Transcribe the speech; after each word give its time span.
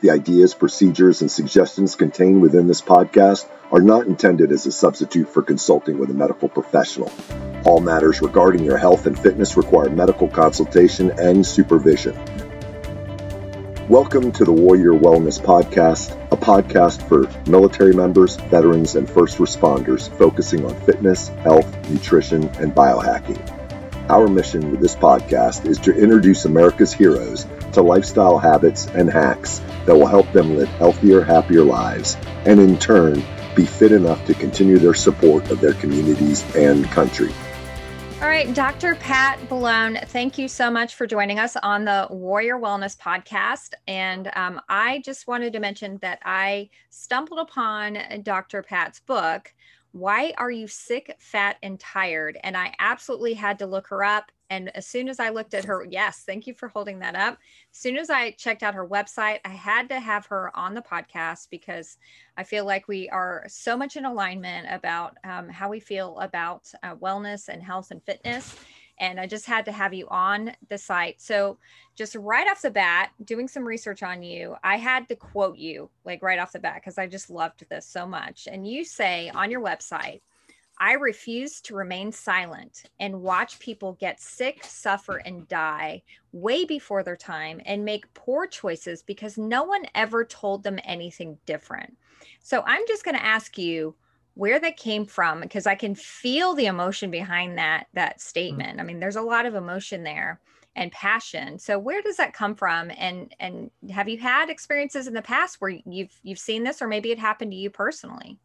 The 0.00 0.12
ideas, 0.12 0.54
procedures, 0.54 1.20
and 1.20 1.30
suggestions 1.30 1.94
contained 1.94 2.40
within 2.40 2.66
this 2.66 2.80
podcast 2.80 3.46
are 3.70 3.82
not 3.82 4.06
intended 4.06 4.50
as 4.50 4.64
a 4.64 4.72
substitute 4.72 5.28
for 5.28 5.42
consulting 5.42 5.98
with 5.98 6.08
a 6.08 6.14
medical 6.14 6.48
professional. 6.48 7.12
All 7.66 7.80
matters 7.80 8.22
regarding 8.22 8.64
your 8.64 8.78
health 8.78 9.04
and 9.04 9.18
fitness 9.18 9.58
require 9.58 9.90
medical 9.90 10.26
consultation 10.26 11.10
and 11.18 11.44
supervision. 11.44 12.14
Welcome 13.90 14.32
to 14.32 14.46
the 14.46 14.52
Warrior 14.52 14.94
Wellness 14.94 15.38
Podcast, 15.38 16.16
a 16.32 16.36
podcast 16.36 17.06
for 17.06 17.28
military 17.50 17.92
members, 17.92 18.36
veterans, 18.36 18.96
and 18.96 19.06
first 19.06 19.36
responders 19.36 20.08
focusing 20.16 20.64
on 20.64 20.74
fitness, 20.86 21.28
health, 21.28 21.90
nutrition, 21.90 22.44
and 22.58 22.74
biohacking. 22.74 23.38
Our 24.08 24.28
mission 24.28 24.70
with 24.70 24.80
this 24.80 24.96
podcast 24.96 25.66
is 25.66 25.78
to 25.80 25.94
introduce 25.94 26.46
America's 26.46 26.94
heroes 26.94 27.44
to 27.72 27.82
lifestyle 27.82 28.38
habits 28.38 28.86
and 28.86 29.10
hacks 29.10 29.60
that 29.86 29.96
will 29.96 30.06
help 30.06 30.30
them 30.32 30.56
live 30.56 30.68
healthier, 30.68 31.22
happier 31.22 31.62
lives, 31.62 32.16
and 32.46 32.60
in 32.60 32.78
turn, 32.78 33.22
be 33.54 33.64
fit 33.64 33.92
enough 33.92 34.24
to 34.26 34.34
continue 34.34 34.78
their 34.78 34.94
support 34.94 35.50
of 35.50 35.60
their 35.60 35.74
communities 35.74 36.44
and 36.54 36.84
country. 36.86 37.32
All 38.22 38.28
right, 38.28 38.52
Dr. 38.52 38.96
Pat 38.96 39.48
Boulogne, 39.48 39.98
thank 40.08 40.36
you 40.36 40.46
so 40.46 40.70
much 40.70 40.94
for 40.94 41.06
joining 41.06 41.38
us 41.38 41.56
on 41.56 41.86
the 41.86 42.06
Warrior 42.10 42.58
Wellness 42.58 42.98
Podcast. 42.98 43.72
And 43.88 44.30
um, 44.36 44.60
I 44.68 45.00
just 45.06 45.26
wanted 45.26 45.54
to 45.54 45.58
mention 45.58 45.96
that 46.02 46.18
I 46.22 46.68
stumbled 46.90 47.38
upon 47.38 47.96
Dr. 48.22 48.62
Pat's 48.62 49.00
book, 49.00 49.54
Why 49.92 50.34
Are 50.36 50.50
You 50.50 50.68
Sick, 50.68 51.16
Fat, 51.18 51.56
and 51.62 51.80
Tired? 51.80 52.38
And 52.44 52.58
I 52.58 52.74
absolutely 52.78 53.32
had 53.32 53.58
to 53.60 53.66
look 53.66 53.86
her 53.86 54.04
up 54.04 54.30
and 54.50 54.76
as 54.76 54.84
soon 54.84 55.08
as 55.08 55.20
I 55.20 55.30
looked 55.30 55.54
at 55.54 55.64
her, 55.64 55.86
yes, 55.88 56.24
thank 56.26 56.46
you 56.48 56.54
for 56.54 56.68
holding 56.68 56.98
that 56.98 57.14
up. 57.14 57.38
As 57.72 57.78
soon 57.78 57.96
as 57.96 58.10
I 58.10 58.32
checked 58.32 58.64
out 58.64 58.74
her 58.74 58.86
website, 58.86 59.38
I 59.44 59.50
had 59.50 59.88
to 59.90 60.00
have 60.00 60.26
her 60.26 60.54
on 60.58 60.74
the 60.74 60.82
podcast 60.82 61.48
because 61.50 61.98
I 62.36 62.42
feel 62.42 62.64
like 62.64 62.88
we 62.88 63.08
are 63.10 63.44
so 63.46 63.76
much 63.76 63.96
in 63.96 64.04
alignment 64.04 64.66
about 64.68 65.16
um, 65.22 65.48
how 65.48 65.68
we 65.68 65.78
feel 65.78 66.18
about 66.18 66.68
uh, 66.82 66.96
wellness 66.96 67.48
and 67.48 67.62
health 67.62 67.92
and 67.92 68.02
fitness. 68.02 68.56
And 68.98 69.20
I 69.20 69.26
just 69.26 69.46
had 69.46 69.64
to 69.66 69.72
have 69.72 69.94
you 69.94 70.06
on 70.08 70.52
the 70.68 70.76
site. 70.76 71.22
So, 71.22 71.56
just 71.96 72.16
right 72.16 72.46
off 72.50 72.60
the 72.60 72.70
bat, 72.70 73.12
doing 73.24 73.48
some 73.48 73.64
research 73.64 74.02
on 74.02 74.22
you, 74.22 74.56
I 74.62 74.76
had 74.76 75.08
to 75.08 75.16
quote 75.16 75.56
you 75.56 75.88
like 76.04 76.22
right 76.22 76.38
off 76.38 76.52
the 76.52 76.58
bat 76.58 76.74
because 76.76 76.98
I 76.98 77.06
just 77.06 77.30
loved 77.30 77.64
this 77.70 77.86
so 77.86 78.06
much. 78.06 78.46
And 78.50 78.66
you 78.66 78.84
say 78.84 79.30
on 79.30 79.50
your 79.50 79.62
website, 79.62 80.20
I 80.80 80.94
refuse 80.94 81.60
to 81.62 81.74
remain 81.74 82.10
silent 82.10 82.84
and 82.98 83.20
watch 83.20 83.58
people 83.58 83.98
get 84.00 84.18
sick, 84.18 84.64
suffer, 84.64 85.18
and 85.18 85.46
die 85.46 86.02
way 86.32 86.64
before 86.64 87.02
their 87.02 87.18
time 87.18 87.60
and 87.66 87.84
make 87.84 88.12
poor 88.14 88.46
choices 88.46 89.02
because 89.02 89.36
no 89.36 89.62
one 89.62 89.84
ever 89.94 90.24
told 90.24 90.62
them 90.62 90.78
anything 90.84 91.36
different. 91.44 91.98
So 92.42 92.62
I'm 92.66 92.82
just 92.88 93.04
going 93.04 93.16
to 93.16 93.24
ask 93.24 93.58
you 93.58 93.94
where 94.34 94.58
that 94.58 94.78
came 94.78 95.04
from 95.04 95.42
because 95.42 95.66
I 95.66 95.74
can 95.74 95.94
feel 95.94 96.54
the 96.54 96.66
emotion 96.66 97.10
behind 97.10 97.58
that 97.58 97.86
that 97.92 98.16
mm. 98.16 98.20
statement. 98.20 98.80
I 98.80 98.82
mean, 98.82 99.00
there's 99.00 99.16
a 99.16 99.22
lot 99.22 99.44
of 99.44 99.54
emotion 99.54 100.02
there 100.02 100.40
and 100.76 100.90
passion. 100.92 101.58
So 101.58 101.78
where 101.78 102.00
does 102.00 102.16
that 102.16 102.32
come 102.32 102.54
from? 102.54 102.90
And 102.96 103.34
and 103.38 103.70
have 103.90 104.08
you 104.08 104.18
had 104.18 104.48
experiences 104.48 105.06
in 105.06 105.12
the 105.12 105.20
past 105.20 105.60
where 105.60 105.76
you've 105.84 106.18
you've 106.22 106.38
seen 106.38 106.64
this 106.64 106.80
or 106.80 106.88
maybe 106.88 107.10
it 107.10 107.18
happened 107.18 107.50
to 107.50 107.56
you 107.58 107.68
personally? 107.68 108.38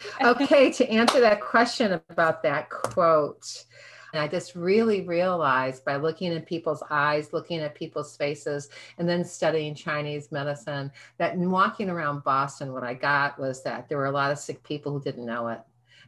okay, 0.22 0.70
to 0.72 0.88
answer 0.90 1.20
that 1.20 1.40
question 1.40 1.92
about 2.10 2.42
that 2.42 2.70
quote, 2.70 3.64
and 4.12 4.22
I 4.22 4.28
just 4.28 4.54
really 4.54 5.02
realized 5.02 5.84
by 5.84 5.96
looking 5.96 6.32
at 6.32 6.46
people's 6.46 6.82
eyes, 6.90 7.32
looking 7.32 7.60
at 7.60 7.74
people's 7.74 8.16
faces, 8.16 8.68
and 8.98 9.08
then 9.08 9.24
studying 9.24 9.74
Chinese 9.74 10.32
medicine 10.32 10.90
that 11.18 11.34
in 11.34 11.50
walking 11.50 11.90
around 11.90 12.24
Boston, 12.24 12.72
what 12.72 12.84
I 12.84 12.94
got 12.94 13.38
was 13.38 13.62
that 13.64 13.88
there 13.88 13.98
were 13.98 14.06
a 14.06 14.10
lot 14.10 14.32
of 14.32 14.38
sick 14.38 14.62
people 14.62 14.92
who 14.92 15.02
didn't 15.02 15.26
know 15.26 15.48
it. 15.48 15.60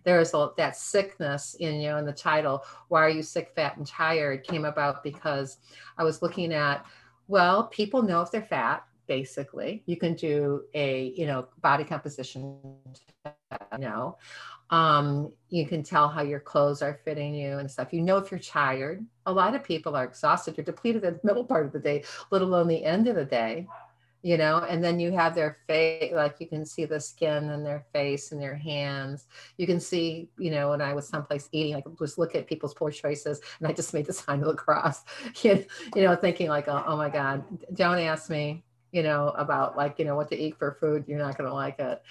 there 0.05 0.21
is 0.21 0.33
a, 0.33 0.51
that 0.57 0.77
sickness 0.77 1.55
in 1.61 1.81
you 1.81 1.89
know 1.89 1.99
in 1.99 2.07
the 2.07 2.13
title, 2.13 2.65
"Why 2.89 3.03
Are 3.03 3.11
You 3.11 3.23
Sick, 3.23 3.53
Fat, 3.55 3.77
and 3.77 3.87
Tired?" 3.87 4.45
came 4.45 4.65
about 4.65 5.03
because 5.03 5.59
I 5.99 6.05
was 6.05 6.23
looking 6.23 6.53
at, 6.55 6.87
well, 7.27 7.65
people 7.67 8.03
know 8.03 8.23
if 8.23 8.31
they're 8.31 8.43
fat. 8.43 8.85
Basically, 9.07 9.83
you 9.87 9.97
can 9.97 10.15
do 10.15 10.65
a 10.75 11.13
you 11.17 11.27
know 11.27 11.49
body 11.63 11.85
composition 11.85 12.59
know. 13.79 14.17
Um, 14.71 15.33
you 15.49 15.67
can 15.67 15.83
tell 15.83 16.09
how 16.09 16.23
your 16.23 16.41
clothes 16.41 16.83
are 16.83 17.01
fitting 17.05 17.35
you 17.35 17.59
and 17.59 17.71
stuff. 17.71 17.93
You 17.93 18.03
know 18.03 18.19
if 18.19 18.31
you're 18.31 18.41
tired. 18.41 19.05
A 19.27 19.33
lot 19.33 19.55
of 19.55 19.65
people 19.65 19.97
are 19.97 20.05
exhausted. 20.05 20.57
You're 20.57 20.65
depleted 20.65 21.05
in 21.05 21.15
the 21.15 21.21
middle 21.25 21.45
part 21.45 21.67
of 21.67 21.73
the 21.73 21.79
day, 21.79 22.05
let 22.31 22.43
alone 22.43 22.69
the 22.69 22.85
end 22.85 23.09
of 23.09 23.17
the 23.17 23.25
day. 23.25 23.67
You 24.21 24.37
know, 24.37 24.59
and 24.59 24.83
then 24.83 24.99
you 24.99 25.13
have 25.13 25.37
their 25.37 25.59
face, 25.69 26.13
like 26.13 26.37
you 26.41 26.49
can 26.49 26.67
see 26.67 26.85
the 26.85 26.99
skin 26.99 27.51
and 27.51 27.65
their 27.65 27.87
face 27.93 28.33
and 28.33 28.43
their 28.43 28.57
hands. 28.57 29.29
You 29.59 29.67
can 29.67 29.79
see, 29.79 30.29
you 30.37 30.51
know, 30.51 30.71
when 30.71 30.81
I 30.81 30.93
was 30.93 31.07
someplace 31.07 31.49
eating, 31.53 31.77
I 31.77 31.81
could 31.83 31.97
just 31.97 32.19
look 32.19 32.35
at 32.35 32.49
people's 32.49 32.75
poor 32.75 32.91
choices, 32.91 33.41
and 33.61 33.69
I 33.69 33.73
just 33.73 33.95
made 33.95 34.07
the 34.07 34.13
sign 34.25 34.41
of 34.41 34.49
the 34.49 34.55
cross. 34.55 35.05
you 35.43 35.65
know, 35.95 36.17
thinking 36.17 36.49
like, 36.49 36.67
oh, 36.67 36.83
oh 36.85 36.97
my 36.97 37.09
God, 37.09 37.45
don't 37.73 38.01
ask 38.01 38.29
me 38.29 38.65
you 38.93 39.03
know 39.03 39.29
about 39.37 39.77
like 39.77 39.99
you 39.99 40.05
know 40.05 40.17
what 40.17 40.29
to 40.29 40.37
eat 40.37 40.57
for 40.59 40.73
food 40.81 41.05
you're 41.07 41.19
not 41.19 41.37
going 41.37 41.49
to 41.49 41.55
like 41.55 41.79
it. 41.79 42.03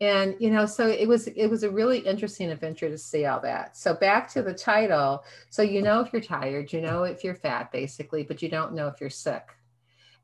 And 0.00 0.34
you 0.38 0.50
know 0.50 0.66
so 0.66 0.88
it 0.88 1.06
was 1.06 1.28
it 1.28 1.46
was 1.46 1.62
a 1.62 1.70
really 1.70 1.98
interesting 1.98 2.50
adventure 2.50 2.88
to 2.88 2.98
see 2.98 3.26
all 3.26 3.40
that. 3.40 3.76
So 3.76 3.94
back 3.94 4.28
to 4.32 4.42
the 4.42 4.54
title. 4.54 5.24
So 5.50 5.62
you 5.62 5.82
know 5.82 6.00
if 6.00 6.12
you're 6.12 6.22
tired 6.22 6.72
you 6.72 6.80
know 6.80 7.04
if 7.04 7.24
you're 7.24 7.34
fat 7.34 7.70
basically 7.72 8.22
but 8.22 8.42
you 8.42 8.48
don't 8.48 8.74
know 8.74 8.88
if 8.88 9.00
you're 9.00 9.10
sick. 9.10 9.44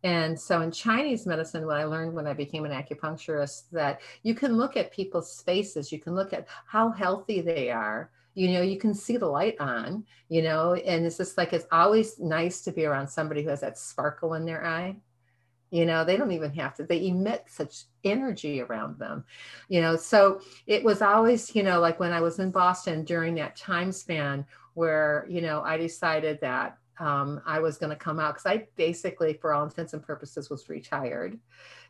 And 0.03 0.39
so 0.39 0.63
in 0.63 0.73
Chinese 0.73 1.27
medicine, 1.27 1.67
what 1.67 1.77
I 1.77 1.85
learned 1.85 2.15
when 2.15 2.27
I 2.27 2.33
became 2.33 2.65
an 2.65 2.73
acupuncturist, 2.73 3.65
that 3.73 4.01
you 4.23 4.35
can 4.35 4.57
look 4.57 4.77
at 4.77 4.93
people's 4.93 5.43
faces, 5.43 5.93
you 5.93 6.01
can 6.01 6.15
look 6.15 6.33
at 6.33 6.49
how 6.67 6.91
healthy 6.91 7.43
they 7.43 7.71
are. 7.71 8.11
You 8.35 8.53
know, 8.53 8.63
you 8.63 8.79
can 8.79 8.95
see 8.95 9.19
the 9.19 9.27
light 9.27 9.57
on, 9.61 10.05
you 10.29 10.41
know, 10.41 10.75
and 10.75 11.05
it's 11.05 11.19
just 11.19 11.37
like 11.37 11.53
it's 11.53 11.67
always 11.71 12.19
nice 12.19 12.63
to 12.63 12.73
be 12.73 12.87
around 12.87 13.09
somebody 13.09 13.43
who 13.43 13.51
has 13.51 13.61
that 13.61 13.77
sparkle 13.77 14.35
in 14.35 14.47
their 14.47 14.65
eye 14.65 14.97
you 15.71 15.87
know 15.87 16.05
they 16.05 16.17
don't 16.17 16.33
even 16.33 16.53
have 16.53 16.75
to 16.75 16.85
they 16.85 17.07
emit 17.07 17.45
such 17.47 17.85
energy 18.05 18.61
around 18.61 18.99
them 18.99 19.25
you 19.69 19.81
know 19.81 19.97
so 19.97 20.41
it 20.67 20.83
was 20.83 21.01
always 21.01 21.55
you 21.55 21.63
know 21.63 21.81
like 21.81 21.99
when 22.01 22.13
i 22.13 22.21
was 22.21 22.39
in 22.39 22.51
boston 22.51 23.05
during 23.05 23.35
that 23.35 23.57
time 23.57 23.93
span 23.93 24.45
where 24.75 25.27
you 25.29 25.41
know 25.41 25.63
i 25.63 25.77
decided 25.77 26.41
that 26.41 26.77
um, 26.99 27.41
i 27.47 27.59
was 27.59 27.79
going 27.79 27.91
to 27.91 27.97
come 27.97 28.19
out 28.19 28.35
because 28.35 28.47
i 28.47 28.67
basically 28.77 29.35
for 29.35 29.55
all 29.55 29.65
intents 29.65 29.95
and 29.95 30.03
purposes 30.03 30.51
was 30.51 30.69
retired 30.69 31.39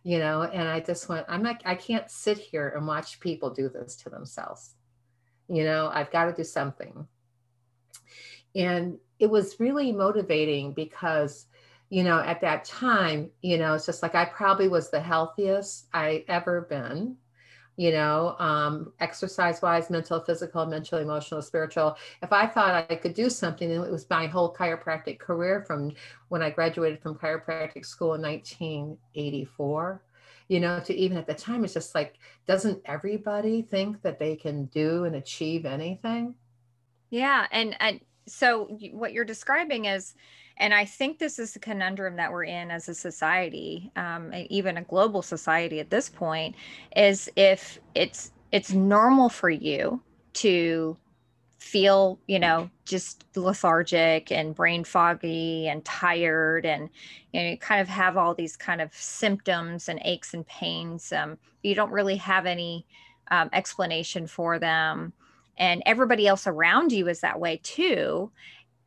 you 0.02 0.18
know 0.18 0.42
and 0.42 0.68
i 0.68 0.78
just 0.78 1.08
went 1.08 1.26
i'm 1.28 1.42
not 1.42 1.60
i 1.64 1.74
can't 1.74 2.10
sit 2.10 2.38
here 2.38 2.72
and 2.76 2.86
watch 2.86 3.18
people 3.20 3.50
do 3.50 3.68
this 3.68 3.96
to 3.96 4.10
themselves. 4.10 4.74
You 5.48 5.64
know 5.64 5.90
i've 5.92 6.12
got 6.12 6.26
to 6.26 6.32
do 6.32 6.44
something. 6.44 7.06
And 8.54 8.98
it 9.20 9.30
was 9.30 9.60
really 9.60 9.92
motivating 9.92 10.72
because 10.72 11.46
you 11.90 12.04
know, 12.04 12.20
at 12.20 12.40
that 12.40 12.64
time, 12.64 13.30
you 13.42 13.58
know, 13.58 13.74
it's 13.74 13.84
just 13.84 14.02
like 14.02 14.14
I 14.14 14.24
probably 14.24 14.68
was 14.68 14.90
the 14.90 15.00
healthiest 15.00 15.88
I 15.92 16.24
ever 16.28 16.62
been, 16.62 17.16
you 17.76 17.90
know, 17.90 18.36
um, 18.38 18.92
exercise 19.00 19.60
wise, 19.60 19.90
mental, 19.90 20.20
physical, 20.20 20.64
mental, 20.66 21.00
emotional, 21.00 21.42
spiritual. 21.42 21.96
If 22.22 22.32
I 22.32 22.46
thought 22.46 22.86
I 22.88 22.94
could 22.94 23.14
do 23.14 23.28
something, 23.28 23.70
and 23.70 23.84
it 23.84 23.90
was 23.90 24.08
my 24.08 24.28
whole 24.28 24.54
chiropractic 24.54 25.18
career 25.18 25.64
from 25.66 25.92
when 26.28 26.42
I 26.42 26.50
graduated 26.50 27.02
from 27.02 27.16
chiropractic 27.16 27.84
school 27.84 28.14
in 28.14 28.22
1984 28.22 30.02
you 30.48 30.58
know, 30.58 30.80
to 30.80 30.92
even 30.92 31.16
at 31.16 31.28
the 31.28 31.34
time, 31.34 31.62
it's 31.62 31.74
just 31.74 31.94
like, 31.94 32.16
doesn't 32.44 32.82
everybody 32.84 33.62
think 33.62 34.02
that 34.02 34.18
they 34.18 34.34
can 34.34 34.64
do 34.64 35.04
and 35.04 35.14
achieve 35.14 35.64
anything? 35.64 36.34
Yeah. 37.08 37.46
And, 37.52 37.76
and 37.78 38.00
so 38.26 38.64
what 38.90 39.12
you're 39.12 39.24
describing 39.24 39.84
is, 39.84 40.12
and 40.60 40.74
I 40.74 40.84
think 40.84 41.18
this 41.18 41.38
is 41.38 41.54
the 41.54 41.58
conundrum 41.58 42.16
that 42.16 42.30
we're 42.30 42.44
in 42.44 42.70
as 42.70 42.88
a 42.88 42.94
society, 42.94 43.90
um, 43.96 44.30
even 44.50 44.76
a 44.76 44.82
global 44.82 45.22
society 45.22 45.80
at 45.80 45.88
this 45.88 46.10
point, 46.10 46.54
is 46.94 47.30
if 47.34 47.80
it's 47.94 48.30
it's 48.52 48.72
normal 48.72 49.30
for 49.30 49.48
you 49.48 50.02
to 50.34 50.98
feel, 51.58 52.18
you 52.26 52.38
know, 52.38 52.68
just 52.84 53.24
lethargic 53.36 54.30
and 54.30 54.54
brain 54.54 54.84
foggy 54.84 55.66
and 55.66 55.82
tired, 55.86 56.66
and 56.66 56.90
you 57.32 57.42
know, 57.42 57.48
you 57.48 57.56
kind 57.56 57.80
of 57.80 57.88
have 57.88 58.18
all 58.18 58.34
these 58.34 58.56
kind 58.56 58.82
of 58.82 58.92
symptoms 58.94 59.88
and 59.88 59.98
aches 60.04 60.34
and 60.34 60.46
pains. 60.46 61.10
Um, 61.10 61.38
you 61.62 61.74
don't 61.74 61.90
really 61.90 62.16
have 62.16 62.44
any 62.44 62.86
um, 63.30 63.48
explanation 63.54 64.26
for 64.26 64.58
them, 64.58 65.14
and 65.56 65.82
everybody 65.86 66.26
else 66.26 66.46
around 66.46 66.92
you 66.92 67.08
is 67.08 67.20
that 67.20 67.40
way 67.40 67.60
too 67.62 68.30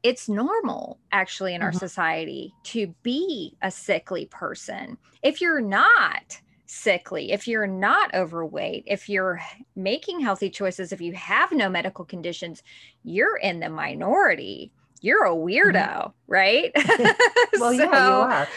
it's 0.04 0.28
normal 0.28 1.00
actually 1.12 1.56
in 1.56 1.62
our 1.62 1.70
mm-hmm. 1.70 1.80
society 1.80 2.54
to 2.64 2.94
be 3.04 3.56
a 3.62 3.72
sickly 3.72 4.26
person. 4.26 4.98
If 5.24 5.40
you're 5.42 5.62
not 5.62 6.40
sickly, 6.66 7.32
if 7.32 7.48
you're 7.48 7.68
not 7.68 8.14
overweight, 8.14 8.84
if 8.86 9.08
you're 9.08 9.42
making 9.76 10.20
healthy 10.20 10.50
choices, 10.50 10.92
if 10.92 11.00
you 11.00 11.14
have 11.14 11.52
no 11.52 11.70
medical 11.70 12.04
conditions, 12.04 12.64
you're 13.04 13.38
in 13.38 13.60
the 13.60 13.70
minority. 13.70 14.72
you're 15.04 15.26
a 15.26 15.36
weirdo, 15.36 15.74
mm-hmm. 15.74 16.32
right? 16.32 16.72
well, 17.60 17.74
so, 17.74 17.84
yeah, 17.84 18.08
you 18.08 18.14
are. 18.14 18.48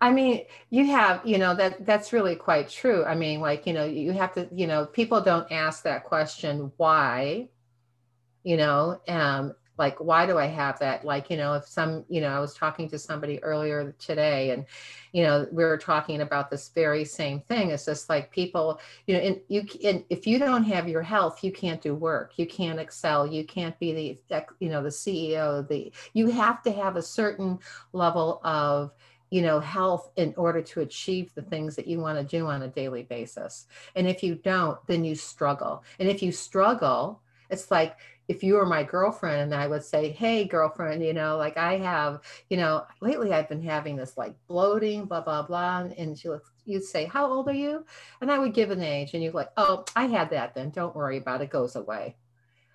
I 0.00 0.10
mean, 0.10 0.44
you 0.70 0.86
have, 0.86 1.20
you 1.24 1.38
know, 1.38 1.54
that 1.54 1.86
that's 1.86 2.12
really 2.12 2.34
quite 2.34 2.68
true. 2.68 3.04
I 3.04 3.14
mean, 3.14 3.40
like, 3.40 3.64
you 3.64 3.72
know, 3.72 3.84
you 3.84 4.12
have 4.12 4.34
to, 4.34 4.48
you 4.52 4.66
know, 4.66 4.86
people 4.86 5.20
don't 5.20 5.50
ask 5.52 5.84
that 5.84 6.04
question, 6.04 6.72
why, 6.76 7.48
you 8.42 8.56
know, 8.56 9.00
um, 9.08 9.54
like 9.76 9.98
why 9.98 10.26
do 10.26 10.38
i 10.38 10.46
have 10.46 10.78
that? 10.78 11.04
Like 11.04 11.30
you 11.30 11.36
know 11.36 11.54
if 11.54 11.66
some 11.66 12.04
you 12.08 12.20
know 12.20 12.28
i 12.28 12.38
was 12.38 12.54
talking 12.54 12.88
to 12.90 12.98
somebody 12.98 13.42
earlier 13.42 13.94
today 13.98 14.50
and 14.50 14.64
you 15.12 15.22
know 15.22 15.46
we 15.50 15.64
were 15.64 15.78
talking 15.78 16.20
about 16.20 16.50
this 16.50 16.68
very 16.68 17.04
same 17.04 17.40
thing. 17.40 17.70
It's 17.70 17.84
just 17.84 18.08
like 18.08 18.30
people 18.30 18.80
you 19.06 19.14
know 19.14 19.20
and 19.20 19.40
you 19.48 19.66
and 19.84 20.04
if 20.10 20.26
you 20.26 20.38
don't 20.38 20.64
have 20.64 20.88
your 20.88 21.02
health 21.02 21.42
you 21.42 21.52
can't 21.52 21.80
do 21.80 21.94
work. 21.94 22.32
You 22.36 22.46
can't 22.46 22.78
excel. 22.78 23.26
You 23.26 23.44
can't 23.44 23.78
be 23.78 24.20
the 24.28 24.46
you 24.60 24.68
know 24.68 24.82
the 24.82 24.88
ceo 24.88 25.66
the 25.66 25.92
you 26.12 26.28
have 26.28 26.62
to 26.62 26.72
have 26.72 26.96
a 26.96 27.02
certain 27.02 27.58
level 27.92 28.40
of 28.44 28.92
you 29.30 29.42
know 29.42 29.58
health 29.58 30.10
in 30.16 30.32
order 30.36 30.62
to 30.62 30.80
achieve 30.80 31.34
the 31.34 31.42
things 31.42 31.74
that 31.74 31.88
you 31.88 31.98
want 31.98 32.18
to 32.18 32.24
do 32.24 32.46
on 32.46 32.62
a 32.62 32.68
daily 32.68 33.02
basis. 33.02 33.66
And 33.96 34.06
if 34.06 34.22
you 34.22 34.36
don't 34.36 34.78
then 34.86 35.04
you 35.04 35.14
struggle. 35.14 35.82
And 35.98 36.08
if 36.08 36.22
you 36.22 36.30
struggle 36.30 37.20
it's 37.50 37.70
like 37.70 37.96
if 38.28 38.42
you 38.42 38.54
were 38.54 38.66
my 38.66 38.82
girlfriend 38.82 39.40
and 39.40 39.54
I 39.54 39.66
would 39.66 39.84
say, 39.84 40.10
Hey, 40.10 40.44
girlfriend, 40.44 41.04
you 41.04 41.12
know, 41.12 41.36
like 41.36 41.56
I 41.56 41.78
have, 41.78 42.20
you 42.48 42.56
know, 42.56 42.84
lately 43.00 43.32
I've 43.32 43.48
been 43.48 43.62
having 43.62 43.96
this 43.96 44.16
like 44.16 44.34
bloating, 44.46 45.04
blah, 45.04 45.20
blah, 45.20 45.42
blah. 45.42 45.88
And 45.98 46.18
she 46.18 46.28
looks, 46.28 46.50
you'd 46.64 46.84
say, 46.84 47.04
How 47.04 47.30
old 47.30 47.48
are 47.48 47.52
you? 47.52 47.84
And 48.20 48.30
I 48.30 48.38
would 48.38 48.54
give 48.54 48.70
an 48.70 48.82
age 48.82 49.14
and 49.14 49.22
you're 49.22 49.32
like, 49.32 49.50
Oh, 49.56 49.84
I 49.94 50.06
had 50.06 50.30
that 50.30 50.54
then. 50.54 50.70
Don't 50.70 50.96
worry 50.96 51.18
about 51.18 51.40
it. 51.40 51.44
it 51.44 51.50
goes 51.50 51.76
away. 51.76 52.16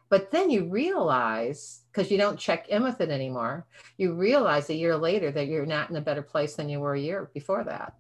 But 0.10 0.31
then 0.31 0.50
you 0.50 0.66
realize, 0.66 1.81
because 1.92 2.10
you 2.10 2.18
don't 2.18 2.40
check 2.40 2.68
in 2.69 2.84
with 2.84 3.00
it 3.00 3.10
anymore, 3.10 3.68
you 3.98 4.13
realize 4.13 4.69
a 4.69 4.75
year 4.75 4.98
later 4.98 5.31
that 5.31 5.48
you're 5.48 5.68
not 5.68 5.92
in 5.92 5.96
a 5.98 6.01
better 6.01 6.24
place 6.24 6.56
than 6.56 6.68
you 6.68 6.80
were 6.80 6.96
a 6.96 7.00
year 7.00 7.30
before 7.34 7.63
that. 7.63 7.94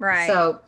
Right. 0.00 0.26
So 0.26 0.60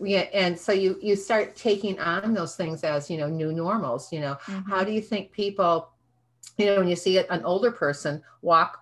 yeah 0.00 0.26
and 0.32 0.58
so 0.58 0.72
you 0.72 0.98
you 1.02 1.16
start 1.16 1.54
taking 1.56 1.98
on 2.00 2.34
those 2.34 2.56
things 2.56 2.82
as 2.84 3.10
you 3.10 3.16
know 3.16 3.28
new 3.28 3.52
normals 3.52 4.12
you 4.12 4.20
know 4.20 4.36
mm-hmm. 4.46 4.70
how 4.70 4.84
do 4.84 4.92
you 4.92 5.00
think 5.00 5.30
people 5.32 5.90
you 6.58 6.66
know 6.66 6.78
when 6.78 6.88
you 6.88 6.96
see 6.96 7.18
an 7.18 7.44
older 7.44 7.70
person 7.70 8.22
walk 8.42 8.80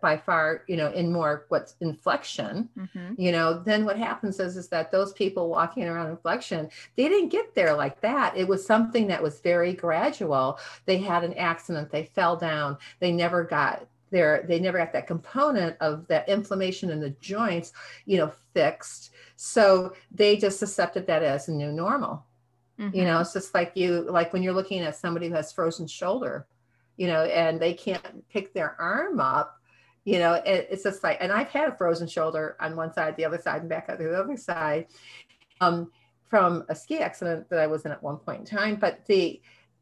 by 0.00 0.16
far 0.16 0.62
you 0.68 0.76
know 0.76 0.90
in 0.92 1.12
more 1.12 1.44
what's 1.48 1.74
inflection 1.80 2.68
mm-hmm. 2.78 3.20
you 3.20 3.32
know 3.32 3.58
then 3.58 3.84
what 3.84 3.98
happens 3.98 4.38
is 4.38 4.56
is 4.56 4.68
that 4.68 4.90
those 4.90 5.12
people 5.12 5.50
walking 5.50 5.84
around 5.84 6.08
inflection 6.10 6.68
they 6.96 7.08
didn't 7.08 7.28
get 7.28 7.54
there 7.54 7.74
like 7.74 8.00
that 8.00 8.36
it 8.36 8.46
was 8.46 8.64
something 8.64 9.06
that 9.08 9.22
was 9.22 9.40
very 9.40 9.72
gradual 9.72 10.58
they 10.86 10.98
had 10.98 11.24
an 11.24 11.34
accident 11.34 11.90
they 11.90 12.04
fell 12.04 12.36
down 12.36 12.76
they 13.00 13.12
never 13.12 13.44
got 13.44 13.86
there 14.10 14.44
they 14.48 14.58
never 14.58 14.78
got 14.78 14.92
that 14.92 15.06
component 15.06 15.76
of 15.80 16.06
that 16.08 16.28
inflammation 16.28 16.90
in 16.90 17.00
the 17.00 17.10
joints 17.20 17.72
you 18.06 18.16
know 18.16 18.32
fixed 18.52 19.10
so 19.36 19.92
they 20.10 20.36
just 20.36 20.62
accepted 20.62 21.06
that 21.06 21.22
as 21.22 21.48
a 21.48 21.52
new 21.52 21.72
normal 21.72 22.24
mm-hmm. 22.78 22.94
you 22.96 23.04
know 23.04 23.20
it's 23.20 23.32
just 23.32 23.54
like 23.54 23.72
you 23.74 24.02
like 24.10 24.32
when 24.32 24.42
you're 24.42 24.52
looking 24.52 24.80
at 24.80 24.96
somebody 24.96 25.28
who 25.28 25.34
has 25.34 25.52
frozen 25.52 25.86
shoulder 25.86 26.46
you 26.96 27.06
know 27.06 27.24
and 27.24 27.60
they 27.60 27.72
can't 27.72 28.28
pick 28.28 28.52
their 28.52 28.80
arm 28.80 29.20
up 29.20 29.60
you 30.04 30.18
know 30.18 30.34
it, 30.34 30.68
it's 30.70 30.82
just 30.82 31.02
like 31.02 31.18
and 31.20 31.32
i've 31.32 31.48
had 31.48 31.68
a 31.68 31.76
frozen 31.76 32.06
shoulder 32.06 32.56
on 32.60 32.76
one 32.76 32.92
side 32.92 33.16
the 33.16 33.24
other 33.24 33.38
side 33.38 33.60
and 33.60 33.70
back 33.70 33.86
on 33.88 33.98
the 33.98 34.18
other 34.18 34.36
side 34.36 34.86
um, 35.60 35.90
from 36.28 36.64
a 36.68 36.74
ski 36.74 36.98
accident 36.98 37.48
that 37.48 37.58
i 37.58 37.66
was 37.66 37.84
in 37.84 37.92
at 37.92 38.02
one 38.02 38.16
point 38.16 38.40
in 38.40 38.44
time 38.44 38.76
but 38.76 39.04
the 39.06 39.40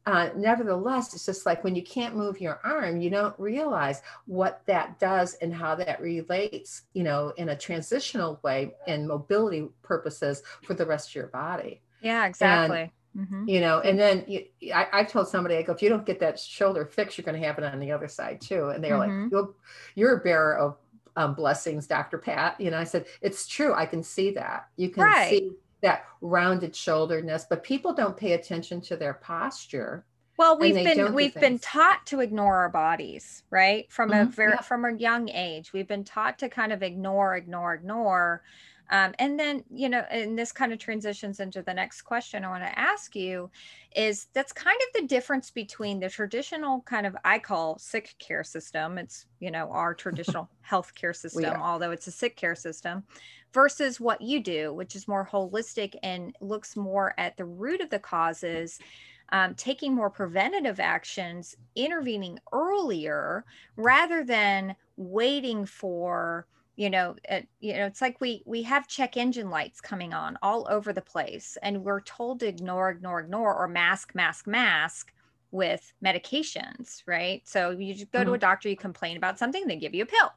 uh, 0.09 0.29
nevertheless, 0.35 1.13
it's 1.13 1.25
just 1.25 1.45
like 1.45 1.63
when 1.63 1.75
you 1.75 1.83
can't 1.83 2.15
move 2.15 2.41
your 2.41 2.59
arm, 2.63 2.99
you 2.99 3.09
don't 3.09 3.37
realize 3.39 4.01
what 4.25 4.61
that 4.65 4.99
does 4.99 5.35
and 5.35 5.53
how 5.53 5.75
that 5.75 6.01
relates, 6.01 6.83
you 6.93 7.03
know, 7.03 7.33
in 7.37 7.49
a 7.49 7.55
transitional 7.55 8.39
way 8.43 8.73
and 8.87 9.07
mobility 9.07 9.67
purposes 9.81 10.41
for 10.63 10.73
the 10.73 10.85
rest 10.85 11.09
of 11.09 11.15
your 11.15 11.27
body. 11.27 11.81
Yeah, 12.01 12.25
exactly. 12.25 12.91
And, 13.15 13.27
mm-hmm. 13.27 13.49
You 13.49 13.61
know, 13.61 13.79
and 13.79 13.99
then 13.99 14.23
you, 14.27 14.45
I, 14.73 14.87
I 14.93 15.03
told 15.03 15.27
somebody, 15.27 15.57
I 15.57 15.61
go, 15.61 15.73
if 15.73 15.81
you 15.81 15.89
don't 15.89 16.05
get 16.05 16.19
that 16.21 16.39
shoulder 16.39 16.85
fixed, 16.85 17.17
you're 17.17 17.25
going 17.25 17.39
to 17.39 17.47
have 17.47 17.57
it 17.57 17.63
on 17.63 17.79
the 17.79 17.91
other 17.91 18.07
side 18.07 18.41
too. 18.41 18.69
And 18.69 18.83
they're 18.83 18.95
mm-hmm. 18.95 19.23
like, 19.23 19.31
you're, 19.31 19.53
you're 19.95 20.17
a 20.17 20.21
bearer 20.21 20.57
of 20.57 20.77
um, 21.15 21.35
blessings, 21.35 21.87
Dr. 21.87 22.17
Pat. 22.17 22.59
You 22.59 22.71
know, 22.71 22.77
I 22.77 22.85
said, 22.85 23.05
it's 23.21 23.47
true. 23.47 23.73
I 23.73 23.85
can 23.85 24.03
see 24.03 24.31
that. 24.31 24.67
You 24.77 24.89
can 24.89 25.03
right. 25.03 25.29
see 25.29 25.51
that 25.81 26.05
rounded 26.21 26.73
shoulderedness, 26.73 27.45
but 27.49 27.63
people 27.63 27.93
don't 27.93 28.17
pay 28.17 28.33
attention 28.33 28.81
to 28.81 28.95
their 28.95 29.13
posture. 29.13 30.05
Well, 30.37 30.57
we've 30.57 30.73
been 30.73 31.13
we've 31.13 31.33
been 31.33 31.59
taught 31.59 32.05
to 32.07 32.21
ignore 32.21 32.55
our 32.55 32.69
bodies, 32.69 33.43
right? 33.49 33.91
From 33.91 34.11
mm-hmm. 34.11 34.29
a 34.29 34.31
very 34.31 34.51
yeah. 34.53 34.61
from 34.61 34.85
a 34.85 34.93
young 34.93 35.29
age, 35.29 35.73
we've 35.73 35.87
been 35.87 36.05
taught 36.05 36.39
to 36.39 36.47
kind 36.47 36.71
of 36.71 36.81
ignore, 36.81 37.35
ignore, 37.35 37.73
ignore. 37.73 38.41
Um, 38.91 39.13
and 39.19 39.39
then, 39.39 39.63
you 39.69 39.87
know, 39.87 40.03
and 40.09 40.37
this 40.37 40.51
kind 40.51 40.73
of 40.73 40.79
transitions 40.79 41.39
into 41.39 41.61
the 41.61 41.73
next 41.73 42.01
question 42.01 42.43
I 42.43 42.49
want 42.49 42.63
to 42.63 42.79
ask 42.79 43.15
you 43.15 43.49
is 43.95 44.27
that's 44.33 44.51
kind 44.51 44.77
of 44.87 45.01
the 45.01 45.07
difference 45.07 45.51
between 45.51 45.99
the 45.99 46.09
traditional 46.09 46.81
kind 46.81 47.05
of 47.05 47.15
I 47.23 47.37
call 47.39 47.77
sick 47.77 48.15
care 48.17 48.43
system. 48.43 48.97
It's, 48.97 49.25
you 49.39 49.51
know, 49.51 49.69
our 49.71 49.93
traditional 49.93 50.49
healthcare 50.69 51.15
system, 51.15 51.61
although 51.61 51.91
it's 51.91 52.07
a 52.07 52.11
sick 52.11 52.35
care 52.35 52.55
system, 52.55 53.03
versus 53.53 53.99
what 53.99 54.21
you 54.21 54.41
do, 54.41 54.73
which 54.73 54.95
is 54.95 55.07
more 55.07 55.27
holistic 55.31 55.95
and 56.01 56.35
looks 56.41 56.75
more 56.75 57.13
at 57.19 57.37
the 57.37 57.45
root 57.45 57.81
of 57.81 57.89
the 57.89 57.99
causes. 57.99 58.79
Um, 59.31 59.53
taking 59.53 59.93
more 59.93 60.09
preventative 60.09 60.79
actions, 60.79 61.55
intervening 61.75 62.39
earlier 62.51 63.45
rather 63.75 64.23
than 64.23 64.75
waiting 64.97 65.67
for 65.67 66.47
you 66.79 66.89
know 66.89 67.13
it, 67.25 67.45
you 67.59 67.73
know 67.73 67.85
it's 67.85 68.01
like 68.01 68.21
we 68.21 68.41
we 68.45 68.63
have 68.63 68.87
check 68.87 69.17
engine 69.17 69.49
lights 69.49 69.81
coming 69.81 70.13
on 70.13 70.37
all 70.41 70.65
over 70.69 70.93
the 70.93 71.01
place 71.01 71.57
and 71.61 71.83
we're 71.83 71.99
told 71.99 72.39
to 72.39 72.47
ignore 72.47 72.89
ignore 72.89 73.19
ignore 73.19 73.53
or 73.53 73.67
mask 73.67 74.15
mask 74.15 74.47
mask 74.47 75.11
with 75.51 75.91
medications 76.03 77.03
right 77.05 77.41
so 77.45 77.71
you 77.71 77.93
just 77.93 78.09
go 78.11 78.19
mm-hmm. 78.19 78.27
to 78.27 78.31
a 78.31 78.35
mm-hmm. 78.35 78.39
doctor 78.39 78.69
you 78.69 78.77
complain 78.77 79.17
about 79.17 79.37
something 79.37 79.67
they 79.67 79.75
give 79.75 79.93
you 79.93 80.03
a 80.03 80.05
pill 80.05 80.31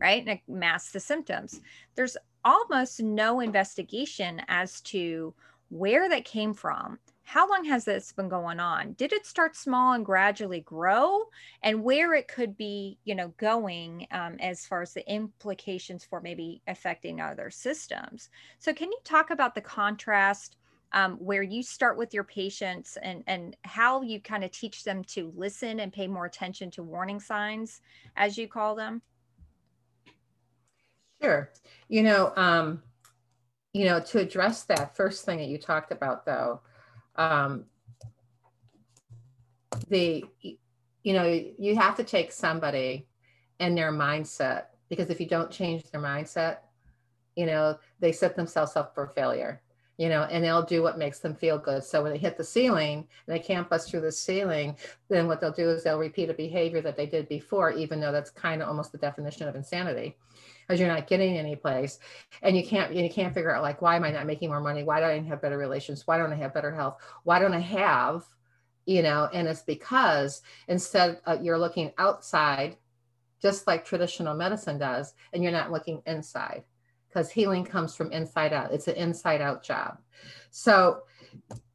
right 0.00 0.22
and 0.22 0.30
it 0.30 0.40
masks 0.48 0.92
the 0.92 1.00
symptoms 1.00 1.60
there's 1.96 2.16
almost 2.46 3.02
no 3.02 3.40
investigation 3.40 4.40
as 4.48 4.80
to 4.80 5.34
where 5.68 6.08
that 6.08 6.24
came 6.24 6.54
from 6.54 6.98
how 7.24 7.48
long 7.48 7.64
has 7.64 7.84
this 7.84 8.12
been 8.12 8.28
going 8.28 8.60
on? 8.60 8.92
Did 8.92 9.12
it 9.12 9.26
start 9.26 9.56
small 9.56 9.94
and 9.94 10.04
gradually 10.04 10.60
grow? 10.60 11.24
And 11.62 11.82
where 11.82 12.14
it 12.14 12.28
could 12.28 12.56
be 12.56 12.98
you 13.04 13.14
know 13.14 13.28
going 13.38 14.06
um, 14.10 14.36
as 14.40 14.66
far 14.66 14.82
as 14.82 14.92
the 14.92 15.10
implications 15.10 16.04
for 16.04 16.20
maybe 16.20 16.62
affecting 16.66 17.20
other 17.20 17.50
systems. 17.50 18.28
So 18.58 18.72
can 18.72 18.92
you 18.92 18.98
talk 19.04 19.30
about 19.30 19.54
the 19.54 19.62
contrast 19.62 20.56
um, 20.92 21.16
where 21.16 21.42
you 21.42 21.62
start 21.62 21.96
with 21.96 22.12
your 22.12 22.24
patients 22.24 22.98
and 23.02 23.24
and 23.26 23.56
how 23.64 24.02
you 24.02 24.20
kind 24.20 24.44
of 24.44 24.50
teach 24.50 24.84
them 24.84 25.02
to 25.04 25.32
listen 25.34 25.80
and 25.80 25.92
pay 25.92 26.06
more 26.06 26.26
attention 26.26 26.70
to 26.72 26.82
warning 26.82 27.20
signs 27.20 27.80
as 28.16 28.36
you 28.36 28.46
call 28.46 28.74
them? 28.74 29.00
Sure. 31.22 31.50
You 31.88 32.02
know 32.02 32.32
um, 32.36 32.82
you 33.72 33.86
know 33.86 33.98
to 33.98 34.20
address 34.20 34.64
that 34.64 34.94
first 34.94 35.24
thing 35.24 35.38
that 35.38 35.48
you 35.48 35.56
talked 35.56 35.90
about 35.90 36.26
though 36.26 36.60
um, 37.16 37.64
the 39.88 40.24
you 40.42 41.12
know 41.12 41.24
you 41.58 41.76
have 41.76 41.96
to 41.96 42.04
take 42.04 42.32
somebody 42.32 43.06
and 43.60 43.76
their 43.76 43.92
mindset 43.92 44.66
because 44.88 45.10
if 45.10 45.20
you 45.20 45.26
don't 45.26 45.50
change 45.50 45.84
their 45.90 46.00
mindset 46.00 46.58
you 47.36 47.46
know 47.46 47.76
they 48.00 48.12
set 48.12 48.36
themselves 48.36 48.76
up 48.76 48.94
for 48.94 49.06
failure 49.08 49.60
you 49.96 50.08
know 50.08 50.22
and 50.30 50.42
they'll 50.42 50.64
do 50.64 50.82
what 50.82 50.98
makes 50.98 51.18
them 51.20 51.34
feel 51.34 51.58
good. 51.58 51.84
So 51.84 52.02
when 52.02 52.12
they 52.12 52.18
hit 52.18 52.36
the 52.36 52.44
ceiling 52.44 53.06
and 53.26 53.36
they 53.36 53.40
can't 53.40 53.68
bust 53.68 53.90
through 53.90 54.00
the 54.00 54.12
ceiling 54.12 54.76
then 55.08 55.26
what 55.26 55.40
they'll 55.40 55.52
do 55.52 55.70
is 55.70 55.84
they'll 55.84 55.98
repeat 55.98 56.30
a 56.30 56.34
behavior 56.34 56.80
that 56.82 56.96
they 56.96 57.06
did 57.06 57.28
before 57.28 57.70
even 57.72 58.00
though 58.00 58.12
that's 58.12 58.30
kind 58.30 58.62
of 58.62 58.68
almost 58.68 58.92
the 58.92 58.98
definition 58.98 59.48
of 59.48 59.56
insanity 59.56 60.16
because 60.66 60.80
you're 60.80 60.88
not 60.88 61.06
getting 61.06 61.36
any 61.36 61.56
place. 61.56 61.98
And 62.42 62.56
you 62.56 62.64
can't 62.66 62.94
you 62.94 63.08
can't 63.10 63.34
figure 63.34 63.54
out 63.54 63.62
like 63.62 63.82
why 63.82 63.96
am 63.96 64.04
i 64.04 64.10
not 64.10 64.26
making 64.26 64.48
more 64.48 64.60
money? 64.60 64.82
Why 64.82 65.00
don't 65.00 65.10
i 65.10 65.28
have 65.28 65.42
better 65.42 65.58
relations? 65.58 66.06
Why 66.06 66.18
don't 66.18 66.32
i 66.32 66.36
have 66.36 66.54
better 66.54 66.74
health? 66.74 67.00
Why 67.24 67.38
don't 67.38 67.54
i 67.54 67.60
have 67.60 68.24
you 68.86 69.02
know 69.02 69.28
and 69.32 69.48
it's 69.48 69.62
because 69.62 70.42
instead 70.68 71.18
uh, 71.26 71.38
you're 71.40 71.58
looking 71.58 71.90
outside 71.96 72.76
just 73.40 73.66
like 73.66 73.84
traditional 73.84 74.34
medicine 74.34 74.78
does 74.78 75.14
and 75.32 75.42
you're 75.42 75.52
not 75.52 75.72
looking 75.72 76.02
inside 76.06 76.64
because 77.14 77.30
healing 77.30 77.64
comes 77.64 77.94
from 77.94 78.10
inside 78.10 78.52
out. 78.52 78.72
It's 78.72 78.88
an 78.88 78.96
inside 78.96 79.40
out 79.40 79.62
job. 79.62 79.98
So 80.50 81.02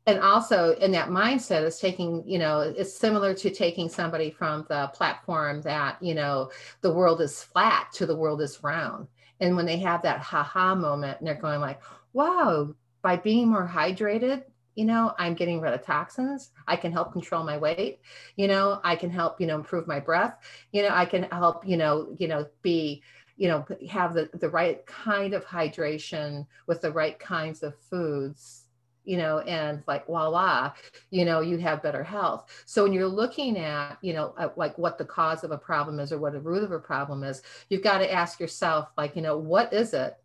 and 0.10 0.20
also 0.22 0.76
in 0.78 0.92
that 0.92 1.10
mindset 1.10 1.64
is 1.64 1.80
taking 1.80 2.24
you 2.26 2.40
know 2.40 2.62
it's 2.62 2.94
similar 2.94 3.34
to 3.34 3.50
taking 3.52 3.88
somebody 3.88 4.32
from 4.32 4.66
the 4.68 4.90
platform 4.94 5.62
that 5.62 6.02
you 6.02 6.16
know 6.16 6.50
the 6.82 6.92
world 6.92 7.22
is 7.22 7.44
flat 7.44 7.92
to 7.94 8.06
the 8.06 8.16
world 8.16 8.42
is 8.42 8.64
round 8.64 9.08
and 9.40 9.56
when 9.56 9.68
they 9.68 9.78
have 9.78 10.02
that 10.02 10.20
haha 10.20 10.74
moment 10.74 11.20
and 11.20 11.28
they're 11.28 11.36
going 11.36 11.62
like 11.62 11.80
wow 12.14 12.74
by 13.02 13.16
being 13.16 13.48
more 13.48 13.68
hydrated 13.68 14.44
you 14.76 14.86
know, 14.86 15.14
I'm 15.20 15.34
getting 15.34 15.60
rid 15.60 15.74
of 15.74 15.84
toxins. 15.84 16.52
I 16.66 16.78
can 16.78 16.94
help 16.94 17.12
control 17.12 17.44
my 17.44 17.58
weight. 17.58 18.00
You 18.38 18.48
know, 18.48 18.80
I 18.82 18.96
can 18.96 19.10
help, 19.10 19.42
you 19.42 19.46
know, 19.46 19.56
improve 19.56 19.88
my 19.88 20.00
breath. 20.00 20.38
You 20.72 20.84
know, 20.84 20.90
I 20.94 21.04
can 21.04 21.24
help, 21.24 21.68
you 21.68 21.76
know, 21.76 22.16
you 22.18 22.30
know, 22.30 22.46
be, 22.62 23.04
you 23.36 23.50
know, 23.50 23.66
have 23.90 24.14
the, 24.14 24.30
the 24.36 24.50
right 24.50 24.86
kind 24.86 25.34
of 25.34 25.44
hydration 25.44 26.48
with 26.66 26.80
the 26.80 26.94
right 26.94 27.20
kinds 27.20 27.62
of 27.62 27.76
foods 27.90 28.69
you 29.10 29.18
know, 29.18 29.40
and 29.40 29.82
like 29.88 30.06
voila, 30.06 30.72
you 31.10 31.26
know, 31.26 31.42
you 31.42 31.58
have 31.58 31.82
better 31.82 32.04
health. 32.04 32.46
So 32.68 32.84
when 32.84 32.94
you're 32.94 33.08
looking 33.08 33.58
at, 33.58 33.98
you 34.04 34.14
know, 34.14 34.36
at 34.38 34.56
like 34.56 34.78
what 34.78 35.00
the 35.00 35.06
cause 35.06 35.44
of 35.44 35.50
a 35.50 35.58
problem 35.58 36.00
is 36.00 36.14
or 36.14 36.20
what 36.20 36.34
the 36.34 36.40
root 36.40 36.64
of 36.64 36.72
a 36.72 36.80
problem 36.80 37.24
is, 37.24 37.42
you've 37.72 37.82
got 37.82 37.98
to 37.98 38.14
ask 38.14 38.40
yourself, 38.40 38.90
like, 39.00 39.16
you 39.16 39.24
know, 39.24 39.36
what 39.36 39.74
is 39.74 39.96
it? 39.96 40.16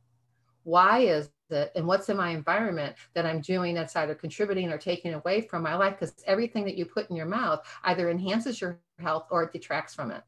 Why 0.65 0.99
is 0.99 1.31
it? 1.49 1.73
And 1.75 1.87
what's 1.87 2.11
in 2.11 2.19
my 2.19 2.33
environment 2.33 2.95
that 3.15 3.25
I'm 3.25 3.41
doing 3.41 3.75
that's 3.75 3.97
either 3.97 4.15
contributing 4.15 4.71
or 4.71 4.77
taking 4.77 5.15
away 5.15 5.41
from 5.41 5.63
my 5.63 5.77
life? 5.77 5.99
Because 5.99 6.15
everything 6.27 6.67
that 6.67 6.77
you 6.77 6.85
put 6.85 7.09
in 7.09 7.17
your 7.17 7.25
mouth 7.25 7.67
either 7.85 8.11
enhances 8.11 8.61
your 8.61 8.79
health 8.99 9.29
or 9.31 9.45
it 9.45 9.53
detracts 9.53 9.95
from 9.95 10.11
it. 10.11 10.23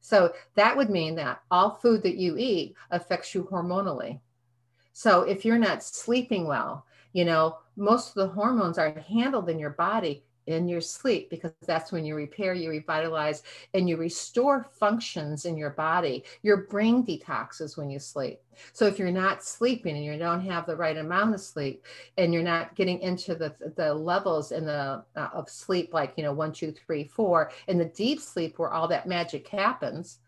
So 0.00 0.32
that 0.54 0.76
would 0.76 0.90
mean 0.90 1.16
that 1.16 1.42
all 1.50 1.70
food 1.70 2.04
that 2.04 2.14
you 2.14 2.36
eat 2.38 2.76
affects 2.92 3.34
you 3.34 3.48
hormonally. 3.50 4.20
So 4.92 5.22
if 5.22 5.44
you're 5.44 5.58
not 5.58 5.82
sleeping 5.82 6.46
well, 6.46 6.86
you 7.12 7.24
know, 7.24 7.58
most 7.76 8.08
of 8.08 8.14
the 8.14 8.28
hormones 8.28 8.78
are 8.78 8.98
handled 9.00 9.48
in 9.48 9.58
your 9.58 9.70
body 9.70 10.24
in 10.46 10.68
your 10.68 10.80
sleep 10.80 11.28
because 11.28 11.52
that's 11.66 11.92
when 11.92 12.04
you 12.04 12.14
repair, 12.14 12.54
you 12.54 12.70
revitalize, 12.70 13.42
and 13.74 13.88
you 13.88 13.96
restore 13.96 14.68
functions 14.72 15.44
in 15.44 15.56
your 15.56 15.70
body. 15.70 16.24
Your 16.42 16.58
brain 16.68 17.04
detoxes 17.04 17.76
when 17.76 17.90
you 17.90 17.98
sleep. 17.98 18.40
So 18.72 18.86
if 18.86 18.98
you're 18.98 19.10
not 19.10 19.44
sleeping 19.44 19.96
and 19.96 20.04
you 20.04 20.16
don't 20.18 20.46
have 20.46 20.66
the 20.66 20.76
right 20.76 20.96
amount 20.96 21.34
of 21.34 21.40
sleep, 21.40 21.84
and 22.16 22.32
you're 22.32 22.42
not 22.42 22.74
getting 22.74 23.00
into 23.00 23.34
the 23.34 23.54
the 23.76 23.92
levels 23.92 24.52
in 24.52 24.64
the 24.64 25.04
uh, 25.16 25.28
of 25.32 25.50
sleep 25.50 25.92
like 25.92 26.14
you 26.16 26.22
know 26.22 26.32
one, 26.32 26.52
two, 26.52 26.72
three, 26.72 27.04
four, 27.04 27.50
in 27.66 27.78
the 27.78 27.84
deep 27.84 28.20
sleep 28.20 28.58
where 28.58 28.72
all 28.72 28.88
that 28.88 29.08
magic 29.08 29.48
happens, 29.48 30.18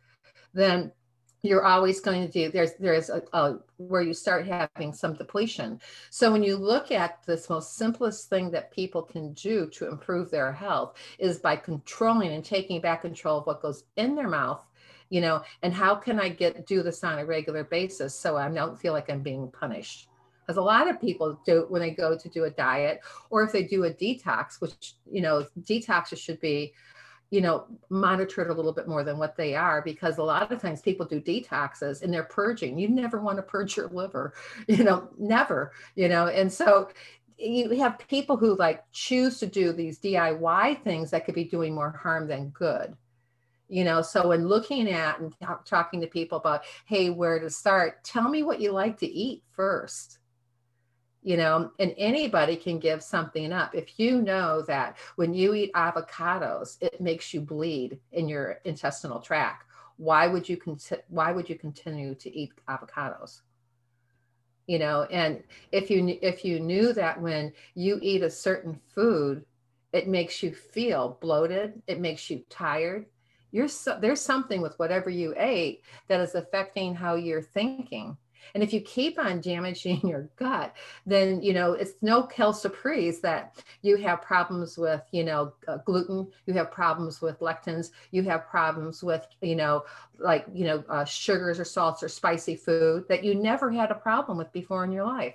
then 0.53 0.93
you're 1.43 1.65
always 1.65 2.01
going 2.01 2.27
to 2.27 2.33
do 2.33 2.51
there's 2.51 2.75
there's 2.75 3.11
a, 3.11 3.23
a, 3.33 3.59
where 3.77 4.03
you 4.03 4.13
start 4.13 4.47
having 4.47 4.93
some 4.93 5.15
depletion. 5.15 5.81
So 6.11 6.33
when 6.33 6.43
you 6.43 6.57
look 6.57 6.91
at 6.91 7.25
this 7.27 7.49
most 7.49 7.77
simplest 7.77 8.29
thing 8.29 8.51
that 8.51 8.73
people 8.73 9.03
can 9.03 9.33
do 9.35 9.67
to 9.71 9.89
improve 9.89 10.31
their 10.31 10.53
health 10.53 10.95
is 11.19 11.39
by 11.39 11.57
controlling 11.57 12.33
and 12.33 12.45
taking 12.45 12.81
back 12.81 13.03
control 13.03 13.39
of 13.39 13.47
what 13.47 13.63
goes 13.63 13.85
in 13.97 14.15
their 14.15 14.29
mouth 14.29 14.65
you 15.11 15.21
know 15.21 15.43
and 15.63 15.73
how 15.73 15.95
can 15.95 16.21
i 16.21 16.29
get 16.29 16.67
do 16.67 16.83
this 16.83 17.03
on 17.03 17.19
a 17.19 17.25
regular 17.25 17.65
basis 17.65 18.15
so 18.15 18.37
i 18.37 18.47
don't 18.49 18.79
feel 18.79 18.93
like 18.93 19.11
i'm 19.11 19.23
being 19.23 19.51
punished? 19.51 20.09
Because 20.43 20.59
a 20.59 20.63
lot 20.63 20.89
of 20.89 21.01
people 21.01 21.39
do 21.45 21.67
when 21.69 21.83
they 21.83 21.91
go 21.91 22.17
to 22.17 22.29
do 22.31 22.45
a 22.45 22.51
diet 22.51 23.01
or 23.29 23.43
if 23.43 23.53
they 23.53 23.63
do 23.63 23.85
a 23.85 23.91
detox 23.91 24.61
which 24.61 24.95
you 25.11 25.21
know 25.21 25.47
detoxes 25.61 26.19
should 26.19 26.41
be 26.41 26.73
you 27.31 27.41
know, 27.41 27.67
monitored 27.91 28.49
a 28.49 28.55
little 28.55 28.73
bit 28.73 28.89
more 28.89 29.05
than 29.05 29.19
what 29.19 29.37
they 29.37 29.55
are 29.55 29.83
because 29.83 30.19
a 30.19 30.23
lot 30.23 30.51
of 30.51 30.61
times 30.61 30.81
people 30.81 31.05
do 31.05 31.21
detoxes 31.21 32.03
and 32.03 32.13
they're 32.13 32.25
purging. 32.25 32.79
You 32.79 32.89
never 32.89 33.21
want 33.21 33.37
to 33.37 33.43
purge 33.43 33.77
your 33.77 33.89
liver, 33.89 34.33
you 34.69 34.85
know, 34.85 35.09
never, 35.19 35.73
you 35.95 36.09
know. 36.09 36.29
And 36.29 36.51
so 36.53 36.89
you 37.39 37.71
have 37.79 37.99
people 38.09 38.37
who 38.37 38.57
like 38.57 38.83
choose 38.93 39.39
to 39.41 39.47
do 39.47 39.73
these 39.73 39.99
DIY 40.01 40.83
things 40.83 41.11
that 41.11 41.25
could 41.25 41.35
be 41.35 41.45
doing 41.45 41.75
more 41.75 41.91
harm 41.91 42.27
than 42.27 42.49
good. 42.51 42.97
You 43.69 43.85
know, 43.85 44.01
so 44.01 44.29
when 44.29 44.49
looking 44.49 44.91
at 44.91 45.21
and 45.21 45.35
talking 45.67 46.01
to 46.01 46.07
people 46.07 46.39
about, 46.39 46.63
hey, 46.87 47.11
where 47.11 47.39
to 47.39 47.51
start, 47.51 48.03
tell 48.03 48.27
me 48.31 48.43
what 48.43 48.63
you 48.63 48.73
like 48.73 48.99
to 49.01 49.07
eat 49.07 49.43
first 49.53 50.18
you 51.29 51.37
know, 51.37 51.71
and 51.79 51.95
anybody 51.99 52.57
can 52.57 52.79
give 52.79 53.03
something 53.03 53.53
up. 53.53 53.75
If 53.75 54.01
you 54.01 54.23
know 54.23 54.63
that 54.63 54.97
when 55.17 55.35
you 55.35 55.53
eat 55.53 55.71
avocados, 55.75 56.79
it 56.81 57.03
makes 57.03 57.35
you 57.35 57.43
bleed 57.43 58.01
in 58.13 58.31
your 58.31 58.61
intestinal 58.65 59.21
tract, 59.21 59.67
why 59.99 60.27
would 60.27 60.49
you 60.49 60.57
con- 60.57 60.79
why 61.09 61.33
would 61.33 61.47
you 61.51 61.59
continue 61.59 62.15
to 62.15 62.35
eat 62.35 62.53
avocados? 62.67 63.43
You 64.67 64.79
know, 64.79 65.03
and 65.03 65.43
if 65.71 65.91
you 65.91 66.19
if 66.23 66.47
you 66.47 66.61
knew 66.61 66.95
that 66.95 67.21
when 67.21 67.53
you 67.75 67.99
eat 68.01 68.23
a 68.23 68.31
certain 68.31 68.81
food, 68.95 69.45
it 69.93 70.09
makes 70.09 70.43
you 70.43 70.55
feel 70.55 71.19
bloated, 71.21 71.83
it 71.87 72.01
makes 72.01 72.31
you 72.31 72.43
tired. 72.49 73.05
You're 73.51 73.69
so, 73.69 73.99
there's 74.01 74.23
something 74.23 74.63
with 74.63 74.79
whatever 74.79 75.11
you 75.11 75.35
ate 75.37 75.83
that 76.09 76.21
is 76.21 76.35
affecting 76.35 76.95
how 76.95 77.17
you're 77.17 77.43
thinking 77.43 78.17
and 78.55 78.63
if 78.63 78.73
you 78.73 78.81
keep 78.81 79.19
on 79.19 79.41
damaging 79.41 80.01
your 80.07 80.29
gut, 80.37 80.75
then, 81.07 81.43
you 81.43 81.53
know, 81.53 81.73
it's 81.73 81.95
no 82.03 82.23
kill 82.23 82.53
surprise 82.53 83.21
that 83.21 83.63
you 83.83 83.97
have 83.97 84.23
problems 84.23 84.79
with, 84.79 85.03
you 85.13 85.25
know, 85.25 85.53
uh, 85.67 85.79
gluten, 85.79 86.29
you 86.47 86.55
have 86.55 86.71
problems 86.71 87.21
with 87.21 87.41
lectins, 87.41 87.91
you 88.11 88.23
have 88.25 88.49
problems 88.49 89.03
with, 89.03 89.27
you 89.41 89.57
know, 89.57 89.85
like, 90.19 90.47
you 90.53 90.65
know, 90.65 90.85
uh, 90.89 91.05
sugars 91.05 91.61
or 91.61 91.65
salts 91.65 92.03
or 92.03 92.09
spicy 92.09 92.57
food 92.57 93.05
that 93.09 93.25
you 93.25 93.35
never 93.35 93.71
had 93.71 93.91
a 93.91 93.95
problem 93.95 94.39
with 94.39 94.53
before 94.53 94.85
in 94.85 94.93
your 94.93 95.05
life. 95.05 95.35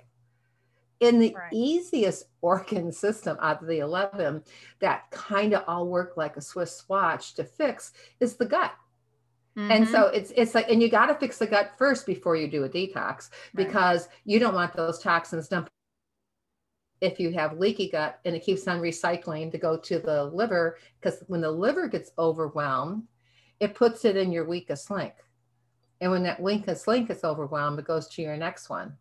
In 1.00 1.18
the 1.18 1.34
right. 1.34 1.52
easiest 1.52 2.26
organ 2.40 2.92
system 2.92 3.36
out 3.40 3.62
of 3.62 3.68
the 3.68 3.78
11 3.78 4.42
that 4.80 5.10
kind 5.10 5.54
of 5.54 5.64
all 5.66 5.86
work 5.88 6.16
like 6.16 6.36
a 6.36 6.40
Swiss 6.40 6.84
watch 6.88 7.34
to 7.34 7.44
fix 7.44 7.92
is 8.20 8.36
the 8.36 8.46
gut 8.46 8.72
Mm-hmm. 9.56 9.70
And 9.70 9.88
so 9.88 10.06
it's 10.06 10.32
it's 10.36 10.54
like 10.54 10.68
and 10.68 10.82
you 10.82 10.88
got 10.88 11.06
to 11.06 11.14
fix 11.14 11.38
the 11.38 11.46
gut 11.46 11.72
first 11.78 12.06
before 12.06 12.34
you 12.34 12.48
do 12.48 12.64
a 12.64 12.68
detox 12.68 13.30
because 13.54 14.06
right. 14.06 14.16
you 14.24 14.38
don't 14.40 14.54
want 14.54 14.74
those 14.74 14.98
toxins 14.98 15.46
dumped 15.48 15.70
if 17.00 17.20
you 17.20 17.32
have 17.32 17.58
leaky 17.58 17.88
gut 17.88 18.18
and 18.24 18.34
it 18.34 18.42
keeps 18.42 18.66
on 18.66 18.80
recycling 18.80 19.50
to 19.50 19.58
go 19.58 19.76
to 19.76 19.98
the 19.98 20.24
liver 20.24 20.78
because 21.00 21.22
when 21.28 21.40
the 21.40 21.50
liver 21.50 21.86
gets 21.86 22.10
overwhelmed 22.18 23.04
it 23.60 23.74
puts 23.74 24.04
it 24.04 24.16
in 24.16 24.32
your 24.32 24.44
weakest 24.44 24.90
link 24.90 25.12
and 26.00 26.10
when 26.10 26.22
that 26.22 26.40
weakest 26.40 26.88
link 26.88 27.10
is 27.10 27.24
overwhelmed 27.24 27.78
it 27.78 27.84
goes 27.84 28.08
to 28.08 28.22
your 28.22 28.36
next 28.36 28.70
one 28.70 28.96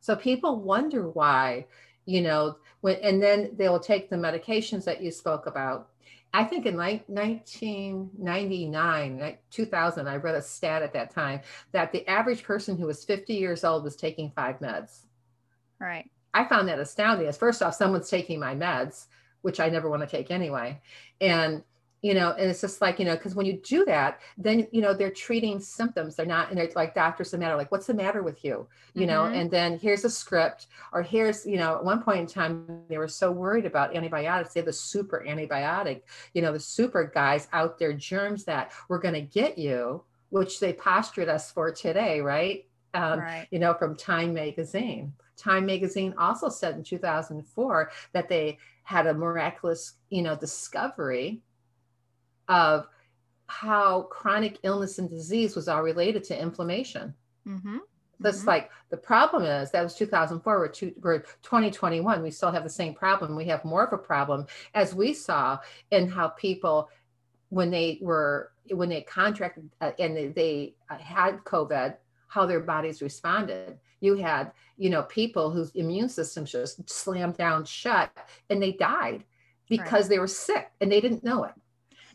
so 0.00 0.14
people 0.14 0.60
wonder 0.60 1.08
why 1.08 1.66
you 2.04 2.20
know 2.20 2.56
when 2.80 2.96
and 2.96 3.22
then 3.22 3.50
they 3.56 3.68
will 3.68 3.80
take 3.80 4.10
the 4.10 4.16
medications 4.16 4.84
that 4.84 5.02
you 5.02 5.10
spoke 5.10 5.46
about 5.46 5.89
I 6.32 6.44
think 6.44 6.64
in 6.66 6.76
like 6.76 7.08
1999, 7.08 9.36
2000, 9.50 10.08
I 10.08 10.16
read 10.16 10.36
a 10.36 10.42
stat 10.42 10.82
at 10.82 10.92
that 10.92 11.12
time 11.12 11.40
that 11.72 11.90
the 11.92 12.06
average 12.08 12.44
person 12.44 12.76
who 12.76 12.86
was 12.86 13.04
50 13.04 13.34
years 13.34 13.64
old 13.64 13.82
was 13.82 13.96
taking 13.96 14.30
five 14.30 14.60
meds. 14.60 15.00
Right. 15.80 16.08
I 16.32 16.44
found 16.44 16.68
that 16.68 16.78
astounding. 16.78 17.26
As 17.26 17.36
first 17.36 17.62
off, 17.62 17.74
someone's 17.74 18.08
taking 18.08 18.38
my 18.38 18.54
meds, 18.54 19.06
which 19.42 19.58
I 19.58 19.68
never 19.68 19.90
want 19.90 20.02
to 20.02 20.08
take 20.08 20.30
anyway. 20.30 20.80
And 21.20 21.64
you 22.02 22.14
know 22.14 22.32
and 22.32 22.50
it's 22.50 22.60
just 22.60 22.80
like 22.80 22.98
you 22.98 23.04
know 23.04 23.14
because 23.14 23.34
when 23.34 23.46
you 23.46 23.54
do 23.62 23.84
that 23.84 24.20
then 24.38 24.66
you 24.72 24.80
know 24.80 24.94
they're 24.94 25.10
treating 25.10 25.60
symptoms 25.60 26.16
they're 26.16 26.26
not 26.26 26.48
and 26.48 26.58
they're 26.58 26.70
like 26.74 26.94
doctors 26.94 27.30
the 27.30 27.38
matter 27.38 27.56
like 27.56 27.70
what's 27.70 27.86
the 27.86 27.94
matter 27.94 28.22
with 28.22 28.44
you 28.44 28.66
you 28.94 29.02
mm-hmm. 29.02 29.10
know 29.10 29.24
and 29.26 29.50
then 29.50 29.78
here's 29.78 30.04
a 30.04 30.10
script 30.10 30.66
or 30.92 31.02
here's 31.02 31.44
you 31.46 31.56
know 31.56 31.76
at 31.76 31.84
one 31.84 32.02
point 32.02 32.20
in 32.20 32.26
time 32.26 32.82
they 32.88 32.98
were 32.98 33.08
so 33.08 33.30
worried 33.30 33.66
about 33.66 33.94
antibiotics 33.94 34.54
they 34.54 34.60
have 34.60 34.66
the 34.66 34.72
super 34.72 35.24
antibiotic 35.26 36.02
you 36.32 36.42
know 36.42 36.52
the 36.52 36.60
super 36.60 37.10
guys 37.14 37.48
out 37.52 37.78
there 37.78 37.92
germs 37.92 38.44
that 38.44 38.72
we're 38.88 38.98
going 38.98 39.14
to 39.14 39.20
get 39.20 39.58
you 39.58 40.02
which 40.30 40.60
they 40.60 40.72
postured 40.72 41.28
us 41.28 41.50
for 41.50 41.70
today 41.70 42.20
right 42.20 42.66
um, 42.94 43.20
right. 43.20 43.46
you 43.50 43.58
know 43.58 43.74
from 43.74 43.94
time 43.94 44.32
magazine 44.32 45.12
time 45.36 45.66
magazine 45.66 46.14
also 46.18 46.48
said 46.48 46.74
in 46.74 46.82
2004 46.82 47.90
that 48.12 48.28
they 48.28 48.58
had 48.82 49.06
a 49.06 49.14
miraculous 49.14 49.94
you 50.08 50.22
know 50.22 50.34
discovery 50.34 51.40
of 52.50 52.86
how 53.46 54.02
chronic 54.02 54.58
illness 54.64 54.98
and 54.98 55.08
disease 55.08 55.56
was 55.56 55.68
all 55.68 55.82
related 55.82 56.24
to 56.24 56.38
inflammation. 56.38 57.14
Mm-hmm. 57.46 57.78
That's 58.18 58.40
mm-hmm. 58.40 58.48
like 58.48 58.70
the 58.90 58.96
problem 58.96 59.44
is 59.44 59.70
that 59.70 59.82
was 59.82 59.94
2004. 59.94 60.58
We're, 60.58 60.68
two, 60.68 60.92
we're 61.00 61.20
2021. 61.42 62.22
We 62.22 62.30
still 62.30 62.50
have 62.50 62.64
the 62.64 62.68
same 62.68 62.92
problem. 62.92 63.34
We 63.34 63.46
have 63.46 63.64
more 63.64 63.84
of 63.84 63.92
a 63.92 63.98
problem 63.98 64.46
as 64.74 64.94
we 64.94 65.14
saw 65.14 65.58
in 65.90 66.08
how 66.08 66.28
people, 66.28 66.90
when 67.48 67.70
they 67.70 67.98
were 68.02 68.52
when 68.70 68.88
they 68.88 69.02
contracted 69.02 69.68
uh, 69.80 69.90
and 69.98 70.16
they, 70.16 70.28
they 70.28 70.74
uh, 70.88 70.96
had 70.98 71.42
COVID, 71.44 71.96
how 72.28 72.46
their 72.46 72.60
bodies 72.60 73.02
responded. 73.02 73.78
You 74.00 74.14
had, 74.14 74.52
you 74.76 74.90
know, 74.90 75.02
people 75.04 75.50
whose 75.50 75.70
immune 75.70 76.08
systems 76.08 76.52
just 76.52 76.88
slammed 76.88 77.36
down 77.36 77.64
shut 77.64 78.12
and 78.48 78.62
they 78.62 78.72
died 78.72 79.24
because 79.68 80.04
right. 80.04 80.10
they 80.10 80.18
were 80.20 80.28
sick 80.28 80.70
and 80.80 80.92
they 80.92 81.00
didn't 81.00 81.24
know 81.24 81.44
it. 81.44 81.52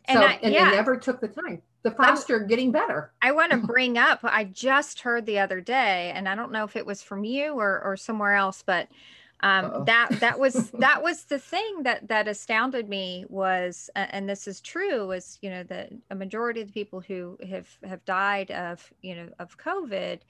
And, 0.08 0.20
so, 0.20 0.26
I, 0.26 0.40
and 0.42 0.54
yeah. 0.54 0.70
they 0.70 0.76
never 0.76 0.98
took 0.98 1.20
the 1.20 1.28
time. 1.28 1.62
The 1.84 1.92
foster 1.92 2.40
getting 2.40 2.72
better. 2.72 3.12
I 3.22 3.32
want 3.32 3.52
to 3.52 3.58
bring 3.68 3.98
up, 3.98 4.20
I 4.24 4.46
just 4.46 5.02
heard 5.02 5.26
the 5.26 5.40
other 5.40 5.62
day, 5.62 6.12
and 6.16 6.28
I 6.28 6.36
don't 6.36 6.52
know 6.52 6.64
if 6.64 6.76
it 6.76 6.86
was 6.86 7.02
from 7.02 7.24
you 7.24 7.54
or, 7.54 7.82
or 7.84 7.98
somewhere 7.98 8.36
else, 8.36 8.64
but 8.66 8.88
um, 9.42 9.86
that 9.86 10.10
that 10.22 10.40
was 10.40 10.72
that 10.80 11.04
was 11.04 11.26
the 11.26 11.40
thing 11.40 11.84
that 11.84 12.08
that 12.08 12.28
astounded 12.28 12.90
me 12.90 13.26
was 13.30 13.90
uh, 13.96 14.08
and 14.10 14.30
this 14.30 14.48
is 14.48 14.62
true 14.62 15.08
was 15.08 15.38
you 15.42 15.50
know 15.50 15.64
that 15.64 15.92
a 16.10 16.16
majority 16.16 16.62
of 16.62 16.68
the 16.68 16.74
people 16.74 17.02
who 17.02 17.38
have 17.48 17.68
have 17.84 18.04
died 18.06 18.50
of 18.52 18.92
you 19.02 19.16
know 19.16 19.30
of 19.40 19.58
covid 19.58 20.22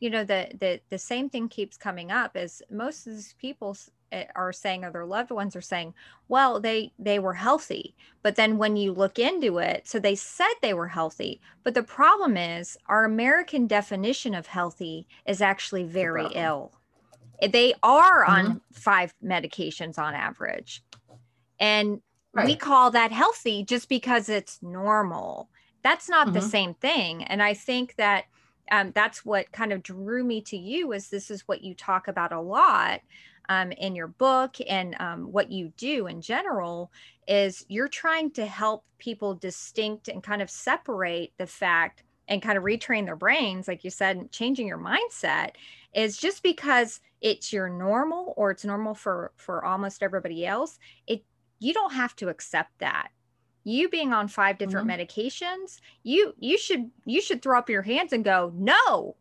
you 0.00 0.10
know 0.10 0.24
the 0.24 0.48
the 0.58 0.80
the 0.88 0.98
same 0.98 1.28
thing 1.28 1.48
keeps 1.48 1.76
coming 1.76 2.10
up 2.10 2.36
is 2.36 2.62
most 2.70 3.06
of 3.06 3.14
these 3.14 3.34
people 3.38 3.76
are 4.34 4.52
saying 4.52 4.84
or 4.84 4.90
their 4.90 5.06
loved 5.06 5.30
ones 5.30 5.56
are 5.56 5.60
saying 5.60 5.94
well 6.28 6.60
they 6.60 6.92
they 6.98 7.18
were 7.18 7.34
healthy. 7.34 7.94
But 8.22 8.36
then 8.36 8.58
when 8.58 8.76
you 8.76 8.92
look 8.92 9.18
into 9.18 9.58
it 9.58 9.86
so 9.86 9.98
they 9.98 10.14
said 10.14 10.52
they 10.62 10.74
were 10.74 10.88
healthy 10.88 11.40
but 11.62 11.74
the 11.74 11.82
problem 11.82 12.36
is 12.36 12.76
our 12.86 13.04
american 13.04 13.66
definition 13.66 14.34
of 14.34 14.46
healthy 14.46 15.06
is 15.26 15.40
actually 15.40 15.84
very 15.84 16.26
ill. 16.34 16.72
Eh, 17.40 17.48
they 17.48 17.74
are 17.82 18.24
mm-hmm. 18.24 18.46
on 18.50 18.60
five 18.72 19.14
medications 19.24 19.98
on 19.98 20.14
average. 20.14 20.82
And 21.58 22.00
right. 22.32 22.46
we 22.46 22.56
call 22.56 22.90
that 22.90 23.12
healthy 23.12 23.64
just 23.64 23.88
because 23.88 24.28
it's 24.28 24.62
normal. 24.62 25.48
That's 25.82 26.08
not 26.08 26.28
mm-hmm. 26.28 26.34
the 26.34 26.42
same 26.42 26.74
thing. 26.74 27.24
And 27.24 27.42
i 27.42 27.54
think 27.54 27.96
that 27.96 28.24
um, 28.70 28.92
that's 28.94 29.24
what 29.24 29.52
kind 29.52 29.72
of 29.72 29.82
drew 29.82 30.24
me 30.24 30.40
to 30.42 30.56
you 30.56 30.92
is 30.92 31.08
this 31.08 31.30
is 31.30 31.46
what 31.46 31.62
you 31.62 31.74
talk 31.74 32.08
about 32.08 32.32
a 32.32 32.40
lot 32.40 33.00
um, 33.48 33.72
in 33.72 33.94
your 33.94 34.08
book 34.08 34.56
and 34.68 34.96
um, 35.00 35.32
what 35.32 35.50
you 35.50 35.72
do 35.76 36.06
in 36.06 36.20
general 36.20 36.90
is 37.28 37.64
you're 37.68 37.88
trying 37.88 38.30
to 38.32 38.46
help 38.46 38.84
people 38.98 39.34
distinct 39.34 40.08
and 40.08 40.22
kind 40.22 40.42
of 40.42 40.50
separate 40.50 41.32
the 41.38 41.46
fact 41.46 42.02
and 42.28 42.42
kind 42.42 42.58
of 42.58 42.64
retrain 42.64 43.04
their 43.04 43.16
brains 43.16 43.68
like 43.68 43.84
you 43.84 43.90
said 43.90 44.30
changing 44.32 44.66
your 44.66 44.78
mindset 44.78 45.50
is 45.94 46.16
just 46.16 46.42
because 46.42 47.00
it's 47.20 47.52
your 47.52 47.68
normal 47.68 48.34
or 48.36 48.50
it's 48.50 48.64
normal 48.64 48.94
for 48.94 49.32
for 49.36 49.64
almost 49.64 50.02
everybody 50.02 50.46
else 50.46 50.78
it 51.06 51.24
you 51.58 51.72
don't 51.72 51.92
have 51.92 52.14
to 52.16 52.28
accept 52.28 52.70
that 52.78 53.08
you 53.64 53.88
being 53.88 54.12
on 54.12 54.28
five 54.28 54.58
different 54.58 54.88
mm-hmm. 54.88 55.00
medications 55.00 55.80
you 56.02 56.32
you 56.38 56.58
should 56.58 56.90
you 57.04 57.20
should 57.20 57.42
throw 57.42 57.58
up 57.58 57.70
your 57.70 57.82
hands 57.82 58.12
and 58.12 58.24
go 58.24 58.52
no 58.54 59.16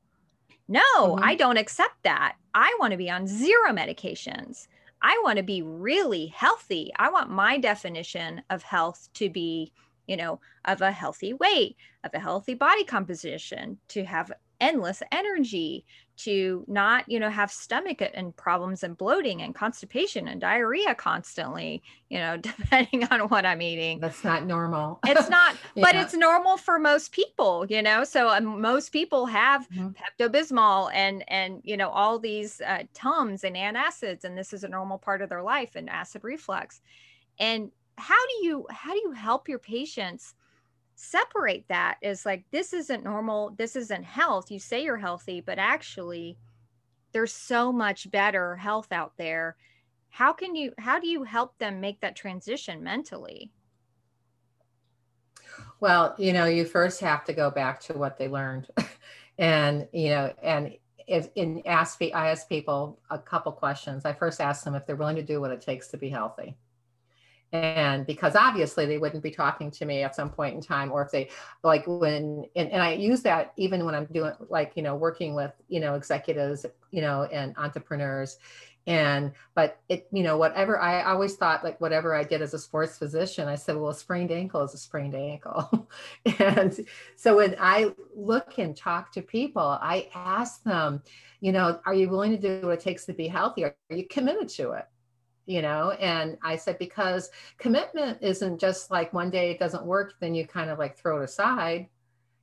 no 0.67 0.81
mm-hmm. 0.97 1.23
i 1.23 1.35
don't 1.35 1.57
accept 1.57 1.95
that. 2.03 2.35
I 2.55 2.75
want 2.79 2.91
to 2.91 2.97
be 2.97 3.09
on 3.09 3.27
zero 3.27 3.71
medications. 3.71 4.67
I 5.01 5.19
want 5.23 5.37
to 5.37 5.43
be 5.43 5.61
really 5.61 6.27
healthy. 6.27 6.89
I 6.95 7.09
want 7.09 7.29
my 7.29 7.57
definition 7.57 8.41
of 8.49 8.63
health 8.63 9.09
to 9.15 9.29
be 9.29 9.73
you 10.07 10.15
know 10.15 10.39
of 10.65 10.81
a 10.81 10.91
healthy 10.91 11.33
weight 11.33 11.75
of 12.03 12.11
a 12.13 12.19
healthy 12.19 12.53
body 12.53 12.83
composition 12.83 13.77
to 13.89 14.05
have 14.05 14.31
endless 14.61 15.01
energy 15.11 15.85
to 16.17 16.63
not 16.67 17.03
you 17.07 17.19
know 17.19 17.29
have 17.29 17.51
stomach 17.51 18.01
and 18.13 18.35
problems 18.35 18.83
and 18.83 18.97
bloating 18.97 19.41
and 19.41 19.53
constipation 19.53 20.27
and 20.27 20.39
diarrhea 20.39 20.95
constantly 20.95 21.81
you 22.09 22.17
know 22.17 22.37
depending 22.41 23.03
on 23.05 23.21
what 23.29 23.45
i'm 23.45 23.61
eating 23.61 23.99
that's 23.99 24.23
not 24.23 24.45
normal 24.45 24.99
it's 25.05 25.29
not 25.29 25.55
yeah. 25.75 25.83
but 25.83 25.95
it's 25.95 26.13
normal 26.13 26.57
for 26.57 26.79
most 26.79 27.11
people 27.11 27.65
you 27.69 27.81
know 27.81 28.03
so 28.03 28.29
um, 28.29 28.61
most 28.61 28.91
people 28.91 29.25
have 29.25 29.69
mm-hmm. 29.69 29.89
pepto-bismol 29.89 30.89
and 30.93 31.23
and 31.27 31.61
you 31.63 31.75
know 31.75 31.89
all 31.89 32.17
these 32.17 32.61
uh, 32.61 32.83
tums 32.93 33.43
and 33.43 33.55
antacids 33.55 34.23
and 34.23 34.37
this 34.37 34.53
is 34.53 34.63
a 34.63 34.69
normal 34.69 34.97
part 34.97 35.21
of 35.21 35.29
their 35.29 35.43
life 35.43 35.75
and 35.75 35.89
acid 35.89 36.23
reflux 36.23 36.81
and 37.39 37.71
how 37.97 38.15
do 38.27 38.45
you 38.45 38.65
how 38.69 38.91
do 38.91 38.99
you 38.99 39.11
help 39.11 39.47
your 39.47 39.59
patients 39.59 40.33
separate 40.95 41.65
that 41.67 41.97
is 42.01 42.25
like 42.25 42.45
this 42.51 42.71
isn't 42.71 43.03
normal 43.03 43.53
this 43.57 43.75
isn't 43.75 44.03
health 44.03 44.49
you 44.49 44.57
say 44.57 44.81
you're 44.83 44.95
healthy 44.95 45.41
but 45.41 45.59
actually 45.59 46.37
there's 47.15 47.31
so 47.31 47.71
much 47.71 48.11
better 48.11 48.57
health 48.57 48.91
out 48.91 49.13
there. 49.17 49.55
How 50.09 50.33
can 50.33 50.53
you 50.53 50.73
how 50.77 50.99
do 50.99 51.07
you 51.07 51.23
help 51.23 51.57
them 51.59 51.79
make 51.79 52.01
that 52.01 52.17
transition 52.17 52.83
mentally? 52.83 53.53
Well 55.79 56.13
you 56.17 56.33
know 56.33 56.43
you 56.43 56.65
first 56.65 56.99
have 56.99 57.23
to 57.23 57.33
go 57.33 57.49
back 57.49 57.79
to 57.83 57.93
what 57.93 58.17
they 58.17 58.27
learned. 58.27 58.67
And 59.37 59.89
you 59.91 60.11
know 60.11 60.33
and 60.41 60.77
if 61.07 61.27
in 61.35 61.61
ask 61.65 62.01
i 62.01 62.29
ask 62.29 62.47
people 62.47 62.99
a 63.09 63.19
couple 63.19 63.51
questions. 63.51 64.05
I 64.05 64.13
first 64.13 64.39
ask 64.39 64.63
them 64.63 64.75
if 64.75 64.85
they're 64.85 64.95
willing 64.95 65.17
to 65.17 65.23
do 65.23 65.41
what 65.41 65.51
it 65.51 65.59
takes 65.59 65.89
to 65.89 65.97
be 65.97 66.09
healthy 66.09 66.55
and 67.55 68.05
because 68.05 68.35
obviously 68.35 68.85
they 68.85 68.97
wouldn't 68.97 69.23
be 69.23 69.31
talking 69.31 69.71
to 69.71 69.85
me 69.85 70.03
at 70.03 70.15
some 70.15 70.29
point 70.29 70.55
in 70.55 70.61
time 70.61 70.91
or 70.91 71.03
if 71.03 71.11
they 71.11 71.29
like 71.63 71.83
when 71.87 72.45
and, 72.55 72.69
and 72.71 72.81
i 72.81 72.93
use 72.93 73.21
that 73.21 73.53
even 73.57 73.85
when 73.85 73.95
i'm 73.95 74.05
doing 74.05 74.33
like 74.49 74.73
you 74.75 74.83
know 74.83 74.95
working 74.95 75.33
with 75.33 75.53
you 75.67 75.79
know 75.79 75.95
executives 75.95 76.65
you 76.91 77.01
know 77.01 77.23
and 77.23 77.55
entrepreneurs. 77.57 78.37
And 78.87 79.31
but 79.55 79.79
it 79.89 80.07
you 80.11 80.21
know 80.21 80.37
whatever 80.37 80.79
i 80.79 81.01
always 81.01 81.35
thought 81.37 81.63
like 81.63 81.81
whatever 81.81 82.13
i 82.13 82.23
did 82.23 82.43
as 82.43 82.53
a 82.53 82.59
sports 82.59 82.99
physician 82.99 83.47
i 83.47 83.55
said 83.55 83.75
well 83.75 83.89
a 83.89 83.95
sprained 83.95 84.31
ankle 84.31 84.61
is 84.61 84.75
a 84.75 84.77
sprained 84.77 85.15
ankle. 85.15 85.89
And 86.39 86.85
so 87.15 87.37
when 87.37 87.55
i 87.59 87.91
look 88.15 88.59
and 88.59 88.77
talk 88.77 89.11
to 89.13 89.23
people 89.23 89.79
i 89.81 90.07
ask 90.13 90.61
them 90.63 91.01
you 91.41 91.51
know 91.51 91.79
are 91.87 91.95
you 91.95 92.09
willing 92.09 92.29
to 92.31 92.37
do 92.37 92.67
what 92.67 92.75
it 92.75 92.79
takes 92.79 93.05
to 93.05 93.13
be 93.13 93.27
healthy? 93.27 93.63
Are 93.63 93.75
you 93.89 94.07
committed 94.07 94.49
to 94.49 94.73
it 94.73 94.85
you 95.45 95.61
know 95.61 95.91
and 95.91 96.37
i 96.43 96.55
said 96.55 96.77
because 96.79 97.29
commitment 97.57 98.17
isn't 98.21 98.59
just 98.59 98.91
like 98.91 99.13
one 99.13 99.29
day 99.29 99.51
it 99.51 99.59
doesn't 99.59 99.85
work 99.85 100.13
then 100.19 100.33
you 100.33 100.45
kind 100.45 100.69
of 100.69 100.79
like 100.79 100.97
throw 100.97 101.21
it 101.21 101.25
aside. 101.25 101.87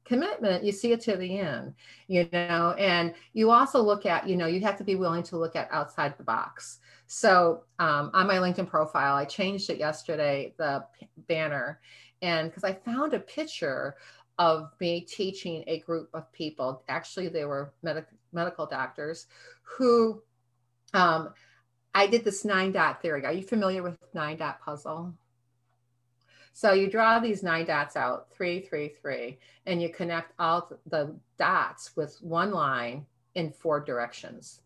Commitment 0.05 0.65
you 0.65 0.73
see 0.73 0.93
it 0.93 1.01
to 1.03 1.17
the 1.17 1.39
end 1.39 1.75
you 2.09 2.29
know 2.33 2.75
and 2.77 3.15
you 3.35 3.51
also 3.51 3.81
look 3.81 4.05
at 4.05 4.29
you 4.29 4.37
know 4.37 4.47
you 4.47 4.61
have 4.61 4.77
to 4.77 4.85
be 4.85 4.97
willing 4.97 5.23
to 5.23 5.39
look 5.39 5.55
at 5.55 5.69
outside 5.71 6.19
the 6.19 6.25
box. 6.25 6.81
So 7.07 7.63
um, 7.79 8.11
on 8.13 8.27
my 8.27 8.35
linkedin 8.35 8.67
profile 8.67 9.15
i 9.15 9.25
changed 9.25 9.71
it 9.71 9.79
yesterday 9.79 10.55
the 10.59 10.85
banner 11.29 11.81
and 12.21 12.51
because 12.51 12.65
i 12.65 12.73
found 12.73 13.15
a 13.15 13.21
picture 13.21 13.97
of 14.39 14.73
me 14.81 15.03
teaching 15.03 15.63
a 15.67 15.79
group 15.81 16.09
of 16.15 16.31
people 16.33 16.83
actually 16.89 17.29
they 17.29 17.45
were 17.45 17.73
medic- 17.83 18.07
medical 18.33 18.67
doctors 18.67 19.27
who 19.63 20.21
um, 20.95 21.31
I 21.95 22.07
did 22.07 22.25
this 22.25 22.45
nine 22.45 22.73
dot 22.73 23.03
theory. 23.03 23.25
Are 23.25 23.33
you 23.33 23.43
familiar 23.43 23.83
with 23.83 23.99
nine 24.15 24.37
dot 24.37 24.61
puzzle? 24.61 25.15
So 26.55 26.73
you 26.73 26.91
draw 26.91 27.19
these 27.19 27.43
nine 27.43 27.65
dots 27.65 27.97
out, 27.97 28.31
three, 28.31 28.61
three, 28.61 28.93
three, 29.01 29.39
and 29.67 29.81
you 29.81 29.89
connect 29.89 30.33
all 30.39 30.71
the 30.87 31.15
dots 31.39 31.97
with 31.97 32.19
one 32.21 32.51
line 32.51 33.07
in 33.35 33.51
four 33.51 33.81
directions. 33.81 34.61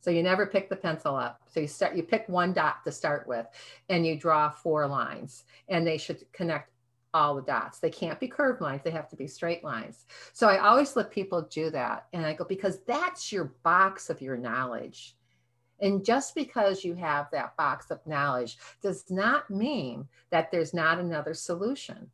So 0.00 0.10
you 0.10 0.22
never 0.22 0.46
pick 0.46 0.68
the 0.68 0.76
pencil 0.76 1.16
up. 1.16 1.40
So 1.48 1.60
you 1.60 1.66
start, 1.66 1.96
you 1.96 2.04
pick 2.04 2.28
one 2.28 2.52
dot 2.52 2.84
to 2.84 2.92
start 2.92 3.26
with, 3.26 3.46
and 3.88 4.06
you 4.06 4.16
draw 4.16 4.50
four 4.50 4.86
lines, 4.86 5.44
and 5.68 5.86
they 5.86 5.98
should 5.98 6.24
connect 6.32 6.70
all 7.12 7.34
the 7.34 7.42
dots. 7.42 7.80
They 7.80 7.90
can't 7.90 8.20
be 8.20 8.28
curved 8.28 8.60
lines, 8.60 8.82
they 8.84 8.92
have 8.92 9.08
to 9.10 9.16
be 9.16 9.26
straight 9.26 9.64
lines. 9.64 10.06
So 10.32 10.48
I 10.48 10.58
always 10.58 10.94
let 10.94 11.10
people 11.10 11.42
do 11.42 11.70
that. 11.70 12.06
And 12.12 12.24
I 12.24 12.34
go, 12.34 12.44
because 12.44 12.78
that's 12.86 13.32
your 13.32 13.52
box 13.64 14.10
of 14.10 14.22
your 14.22 14.36
knowledge. 14.36 15.16
And 15.80 16.04
just 16.04 16.34
because 16.34 16.84
you 16.84 16.94
have 16.94 17.28
that 17.32 17.56
box 17.56 17.90
of 17.90 18.06
knowledge 18.06 18.58
does 18.82 19.04
not 19.10 19.50
mean 19.50 20.06
that 20.30 20.50
there's 20.50 20.74
not 20.74 20.98
another 20.98 21.34
solution. 21.34 22.10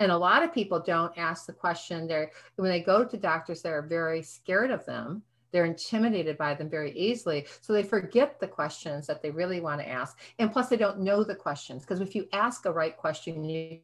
And 0.00 0.10
a 0.10 0.18
lot 0.18 0.42
of 0.42 0.54
people 0.54 0.80
don't 0.80 1.16
ask 1.18 1.46
the 1.46 1.52
question. 1.52 2.06
They're 2.06 2.30
when 2.56 2.70
they 2.70 2.80
go 2.80 3.04
to 3.04 3.16
doctors, 3.16 3.62
they're 3.62 3.82
very 3.82 4.22
scared 4.22 4.70
of 4.70 4.84
them. 4.86 5.22
They're 5.52 5.66
intimidated 5.66 6.38
by 6.38 6.54
them 6.54 6.70
very 6.70 6.92
easily. 6.92 7.46
So 7.60 7.72
they 7.72 7.82
forget 7.82 8.40
the 8.40 8.46
questions 8.46 9.06
that 9.08 9.20
they 9.20 9.30
really 9.30 9.60
want 9.60 9.80
to 9.80 9.88
ask. 9.88 10.18
And 10.38 10.52
plus, 10.52 10.68
they 10.68 10.76
don't 10.76 11.00
know 11.00 11.24
the 11.24 11.34
questions. 11.34 11.82
Because 11.82 12.00
if 12.00 12.14
you 12.14 12.28
ask 12.32 12.66
a 12.66 12.72
right 12.72 12.96
question, 12.96 13.44
you 13.44 13.80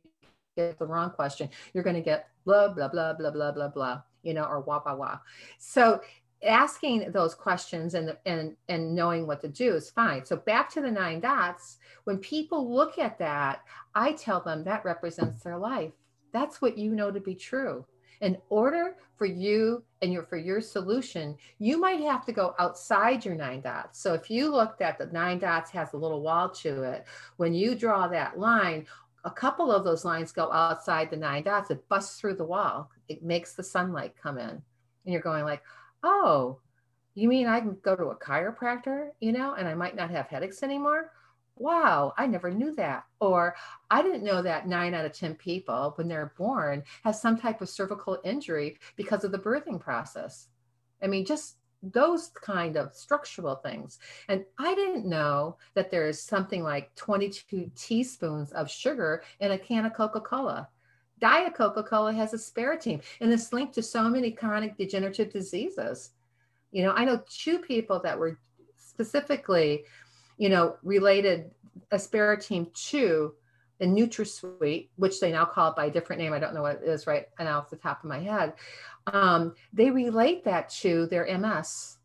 get 0.57 0.79
the 0.79 0.87
wrong 0.87 1.11
question, 1.11 1.51
you're 1.75 1.85
going 1.85 1.97
to 1.97 2.03
get 2.03 2.29
blah, 2.45 2.69
blah, 2.69 2.89
blah, 2.89 3.13
blah, 3.15 3.31
blah, 3.31 3.53
blah, 3.53 3.69
blah, 3.69 4.01
you 4.23 4.33
know, 4.33 4.45
or 4.45 4.61
wah, 4.61 4.81
wah, 4.87 4.95
wah. 4.95 5.19
So 5.59 6.01
asking 6.45 7.11
those 7.13 7.35
questions 7.35 7.95
and 7.95 8.17
and 8.27 8.57
and 8.69 8.95
knowing 8.95 9.27
what 9.27 9.41
to 9.41 9.49
do 9.49 9.75
is 9.75 9.91
fine. 9.91 10.25
So 10.25 10.37
back 10.37 10.71
to 10.73 10.81
the 10.81 10.91
nine 10.91 11.21
dots 11.21 11.79
when 12.05 12.19
people 12.19 12.73
look 12.73 12.99
at 12.99 13.19
that 13.19 13.63
i 13.95 14.13
tell 14.13 14.41
them 14.41 14.65
that 14.65 14.85
represents 14.85 15.43
their 15.43 15.59
life. 15.59 15.93
That's 16.33 16.61
what 16.61 16.79
you 16.79 16.93
know 16.93 17.11
to 17.11 17.21
be 17.21 17.35
true. 17.35 17.85
In 18.21 18.39
order 18.49 18.97
for 19.17 19.27
you 19.27 19.83
and 20.03 20.13
your 20.13 20.25
for 20.25 20.37
your 20.37 20.61
solution 20.61 21.37
you 21.59 21.81
might 21.81 22.01
have 22.01 22.27
to 22.27 22.33
go 22.33 22.55
outside 22.59 23.25
your 23.25 23.35
nine 23.35 23.63
dots. 23.63 23.99
So 24.01 24.13
if 24.13 24.31
you 24.31 24.51
looked 24.51 24.83
at 24.83 24.99
the 24.99 25.07
nine 25.07 25.39
dots 25.39 25.71
has 25.71 25.95
a 25.95 25.99
little 25.99 26.23
wall 26.23 26.51
to 26.51 26.83
it 26.83 27.07
when 27.39 27.55
you 27.55 27.75
draw 27.75 28.09
that 28.09 28.39
line 28.39 28.87
a 29.27 29.31
couple 29.31 29.73
of 29.73 29.85
those 29.85 30.05
lines 30.05 30.31
go 30.31 30.53
outside 30.53 31.11
the 31.11 31.17
nine 31.17 31.43
dots. 31.43 31.71
It 31.73 31.87
busts 31.89 32.21
through 32.21 32.37
the 32.37 32.45
wall. 32.45 32.91
It 33.09 33.25
makes 33.25 33.55
the 33.55 33.63
sunlight 33.65 34.15
come 34.23 34.39
in. 34.39 34.51
And 34.51 34.63
you're 35.05 35.21
going 35.21 35.45
like 35.45 35.63
oh, 36.03 36.61
you 37.15 37.29
mean 37.29 37.47
I 37.47 37.61
can 37.61 37.77
go 37.83 37.97
to 37.97 38.07
a 38.07 38.17
chiropractor, 38.17 39.09
you 39.21 39.33
know, 39.33 39.55
and 39.55 39.67
I 39.67 39.75
might 39.75 39.97
not 39.97 40.11
have 40.11 40.29
headaches 40.29 40.63
anymore? 40.63 41.13
Wow, 41.57 42.13
I 42.19 42.27
never 42.27 42.51
knew 42.51 42.75
that. 42.75 43.05
Or 43.19 43.57
I 43.91 44.03
didn't 44.03 44.25
know 44.25 44.43
that 44.43 44.69
nine 44.69 44.93
out 44.93 45.07
of 45.07 45.13
10 45.13 45.37
people, 45.37 45.93
when 45.97 46.09
they're 46.09 46.35
born, 46.37 46.85
have 47.05 47.17
some 47.17 47.39
type 47.39 47.63
of 47.63 47.71
cervical 47.71 48.19
injury 48.25 48.79
because 48.97 49.25
of 49.25 49.33
the 49.33 49.39
birthing 49.39 49.81
process. 49.81 50.49
I 51.03 51.07
mean, 51.07 51.25
just 51.25 51.57
those 51.83 52.29
kind 52.29 52.77
of 52.77 52.95
structural 52.95 53.57
things. 53.57 53.99
And 54.29 54.45
I 54.59 54.75
didn't 54.75 55.07
know 55.07 55.57
that 55.75 55.91
there's 55.91 56.21
something 56.21 56.63
like 56.63 56.95
22 56.97 57.71
teaspoons 57.75 58.53
of 58.53 58.71
sugar 58.71 59.23
in 59.41 59.53
a 59.53 59.59
can 59.59 59.87
of 59.87 59.95
Coca 59.95 60.21
Cola. 60.21 60.69
Diet 61.19 61.55
Coca 61.55 61.83
Cola 61.83 62.13
has 62.13 62.33
aspartame, 62.33 63.03
and 63.21 63.33
it's 63.33 63.53
linked 63.53 63.75
to 63.75 63.83
so 63.83 64.09
many 64.09 64.31
chronic 64.31 64.77
degenerative 64.77 65.33
diseases. 65.33 66.11
You 66.73 66.83
know, 66.83 66.93
I 66.93 67.05
know 67.05 67.23
two 67.29 67.59
people 67.59 68.01
that 68.01 68.19
were 68.19 68.39
specifically, 68.77 69.85
you 70.37 70.49
know, 70.49 70.77
related 70.83 71.51
aspartame 71.93 72.73
to 72.91 73.35
the 73.79 73.87
NutraSweet, 73.87 74.89
which 74.97 75.21
they 75.21 75.33
now 75.33 75.45
call 75.45 75.71
it 75.71 75.77
by 75.77 75.87
a 75.87 75.91
different 75.91 76.21
name. 76.21 76.33
I 76.33 76.39
don't 76.39 76.55
know 76.55 76.63
what 76.63 76.83
it 76.83 76.89
is 76.89 77.07
right 77.07 77.27
now 77.39 77.59
off 77.59 77.71
the 77.71 77.77
top 77.77 78.03
of 78.03 78.09
my 78.09 78.19
head. 78.19 78.55
Um, 79.07 79.55
they 79.73 79.91
relate 79.91 80.45
that 80.45 80.71
to 80.81 81.07
their 81.07 81.27
MS. 81.39 81.99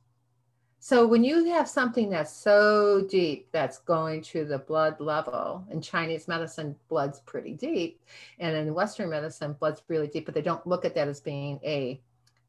So 0.83 1.05
when 1.05 1.23
you 1.23 1.45
have 1.45 1.69
something 1.69 2.09
that's 2.09 2.35
so 2.35 3.05
deep 3.07 3.49
that's 3.51 3.77
going 3.77 4.23
to 4.23 4.45
the 4.45 4.57
blood 4.57 4.99
level, 4.99 5.63
in 5.69 5.79
Chinese 5.79 6.27
medicine, 6.27 6.75
blood's 6.89 7.19
pretty 7.19 7.53
deep, 7.53 8.01
and 8.39 8.55
in 8.57 8.73
Western 8.73 9.11
medicine, 9.11 9.53
blood's 9.53 9.83
really 9.89 10.07
deep, 10.07 10.25
but 10.25 10.33
they 10.33 10.41
don't 10.41 10.65
look 10.65 10.83
at 10.83 10.95
that 10.95 11.07
as 11.07 11.21
being 11.21 11.59
a 11.63 12.01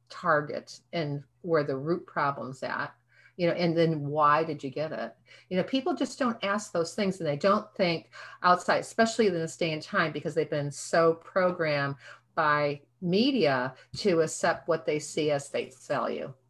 target 0.09 0.81
and 0.95 1.23
where 1.43 1.63
the 1.63 1.77
root 1.77 2.07
problem's 2.07 2.63
at 2.63 2.95
you 3.37 3.47
know 3.47 3.55
and 3.55 3.77
then 3.77 4.07
why 4.07 4.45
did 4.45 4.63
you 4.63 4.69
get 4.69 4.93
it? 4.93 5.15
You 5.49 5.57
know 5.57 5.63
people 5.63 5.95
just 5.95 6.19
don't 6.19 6.37
ask 6.43 6.73
those 6.73 6.95
things 6.95 7.19
and 7.19 7.27
they 7.27 7.37
don't 7.37 7.67
think 7.75 8.11
outside 8.43 8.79
especially 8.79 9.27
in 9.27 9.35
this 9.35 9.57
day 9.57 9.73
and 9.73 9.83
time 9.83 10.13
because 10.13 10.35
they've 10.35 10.51
been 10.51 10.71
so 10.71 11.15
programmed 11.15 11.97
by 12.35 12.81
media 13.01 13.75
to 13.97 14.21
accept 14.21 14.69
what 14.69 14.85
they 14.85 14.99
see 14.99 15.31
as 15.31 15.49
face 15.49 15.87
value. 15.87 16.21
you 16.21 16.42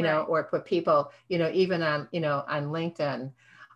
know 0.00 0.20
right. 0.20 0.28
or 0.28 0.44
put 0.44 0.64
people 0.64 1.12
you 1.28 1.36
know 1.36 1.50
even 1.52 1.82
on 1.82 2.08
you 2.12 2.20
know 2.20 2.44
on 2.48 2.66
linkedin 2.66 3.30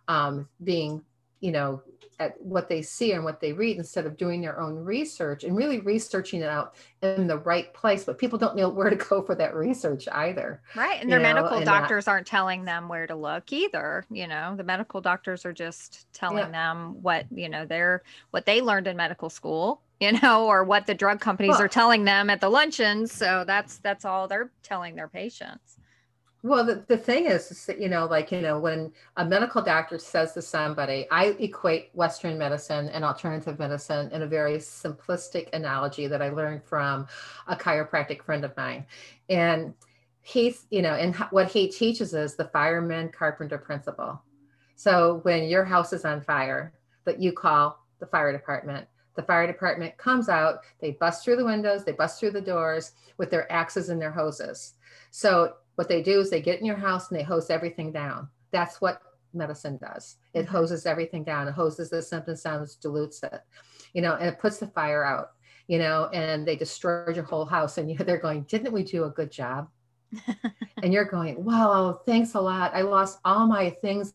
um, 0.07 0.47
being 0.63 1.03
you 1.41 1.51
know 1.51 1.83
at 2.19 2.39
what 2.41 2.67
they 2.67 2.81
see 2.81 3.11
and 3.11 3.23
what 3.23 3.39
they 3.39 3.53
read 3.53 3.77
instead 3.77 4.05
of 4.07 4.17
doing 4.17 4.41
their 4.41 4.59
own 4.59 4.75
research 4.75 5.43
and 5.43 5.55
really 5.55 5.79
researching 5.81 6.41
it 6.41 6.49
out 6.49 6.73
in 7.03 7.27
the 7.27 7.37
right 7.37 7.73
place 7.73 8.03
but 8.05 8.17
people 8.17 8.39
don't 8.39 8.55
know 8.55 8.69
where 8.77 8.89
to 8.89 8.95
go 8.95 9.21
for 9.21 9.35
that 9.35 9.53
research 9.55 10.07
either 10.13 10.61
right 10.75 11.01
and 11.01 11.11
their 11.11 11.19
medical 11.19 11.57
and 11.57 11.67
uh, 11.67 11.79
doctors 11.79 12.05
that, 12.05 12.11
aren't 12.11 12.27
telling 12.27 12.65
them 12.65 12.87
where 12.87 13.05
to 13.05 13.15
look 13.15 13.51
either 13.53 14.03
you 14.09 14.27
know 14.27 14.55
the 14.55 14.63
medical 14.63 14.99
doctors 14.99 15.45
are 15.45 15.53
just 15.53 16.11
telling 16.13 16.37
yeah. 16.37 16.51
them 16.51 17.01
what 17.01 17.25
you 17.31 17.49
know 17.49 17.65
they're 17.65 18.01
what 18.31 18.45
they 18.45 18.61
learned 18.61 18.87
in 18.87 18.97
medical 18.97 19.29
school 19.29 19.81
you 19.99 20.11
know 20.21 20.47
or 20.47 20.63
what 20.63 20.85
the 20.85 20.93
drug 20.93 21.19
companies 21.19 21.51
well, 21.51 21.63
are 21.63 21.67
telling 21.67 22.03
them 22.03 22.29
at 22.29 22.41
the 22.41 22.49
luncheons 22.49 23.11
so 23.11 23.43
that's 23.45 23.77
that's 23.79 24.05
all 24.05 24.27
they're 24.27 24.51
telling 24.63 24.95
their 24.95 25.07
patients 25.07 25.76
well, 26.43 26.63
the, 26.63 26.83
the 26.87 26.97
thing 26.97 27.25
is, 27.25 27.51
is 27.51 27.65
that, 27.65 27.81
you 27.81 27.89
know, 27.89 28.05
like, 28.05 28.31
you 28.31 28.41
know, 28.41 28.59
when 28.59 28.91
a 29.17 29.25
medical 29.25 29.61
doctor 29.61 29.97
says 29.97 30.33
to 30.33 30.41
somebody, 30.41 31.07
I 31.09 31.35
equate 31.39 31.89
Western 31.93 32.37
medicine 32.37 32.89
and 32.89 33.03
alternative 33.03 33.57
medicine 33.57 34.11
in 34.11 34.21
a 34.21 34.27
very 34.27 34.57
simplistic 34.57 35.49
analogy 35.53 36.07
that 36.07 36.21
I 36.21 36.29
learned 36.29 36.63
from 36.63 37.07
a 37.47 37.55
chiropractic 37.55 38.23
friend 38.23 38.45
of 38.45 38.55
mine. 38.55 38.85
And 39.29 39.73
he's, 40.21 40.67
you 40.69 40.81
know, 40.83 40.93
and 40.93 41.15
what 41.31 41.51
he 41.51 41.69
teaches 41.69 42.13
is 42.13 42.35
the 42.35 42.45
fireman 42.45 43.09
carpenter 43.09 43.57
principle. 43.57 44.21
So 44.75 45.21
when 45.23 45.45
your 45.45 45.65
house 45.65 45.91
is 45.91 46.05
on 46.05 46.21
fire, 46.21 46.73
that 47.05 47.19
you 47.19 47.31
call 47.31 47.83
the 47.99 48.05
fire 48.05 48.31
department, 48.31 48.87
the 49.15 49.23
fire 49.23 49.47
department 49.47 49.97
comes 49.97 50.29
out, 50.29 50.59
they 50.79 50.91
bust 50.91 51.23
through 51.23 51.37
the 51.37 51.45
windows, 51.45 51.83
they 51.83 51.93
bust 51.93 52.19
through 52.19 52.31
the 52.31 52.41
doors 52.41 52.91
with 53.17 53.31
their 53.31 53.51
axes 53.51 53.89
and 53.89 53.99
their 53.99 54.11
hoses. 54.11 54.75
So 55.09 55.53
what 55.77 55.87
they 55.87 56.01
do 56.01 56.19
is 56.19 56.29
they 56.29 56.41
get 56.41 56.59
in 56.59 56.65
your 56.65 56.75
house 56.75 57.09
and 57.09 57.19
they 57.19 57.23
hose 57.23 57.51
everything 57.51 57.91
down. 57.91 58.27
That's 58.51 58.81
what 58.81 59.01
medicine 59.31 59.77
does. 59.77 60.17
It 60.33 60.45
mm-hmm. 60.45 60.55
hoses 60.55 60.87
everything 60.87 61.23
down. 61.23 61.47
It 61.47 61.53
hoses 61.53 61.91
the 61.91 62.01
symptoms 62.01 62.41
down, 62.41 62.63
it 62.63 62.75
dilutes 62.81 63.21
it, 63.23 63.41
you 63.93 64.01
know, 64.01 64.15
and 64.15 64.27
it 64.27 64.39
puts 64.39 64.57
the 64.57 64.67
fire 64.67 65.05
out, 65.05 65.33
you 65.67 65.77
know, 65.77 66.09
and 66.13 66.47
they 66.47 66.55
destroy 66.55 67.09
your 67.13 67.23
whole 67.23 67.45
house. 67.45 67.77
And 67.77 67.89
you, 67.91 67.97
they're 67.97 68.17
going, 68.17 68.43
didn't 68.43 68.73
we 68.73 68.83
do 68.83 69.03
a 69.03 69.11
good 69.11 69.31
job? 69.31 69.69
and 70.81 70.91
you're 70.91 71.05
going, 71.05 71.43
wow, 71.43 72.01
thanks 72.07 72.33
a 72.33 72.41
lot. 72.41 72.73
I 72.73 72.81
lost 72.81 73.19
all 73.23 73.45
my 73.45 73.69
things, 73.69 74.13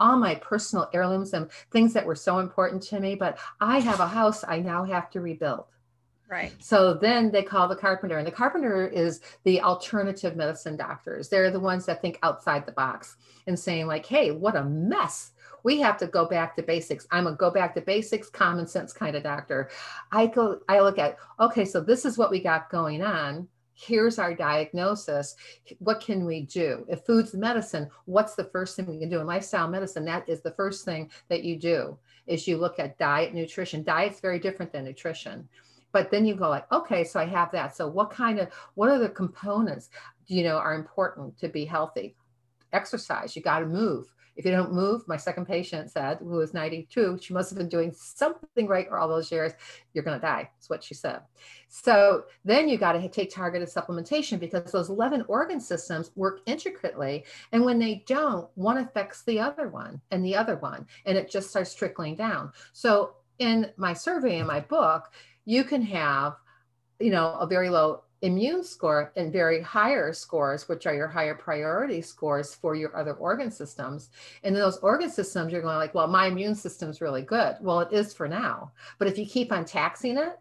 all 0.00 0.16
my 0.16 0.34
personal 0.34 0.90
heirlooms 0.92 1.34
and 1.34 1.52
things 1.70 1.92
that 1.92 2.04
were 2.04 2.16
so 2.16 2.40
important 2.40 2.82
to 2.84 2.98
me, 2.98 3.14
but 3.14 3.38
I 3.60 3.78
have 3.78 4.00
a 4.00 4.08
house 4.08 4.42
I 4.48 4.58
now 4.58 4.82
have 4.84 5.08
to 5.10 5.20
rebuild. 5.20 5.66
Right. 6.30 6.52
So 6.60 6.94
then 6.94 7.32
they 7.32 7.42
call 7.42 7.66
the 7.66 7.74
carpenter, 7.74 8.18
and 8.18 8.26
the 8.26 8.30
carpenter 8.30 8.86
is 8.86 9.20
the 9.42 9.60
alternative 9.60 10.36
medicine 10.36 10.76
doctors. 10.76 11.28
They're 11.28 11.50
the 11.50 11.58
ones 11.58 11.86
that 11.86 12.00
think 12.00 12.20
outside 12.22 12.66
the 12.66 12.72
box 12.72 13.16
and 13.48 13.58
saying, 13.58 13.88
like, 13.88 14.06
hey, 14.06 14.30
what 14.30 14.54
a 14.54 14.62
mess. 14.62 15.32
We 15.64 15.80
have 15.80 15.96
to 15.98 16.06
go 16.06 16.26
back 16.26 16.54
to 16.54 16.62
basics. 16.62 17.04
I'm 17.10 17.26
a 17.26 17.32
go 17.32 17.50
back 17.50 17.74
to 17.74 17.80
basics, 17.80 18.30
common 18.30 18.68
sense 18.68 18.92
kind 18.92 19.16
of 19.16 19.24
doctor. 19.24 19.70
I 20.12 20.28
go, 20.28 20.60
I 20.68 20.78
look 20.80 20.98
at, 20.98 21.16
okay, 21.40 21.64
so 21.64 21.80
this 21.80 22.04
is 22.04 22.16
what 22.16 22.30
we 22.30 22.40
got 22.40 22.70
going 22.70 23.02
on. 23.02 23.48
Here's 23.74 24.18
our 24.20 24.32
diagnosis. 24.32 25.34
What 25.78 26.00
can 26.00 26.24
we 26.24 26.42
do? 26.42 26.86
If 26.88 27.04
food's 27.04 27.34
medicine, 27.34 27.90
what's 28.04 28.36
the 28.36 28.44
first 28.44 28.76
thing 28.76 28.86
we 28.86 29.00
can 29.00 29.10
do? 29.10 29.20
In 29.20 29.26
lifestyle 29.26 29.66
medicine, 29.66 30.04
that 30.04 30.28
is 30.28 30.42
the 30.42 30.52
first 30.52 30.84
thing 30.84 31.10
that 31.28 31.42
you 31.42 31.58
do 31.58 31.98
is 32.26 32.46
you 32.46 32.56
look 32.56 32.78
at 32.78 32.98
diet, 32.98 33.34
nutrition. 33.34 33.82
Diet's 33.82 34.20
very 34.20 34.38
different 34.38 34.72
than 34.72 34.84
nutrition 34.84 35.48
but 35.92 36.10
then 36.10 36.24
you 36.24 36.34
go 36.34 36.48
like 36.48 36.70
okay 36.72 37.04
so 37.04 37.20
i 37.20 37.24
have 37.24 37.50
that. 37.52 37.76
So 37.76 37.88
what 37.88 38.10
kind 38.10 38.38
of 38.38 38.48
what 38.74 38.90
are 38.90 38.98
the 38.98 39.08
components 39.08 39.90
you 40.26 40.44
know 40.44 40.56
are 40.56 40.74
important 40.74 41.38
to 41.38 41.48
be 41.48 41.64
healthy? 41.64 42.16
Exercise 42.72 43.34
you 43.36 43.42
got 43.42 43.60
to 43.60 43.66
move. 43.66 44.12
If 44.36 44.46
you 44.46 44.52
don't 44.52 44.72
move 44.72 45.06
my 45.06 45.16
second 45.16 45.46
patient 45.46 45.90
said 45.90 46.18
who 46.18 46.26
was 46.26 46.54
92 46.54 47.18
she 47.20 47.34
must 47.34 47.50
have 47.50 47.58
been 47.58 47.68
doing 47.68 47.92
something 47.94 48.66
right 48.66 48.88
for 48.88 48.98
all 48.98 49.08
those 49.08 49.30
years 49.30 49.52
you're 49.92 50.04
going 50.04 50.18
to 50.18 50.26
die 50.26 50.48
that's 50.54 50.70
what 50.70 50.82
she 50.82 50.94
said. 50.94 51.20
So 51.68 52.24
then 52.44 52.68
you 52.68 52.78
got 52.78 52.92
to 52.92 53.08
take 53.08 53.30
targeted 53.34 53.68
supplementation 53.68 54.38
because 54.38 54.72
those 54.72 54.88
11 54.88 55.24
organ 55.28 55.60
systems 55.60 56.12
work 56.14 56.40
intricately 56.46 57.24
and 57.52 57.64
when 57.64 57.78
they 57.78 58.02
don't 58.06 58.48
one 58.54 58.78
affects 58.78 59.22
the 59.24 59.40
other 59.40 59.68
one 59.68 60.00
and 60.10 60.24
the 60.24 60.36
other 60.36 60.56
one 60.56 60.86
and 61.04 61.18
it 61.18 61.30
just 61.30 61.50
starts 61.50 61.74
trickling 61.74 62.14
down. 62.14 62.52
So 62.72 63.16
in 63.40 63.70
my 63.76 63.92
survey 63.92 64.38
in 64.38 64.46
my 64.46 64.60
book 64.60 65.10
you 65.50 65.64
can 65.64 65.82
have, 65.82 66.36
you 67.00 67.10
know, 67.10 67.34
a 67.40 67.46
very 67.46 67.70
low 67.70 68.04
immune 68.22 68.62
score 68.62 69.12
and 69.16 69.32
very 69.32 69.60
higher 69.60 70.12
scores, 70.12 70.68
which 70.68 70.86
are 70.86 70.94
your 70.94 71.08
higher 71.08 71.34
priority 71.34 72.00
scores 72.00 72.54
for 72.54 72.76
your 72.76 72.96
other 72.96 73.14
organ 73.14 73.50
systems. 73.50 74.10
And 74.44 74.54
those 74.54 74.78
organ 74.78 75.10
systems, 75.10 75.52
you're 75.52 75.62
going 75.62 75.76
like, 75.76 75.92
well, 75.92 76.06
my 76.06 76.26
immune 76.26 76.54
system's 76.54 77.00
really 77.00 77.22
good. 77.22 77.56
Well, 77.60 77.80
it 77.80 77.92
is 77.92 78.14
for 78.14 78.28
now. 78.28 78.70
But 78.98 79.08
if 79.08 79.18
you 79.18 79.26
keep 79.26 79.50
on 79.50 79.64
taxing 79.64 80.18
it, 80.18 80.38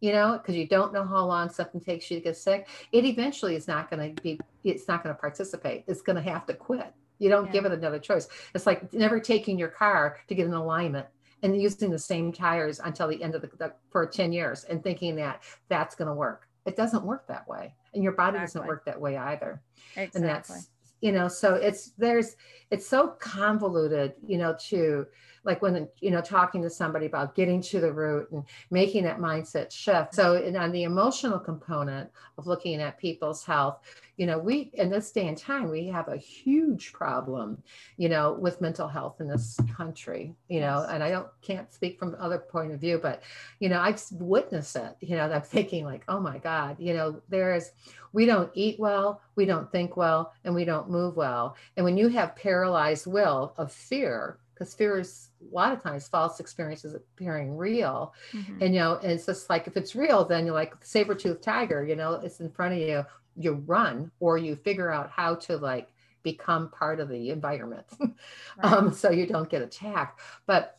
you 0.00 0.12
know, 0.12 0.38
because 0.38 0.54
you 0.54 0.68
don't 0.68 0.92
know 0.92 1.04
how 1.04 1.24
long 1.24 1.50
something 1.50 1.80
takes 1.80 2.08
you 2.08 2.18
to 2.18 2.22
get 2.22 2.36
sick, 2.36 2.68
it 2.92 3.04
eventually 3.04 3.56
is 3.56 3.66
not 3.66 3.90
going 3.90 4.14
to 4.14 4.22
be, 4.22 4.38
it's 4.62 4.86
not 4.86 5.02
going 5.02 5.14
to 5.14 5.20
participate. 5.20 5.82
It's 5.88 6.02
going 6.02 6.22
to 6.22 6.30
have 6.30 6.46
to 6.46 6.54
quit. 6.54 6.92
You 7.18 7.28
don't 7.28 7.46
yeah. 7.46 7.52
give 7.52 7.64
it 7.64 7.72
another 7.72 7.98
choice. 7.98 8.28
It's 8.54 8.66
like 8.66 8.92
never 8.92 9.18
taking 9.18 9.58
your 9.58 9.68
car 9.68 10.18
to 10.28 10.34
get 10.34 10.46
an 10.46 10.54
alignment 10.54 11.06
and 11.44 11.60
using 11.60 11.90
the 11.90 11.98
same 11.98 12.32
tires 12.32 12.80
until 12.82 13.06
the 13.06 13.22
end 13.22 13.34
of 13.34 13.42
the, 13.42 13.50
the 13.58 13.72
for 13.90 14.06
10 14.06 14.32
years 14.32 14.64
and 14.64 14.82
thinking 14.82 15.14
that 15.16 15.42
that's 15.68 15.94
going 15.94 16.08
to 16.08 16.14
work. 16.14 16.48
It 16.66 16.74
doesn't 16.74 17.04
work 17.04 17.28
that 17.28 17.46
way. 17.46 17.74
And 17.92 18.02
your 18.02 18.12
body 18.12 18.38
exactly. 18.38 18.60
doesn't 18.60 18.68
work 18.68 18.84
that 18.86 18.98
way 19.00 19.18
either. 19.18 19.62
Exactly. 19.94 20.20
And 20.20 20.28
that's, 20.28 20.70
you 21.02 21.12
know, 21.12 21.28
so 21.28 21.54
it's, 21.54 21.90
there's, 21.98 22.36
it's 22.74 22.88
so 22.88 23.06
convoluted, 23.20 24.14
you 24.26 24.36
know, 24.36 24.56
to 24.58 25.06
like 25.44 25.62
when, 25.62 25.88
you 26.00 26.10
know, 26.10 26.20
talking 26.20 26.60
to 26.62 26.68
somebody 26.68 27.06
about 27.06 27.36
getting 27.36 27.62
to 27.62 27.78
the 27.78 27.92
root 27.92 28.28
and 28.32 28.42
making 28.72 29.04
that 29.04 29.18
mindset 29.20 29.70
shift. 29.70 30.12
So 30.12 30.36
on 30.58 30.72
the 30.72 30.82
emotional 30.82 31.38
component 31.38 32.10
of 32.36 32.48
looking 32.48 32.80
at 32.80 32.98
people's 32.98 33.44
health, 33.44 33.78
you 34.16 34.26
know 34.26 34.38
we 34.38 34.70
in 34.74 34.90
this 34.90 35.10
day 35.10 35.26
and 35.26 35.36
time 35.36 35.70
we 35.70 35.86
have 35.86 36.08
a 36.08 36.16
huge 36.16 36.92
problem 36.92 37.60
you 37.96 38.08
know 38.08 38.32
with 38.32 38.60
mental 38.60 38.86
health 38.86 39.20
in 39.20 39.28
this 39.28 39.58
country 39.76 40.34
you 40.48 40.60
know 40.60 40.86
and 40.88 41.02
i 41.02 41.10
don't 41.10 41.28
can't 41.42 41.72
speak 41.72 41.98
from 41.98 42.14
other 42.18 42.38
point 42.38 42.72
of 42.72 42.80
view 42.80 42.98
but 42.98 43.22
you 43.58 43.68
know 43.68 43.80
i've 43.80 44.02
witnessed 44.12 44.76
it 44.76 44.96
you 45.00 45.16
know 45.16 45.30
i'm 45.30 45.42
thinking 45.42 45.84
like 45.84 46.04
oh 46.08 46.20
my 46.20 46.38
god 46.38 46.76
you 46.78 46.94
know 46.94 47.20
there's 47.28 47.72
we 48.12 48.24
don't 48.24 48.50
eat 48.54 48.78
well 48.78 49.20
we 49.34 49.44
don't 49.44 49.70
think 49.72 49.96
well 49.96 50.32
and 50.44 50.54
we 50.54 50.64
don't 50.64 50.88
move 50.88 51.16
well 51.16 51.56
and 51.76 51.84
when 51.84 51.96
you 51.96 52.08
have 52.08 52.36
paralyzed 52.64 53.06
will 53.06 53.52
of 53.58 53.70
fear 53.70 54.38
because 54.54 54.72
fear 54.72 54.98
is 54.98 55.28
a 55.42 55.54
lot 55.54 55.72
of 55.72 55.82
times 55.82 56.08
false 56.08 56.40
experiences 56.40 56.94
appearing 56.94 57.54
real 57.54 58.14
mm-hmm. 58.32 58.62
and 58.62 58.74
you 58.74 58.80
know 58.80 58.96
and 59.02 59.12
it's 59.12 59.26
just 59.26 59.50
like 59.50 59.66
if 59.66 59.76
it's 59.76 59.94
real 59.94 60.24
then 60.24 60.46
you're 60.46 60.54
like 60.54 60.74
saber-toothed 60.82 61.42
tiger 61.42 61.84
you 61.84 61.94
know 61.94 62.14
it's 62.14 62.40
in 62.40 62.50
front 62.50 62.72
of 62.72 62.80
you 62.80 63.04
you 63.36 63.52
run 63.66 64.10
or 64.18 64.38
you 64.38 64.56
figure 64.56 64.90
out 64.90 65.10
how 65.10 65.34
to 65.34 65.58
like 65.58 65.88
become 66.22 66.70
part 66.70 67.00
of 67.00 67.10
the 67.10 67.28
environment 67.28 67.86
right. 68.00 68.14
um, 68.62 68.90
so 68.90 69.10
you 69.10 69.26
don't 69.26 69.50
get 69.50 69.60
attacked 69.60 70.22
but 70.46 70.78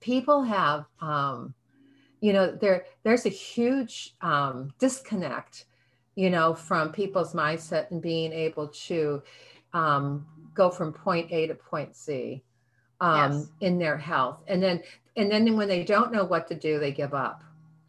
people 0.00 0.42
have 0.42 0.84
um, 1.00 1.54
you 2.20 2.34
know 2.34 2.50
there 2.50 2.84
there's 3.02 3.24
a 3.24 3.30
huge 3.30 4.14
um, 4.20 4.74
disconnect 4.78 5.64
you 6.16 6.28
know 6.28 6.52
from 6.52 6.92
people's 6.92 7.32
mindset 7.32 7.90
and 7.90 8.02
being 8.02 8.30
able 8.30 8.68
to 8.68 9.22
um, 9.74 10.26
go 10.54 10.70
from 10.70 10.92
point 10.92 11.30
a 11.30 11.46
to 11.46 11.54
point 11.54 11.94
C 11.94 12.42
um, 13.00 13.32
yes. 13.32 13.48
in 13.60 13.78
their 13.78 13.96
health 13.96 14.42
and 14.46 14.62
then 14.62 14.82
and 15.16 15.30
then 15.30 15.56
when 15.56 15.68
they 15.68 15.84
don't 15.84 16.12
know 16.12 16.24
what 16.24 16.48
to 16.48 16.54
do 16.54 16.78
they 16.78 16.92
give 16.92 17.14
up 17.14 17.42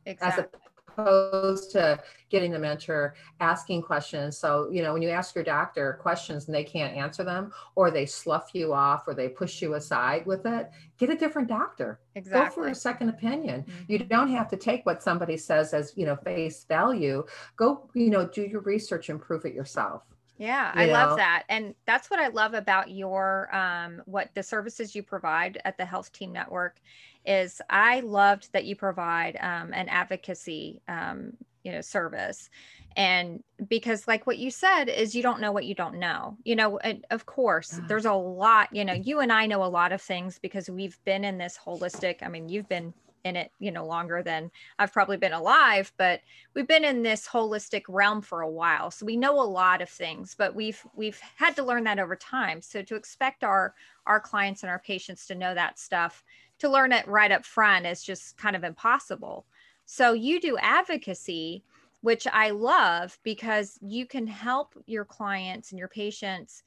exactly. 0.05 0.43
as 0.43 0.49
opposed 0.97 1.71
to 1.71 1.99
getting 2.29 2.51
the 2.51 2.59
mentor 2.59 3.15
asking 3.39 3.81
questions. 3.81 4.37
So, 4.37 4.69
you 4.71 4.81
know, 4.81 4.93
when 4.93 5.01
you 5.01 5.09
ask 5.09 5.35
your 5.35 5.43
doctor 5.43 5.99
questions 6.01 6.47
and 6.47 6.55
they 6.55 6.63
can't 6.63 6.95
answer 6.95 7.23
them, 7.23 7.51
or 7.75 7.91
they 7.91 8.05
slough 8.05 8.49
you 8.53 8.73
off, 8.73 9.07
or 9.07 9.13
they 9.13 9.29
push 9.29 9.61
you 9.61 9.75
aside 9.75 10.25
with 10.25 10.45
it, 10.45 10.69
get 10.97 11.09
a 11.09 11.15
different 11.15 11.47
doctor. 11.47 11.99
Exactly. 12.15 12.49
Go 12.49 12.67
for 12.67 12.71
a 12.71 12.75
second 12.75 13.09
opinion. 13.09 13.63
Mhm. 13.63 13.89
You 13.89 13.99
don't 13.99 14.29
have 14.29 14.49
to 14.49 14.57
take 14.57 14.85
what 14.85 15.03
somebody 15.03 15.37
says 15.37 15.73
as, 15.73 15.93
you 15.95 16.05
know, 16.05 16.15
face 16.15 16.63
value. 16.65 17.25
Go, 17.55 17.89
you 17.93 18.09
know, 18.09 18.27
do 18.27 18.43
your 18.43 18.61
research 18.61 19.09
and 19.09 19.21
prove 19.21 19.45
it 19.45 19.53
yourself. 19.53 20.03
Yeah, 20.37 20.73
I 20.75 20.87
love 20.87 21.15
that. 21.15 21.45
And 21.47 21.75
that's 21.85 22.09
what 22.09 22.19
I 22.19 22.27
love 22.27 22.53
about 22.53 22.91
your 22.91 23.53
um 23.55 24.01
what 24.05 24.31
the 24.35 24.43
services 24.43 24.93
you 24.93 25.01
provide 25.01 25.59
at 25.63 25.77
the 25.77 25.85
Health 25.85 26.11
Team 26.11 26.33
Network 26.33 26.79
is 27.25 27.61
I 27.69 28.01
loved 28.01 28.51
that 28.53 28.65
you 28.65 28.75
provide 28.75 29.37
um 29.39 29.73
an 29.73 29.87
advocacy 29.89 30.81
um 30.89 31.33
you 31.63 31.71
know 31.71 31.81
service. 31.81 32.49
And 32.97 33.43
because 33.67 34.07
like 34.07 34.27
what 34.27 34.37
you 34.37 34.51
said 34.51 34.85
is 34.89 35.15
you 35.15 35.23
don't 35.23 35.39
know 35.41 35.51
what 35.53 35.65
you 35.65 35.75
don't 35.75 35.99
know. 35.99 36.37
You 36.43 36.55
know, 36.57 36.77
and 36.79 37.05
of 37.11 37.25
course, 37.25 37.79
Yeah. 37.79 37.79
there's 37.87 38.05
a 38.05 38.13
lot, 38.13 38.69
you 38.73 38.83
know, 38.85 38.93
you 38.93 39.19
and 39.21 39.31
I 39.31 39.45
know 39.47 39.63
a 39.63 39.67
lot 39.67 39.91
of 39.93 40.01
things 40.01 40.37
because 40.39 40.69
we've 40.69 40.97
been 41.05 41.23
in 41.25 41.37
this 41.37 41.57
holistic, 41.65 42.23
I 42.23 42.27
mean, 42.29 42.49
you've 42.49 42.69
been 42.69 42.93
in 43.25 43.35
it, 43.35 43.51
you 43.59 43.71
know, 43.71 43.85
longer 43.85 44.21
than 44.23 44.51
I've 44.79 44.93
probably 44.93 45.17
been 45.17 45.33
alive, 45.33 45.91
but 45.97 46.21
we've 46.53 46.67
been 46.67 46.85
in 46.85 47.01
this 47.01 47.27
holistic 47.27 47.83
realm 47.89 48.21
for 48.21 48.41
a 48.41 48.49
while 48.49 48.91
so 48.91 49.05
we 49.05 49.17
know 49.17 49.41
a 49.41 49.43
lot 49.43 49.81
of 49.81 49.89
things 49.89 50.35
but 50.37 50.55
we've 50.55 50.81
we've 50.95 51.19
had 51.35 51.55
to 51.57 51.63
learn 51.63 51.83
that 51.83 51.99
over 51.99 52.15
time. 52.15 52.61
So 52.61 52.81
to 52.83 52.95
expect 52.95 53.43
our 53.43 53.73
our 54.05 54.19
clients 54.19 54.63
and 54.63 54.69
our 54.69 54.79
patients 54.79 55.25
to 55.27 55.35
know 55.35 55.53
that 55.55 55.79
stuff 55.79 56.23
to 56.59 56.69
learn 56.69 56.93
it 56.93 57.07
right 57.07 57.31
up 57.31 57.43
front 57.43 57.85
is 57.85 58.03
just 58.03 58.37
kind 58.37 58.55
of 58.55 58.63
impossible. 58.63 59.45
So 59.85 60.13
you 60.13 60.39
do 60.39 60.57
advocacy 60.59 61.63
which 62.01 62.27
i 62.31 62.51
love 62.51 63.17
because 63.23 63.79
you 63.81 64.05
can 64.05 64.27
help 64.27 64.75
your 64.85 65.05
clients 65.05 65.71
and 65.71 65.79
your 65.79 65.87
patients 65.87 66.61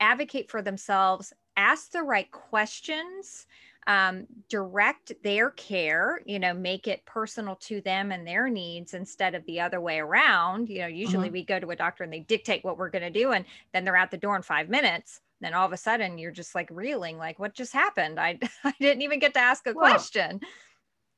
advocate 0.00 0.50
for 0.50 0.62
themselves 0.62 1.34
ask 1.58 1.90
the 1.92 2.02
right 2.02 2.30
questions 2.30 3.46
um, 3.90 4.26
direct 4.48 5.12
their 5.24 5.50
care, 5.50 6.20
you 6.24 6.38
know, 6.38 6.54
make 6.54 6.86
it 6.86 7.04
personal 7.06 7.56
to 7.56 7.80
them 7.80 8.12
and 8.12 8.24
their 8.24 8.48
needs 8.48 8.94
instead 8.94 9.34
of 9.34 9.44
the 9.46 9.60
other 9.60 9.80
way 9.80 9.98
around. 9.98 10.68
You 10.68 10.82
know, 10.82 10.86
usually 10.86 11.28
we 11.28 11.44
go 11.44 11.58
to 11.58 11.70
a 11.70 11.76
doctor 11.76 12.04
and 12.04 12.12
they 12.12 12.20
dictate 12.20 12.62
what 12.64 12.78
we're 12.78 12.90
going 12.90 13.02
to 13.02 13.10
do, 13.10 13.32
and 13.32 13.44
then 13.72 13.84
they're 13.84 13.96
out 13.96 14.12
the 14.12 14.16
door 14.16 14.36
in 14.36 14.42
five 14.42 14.68
minutes. 14.68 15.20
Then 15.40 15.54
all 15.54 15.66
of 15.66 15.72
a 15.72 15.76
sudden 15.76 16.18
you're 16.18 16.30
just 16.30 16.54
like 16.54 16.68
reeling, 16.70 17.18
like, 17.18 17.40
what 17.40 17.52
just 17.52 17.72
happened? 17.72 18.20
I, 18.20 18.38
I 18.64 18.74
didn't 18.78 19.02
even 19.02 19.18
get 19.18 19.34
to 19.34 19.40
ask 19.40 19.66
a 19.66 19.72
Well, 19.72 19.90
question. 19.90 20.38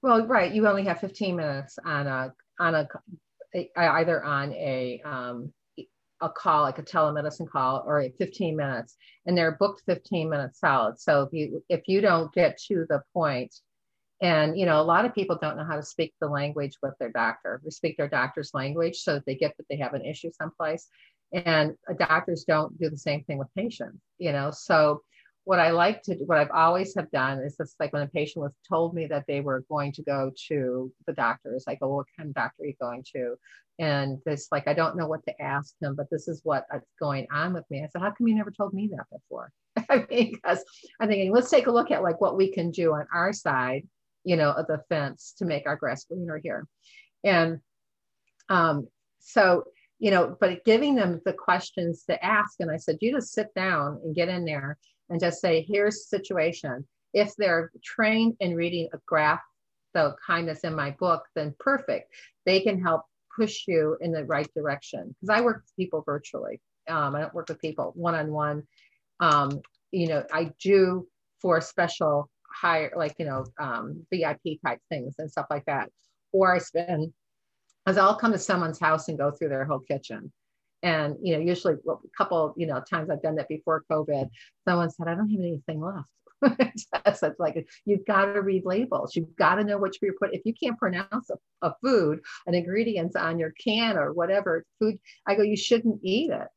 Well, 0.01 0.27
right. 0.27 0.51
You 0.51 0.67
only 0.67 0.85
have 0.85 0.99
15 0.99 1.37
minutes 1.37 1.79
on 1.85 2.07
a 2.07 2.33
on 2.59 2.75
a 2.75 2.89
either 3.77 4.25
on 4.25 4.51
a 4.55 5.03
um, 5.05 5.53
a 6.23 6.31
call 6.31 6.63
like 6.63 6.79
a 6.79 6.83
telemedicine 6.83 7.49
call 7.49 7.83
or 7.87 8.01
a 8.01 8.11
15 8.11 8.57
minutes, 8.57 8.97
and 9.27 9.37
they're 9.37 9.57
booked 9.59 9.83
15 9.87 10.31
minutes 10.31 10.61
solid. 10.61 10.99
So 10.99 11.23
if 11.23 11.33
you 11.33 11.63
if 11.69 11.83
you 11.89 12.01
don't 12.01 12.33
get 12.33 12.59
to 12.69 12.87
the 12.89 13.03
point, 13.13 13.55
and 14.23 14.59
you 14.59 14.65
know 14.65 14.81
a 14.81 14.83
lot 14.83 15.05
of 15.05 15.15
people 15.15 15.37
don't 15.41 15.57
know 15.57 15.65
how 15.65 15.77
to 15.77 15.83
speak 15.83 16.15
the 16.21 16.29
language 16.29 16.79
with 16.83 16.95
their 16.99 17.11
doctor, 17.11 17.61
We 17.65 17.71
speak 17.71 17.97
their 17.97 18.09
doctor's 18.09 18.55
language, 18.55 18.99
so 18.99 19.15
that 19.15 19.27
they 19.27 19.35
get 19.35 19.57
that 19.57 19.67
they 19.69 19.77
have 19.77 19.95
an 19.95 20.05
issue 20.05 20.31
someplace, 20.33 20.89
and 21.33 21.75
uh, 21.91 21.95
doctors 21.95 22.45
don't 22.45 22.79
do 22.79 22.89
the 22.89 22.97
same 22.97 23.25
thing 23.25 23.39
with 23.39 23.55
patients. 23.57 24.01
You 24.19 24.33
know, 24.33 24.51
so 24.53 25.03
what 25.45 25.59
I 25.59 25.71
like 25.71 26.03
to 26.03 26.17
do, 26.17 26.25
what 26.25 26.39
I've 26.39 26.51
always 26.51 26.95
have 26.95 27.11
done 27.11 27.41
is 27.41 27.57
just 27.57 27.79
like 27.81 27.93
when 27.93 28.03
a 28.03 28.07
patient 28.07 28.45
was 28.45 28.53
told 28.69 28.95
me 28.95 29.07
that 29.07 29.25
they 29.27 29.41
were 29.41 29.65
going 29.69 29.93
to 29.93 30.03
go 30.03 30.31
to 30.49 30.93
the 31.07 31.13
doctor, 31.13 31.55
I 31.55 31.71
like, 31.71 31.79
oh, 31.83 31.97
what 31.97 32.07
kind 32.17 32.29
of 32.29 32.35
doctor 32.35 32.63
are 32.63 32.67
you 32.67 32.75
going 32.81 33.05
to? 33.15 33.35
And 33.79 34.19
this 34.25 34.49
like, 34.53 34.69
I 34.69 34.75
don't 34.75 34.97
know 34.97 35.09
what 35.09 35.25
to 35.25 35.43
ask 35.43 35.75
him, 35.81 35.97
but 35.97 36.07
this 36.11 36.29
is 36.29 36.41
what 36.45 36.67
is 36.75 36.83
going 37.01 37.27
on 37.33 37.55
with 37.55 37.65
me. 37.71 37.83
I 37.83 37.89
said, 37.89 38.03
how 38.03 38.13
come 38.13 38.29
you 38.29 38.37
never 38.37 38.53
told 38.53 38.73
me 38.73 38.89
that 38.93 39.07
before? 39.11 39.51
I 39.89 40.07
mean, 40.09 40.33
because 40.33 40.63
I'm 41.01 41.09
thinking, 41.09 41.33
let's 41.33 41.51
take 41.51 41.67
a 41.67 41.73
look 41.73 41.91
at 41.91 42.03
like 42.03 42.21
what 42.21 42.37
we 42.37 42.53
can 42.53 42.71
do 42.71 42.93
on 42.93 43.07
our 43.13 43.33
side, 43.33 43.87
you 44.25 44.37
know, 44.37 44.51
of 44.51 44.67
the 44.69 44.83
fence 44.89 45.35
to 45.39 45.45
make 45.45 45.67
our 45.67 45.77
grass 45.77 46.05
greener 46.05 46.39
here. 46.41 46.69
And 47.25 47.59
um, 48.49 48.87
so, 49.19 49.65
you 49.99 50.11
know, 50.11 50.37
but 50.39 50.65
giving 50.65 50.95
them 50.95 51.21
the 51.25 51.33
questions 51.33 52.05
to 52.05 52.25
ask. 52.25 52.61
And 52.61 52.71
I 52.71 52.77
said, 52.77 52.99
you 53.01 53.13
just 53.13 53.33
sit 53.33 53.53
down 53.55 54.01
and 54.05 54.15
get 54.15 54.29
in 54.29 54.45
there 54.45 54.79
and 55.11 55.21
just 55.21 55.41
say, 55.41 55.63
here's 55.69 55.97
the 55.97 56.19
situation. 56.19 56.87
If 57.15 57.35
they're 57.37 57.71
trained 57.85 58.37
in 58.41 58.55
reading 58.55 58.89
a 58.93 58.99
graph, 59.07 59.41
the 59.95 60.15
kind 60.27 60.49
that's 60.49 60.65
in 60.65 60.75
my 60.75 60.93
book, 60.93 61.25
then 61.35 61.55
perfect. 61.59 62.13
They 62.47 62.61
can 62.61 62.81
help 62.81 63.03
push 63.37 63.65
you 63.67 63.97
in 64.01 64.13
the 64.13 64.25
right 64.25 64.49
direction. 64.55 65.15
Because 65.21 65.39
I 65.39 65.43
work 65.43 65.57
with 65.57 65.77
people 65.77 66.03
virtually. 66.05 66.61
Um, 66.89 67.15
I 67.15 67.21
don't 67.21 67.35
work 67.35 67.49
with 67.49 67.61
people 67.61 67.93
one 67.95 68.15
on 68.15 68.33
one. 68.33 68.63
You 69.93 70.09
know, 70.09 70.25
I 70.33 70.53
do 70.61 71.07
for 71.41 71.61
special 71.61 72.31
higher, 72.51 72.91
like, 72.97 73.15
you 73.19 73.27
know, 73.27 73.45
um, 73.61 74.07
VIP 74.11 74.61
type 74.65 74.81
things 74.89 75.17
and 75.19 75.31
stuff 75.31 75.47
like 75.51 75.67
that. 75.67 75.91
Or 76.33 76.55
I 76.55 76.59
spend, 76.59 77.13
as 77.87 77.99
I'll 77.99 78.17
come 78.17 78.33
to 78.33 78.39
someone's 78.39 78.79
house 78.79 79.09
and 79.09 79.19
go 79.19 79.31
through 79.31 79.51
their 79.51 79.67
whole 79.67 79.81
kitchen. 79.81 80.33
And, 80.83 81.17
you 81.23 81.35
know, 81.35 81.41
usually 81.41 81.77
well, 81.85 82.03
a 82.05 82.17
couple, 82.17 82.55
you 82.57 82.67
know, 82.67 82.81
times 82.81 83.09
I've 83.09 83.23
done 83.23 83.37
that 83.37 83.49
before 83.49 83.85
COVID, 83.91 84.29
someone 84.67 84.91
said, 84.91 85.09
I 85.09 85.15
don't 85.15 85.31
have 85.31 85.41
anything 85.41 85.81
left. 85.81 86.09
so 87.15 87.29
it's 87.29 87.39
like 87.39 87.67
you've 87.85 88.05
got 88.05 88.33
to 88.33 88.43
read 88.43 88.65
labels. 88.65 89.15
You've 89.15 89.35
got 89.37 89.57
to 89.57 89.65
know 89.65 89.79
what 89.79 89.95
you're 90.03 90.15
put. 90.15 90.35
If 90.35 90.43
you 90.45 90.53
can't 90.55 90.79
pronounce 90.79 91.31
a, 91.31 91.67
a 91.67 91.75
food, 91.83 92.21
an 92.47 92.55
ingredients 92.55 93.17
on 93.17 93.39
your 93.39 93.53
can 93.53 93.97
or 93.97 94.13
whatever 94.13 94.65
food, 94.81 94.99
I 95.27 95.35
go, 95.37 95.43
you 95.43 95.57
shouldn't 95.57 96.01
eat 96.03 96.31
it, 96.31 96.49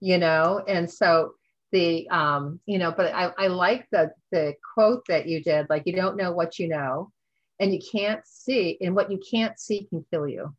you 0.00 0.18
know. 0.18 0.62
And 0.68 0.90
so 0.90 1.34
the, 1.72 2.08
um, 2.10 2.60
you 2.66 2.78
know, 2.78 2.92
but 2.96 3.12
I, 3.12 3.32
I 3.36 3.46
like 3.48 3.86
the 3.90 4.12
the 4.30 4.54
quote 4.74 5.04
that 5.08 5.26
you 5.26 5.42
did, 5.42 5.66
like 5.68 5.82
you 5.86 5.94
don't 5.94 6.16
know 6.16 6.32
what 6.32 6.58
you 6.58 6.68
know, 6.68 7.10
and 7.58 7.72
you 7.72 7.80
can't 7.90 8.20
see, 8.24 8.78
and 8.80 8.94
what 8.94 9.10
you 9.10 9.18
can't 9.18 9.58
see 9.58 9.86
can 9.88 10.04
kill 10.12 10.28
you, 10.28 10.54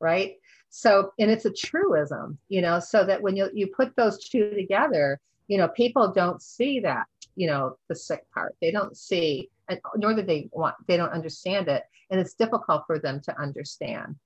right? 0.00 0.34
So, 0.76 1.12
and 1.20 1.30
it's 1.30 1.44
a 1.44 1.52
truism, 1.52 2.36
you 2.48 2.60
know, 2.60 2.80
so 2.80 3.04
that 3.04 3.22
when 3.22 3.36
you 3.36 3.48
you 3.54 3.68
put 3.68 3.94
those 3.94 4.18
two 4.28 4.50
together, 4.50 5.20
you 5.46 5.56
know, 5.56 5.68
people 5.68 6.10
don't 6.10 6.42
see 6.42 6.80
that 6.80 7.06
you 7.36 7.46
know 7.46 7.76
the 7.88 7.94
sick 7.94 8.24
part. 8.34 8.56
They 8.60 8.72
don't 8.72 8.96
see 8.96 9.50
and 9.68 9.78
nor 9.96 10.14
do 10.14 10.22
they 10.22 10.48
want 10.50 10.74
they 10.88 10.96
don't 10.96 11.12
understand 11.12 11.68
it. 11.68 11.84
And 12.10 12.20
it's 12.20 12.34
difficult 12.34 12.82
for 12.88 12.98
them 12.98 13.20
to 13.20 13.40
understand. 13.40 14.16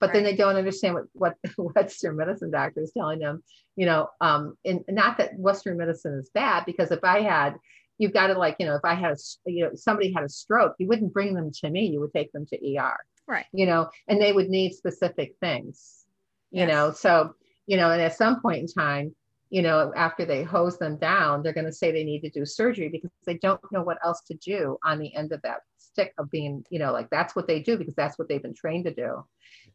But 0.00 0.12
then 0.12 0.24
they 0.24 0.34
don't 0.34 0.56
understand 0.56 0.96
what 0.96 1.36
what 1.36 1.36
western 1.76 2.16
medicine 2.16 2.50
doctor 2.50 2.80
is 2.80 2.92
telling 2.92 3.20
them 3.20 3.44
you 3.76 3.86
know 3.86 4.08
um 4.20 4.56
and 4.64 4.84
not 4.88 5.18
that 5.18 5.38
western 5.38 5.76
medicine 5.76 6.14
is 6.14 6.30
bad 6.30 6.64
because 6.66 6.90
if 6.90 7.02
i 7.02 7.20
had 7.20 7.54
you've 7.98 8.12
got 8.12 8.28
to 8.28 8.34
like 8.34 8.56
you 8.58 8.66
know 8.66 8.74
if 8.74 8.84
i 8.84 8.94
had 8.94 9.12
a 9.12 9.16
you 9.50 9.64
know 9.64 9.70
somebody 9.74 10.12
had 10.12 10.24
a 10.24 10.28
stroke 10.28 10.74
you 10.78 10.86
wouldn't 10.86 11.12
bring 11.12 11.34
them 11.34 11.50
to 11.50 11.70
me 11.70 11.86
you 11.86 12.00
would 12.00 12.12
take 12.12 12.30
them 12.32 12.46
to 12.46 12.56
er 12.78 12.96
Right. 13.26 13.46
you 13.52 13.66
know 13.66 13.88
and 14.08 14.20
they 14.20 14.32
would 14.32 14.48
need 14.48 14.74
specific 14.74 15.34
things 15.40 16.04
you 16.50 16.60
Yes. 16.66 16.68
know 16.68 16.92
so 16.92 17.34
you 17.66 17.76
know 17.76 17.90
and 17.90 18.02
at 18.02 18.16
some 18.16 18.40
point 18.40 18.58
in 18.60 18.66
time 18.66 19.14
you 19.50 19.62
know 19.62 19.92
after 19.96 20.24
they 20.24 20.42
hose 20.42 20.78
them 20.78 20.96
down 20.96 21.42
they're 21.42 21.52
going 21.52 21.64
to 21.64 21.72
say 21.72 21.92
they 21.92 22.04
need 22.04 22.20
to 22.20 22.30
do 22.30 22.44
surgery 22.44 22.88
because 22.88 23.10
they 23.24 23.38
don't 23.38 23.60
know 23.72 23.82
what 23.82 23.98
else 24.04 24.22
to 24.22 24.34
do 24.34 24.78
on 24.84 24.98
the 24.98 25.14
end 25.14 25.32
of 25.32 25.40
that 25.42 25.60
stick 25.78 26.12
of 26.18 26.30
being 26.30 26.64
you 26.70 26.78
know 26.78 26.92
like 26.92 27.08
that's 27.10 27.36
what 27.36 27.46
they 27.46 27.60
do 27.60 27.76
because 27.76 27.94
that's 27.94 28.18
what 28.18 28.28
they've 28.28 28.42
been 28.42 28.54
trained 28.54 28.84
to 28.84 28.94
do 28.94 29.24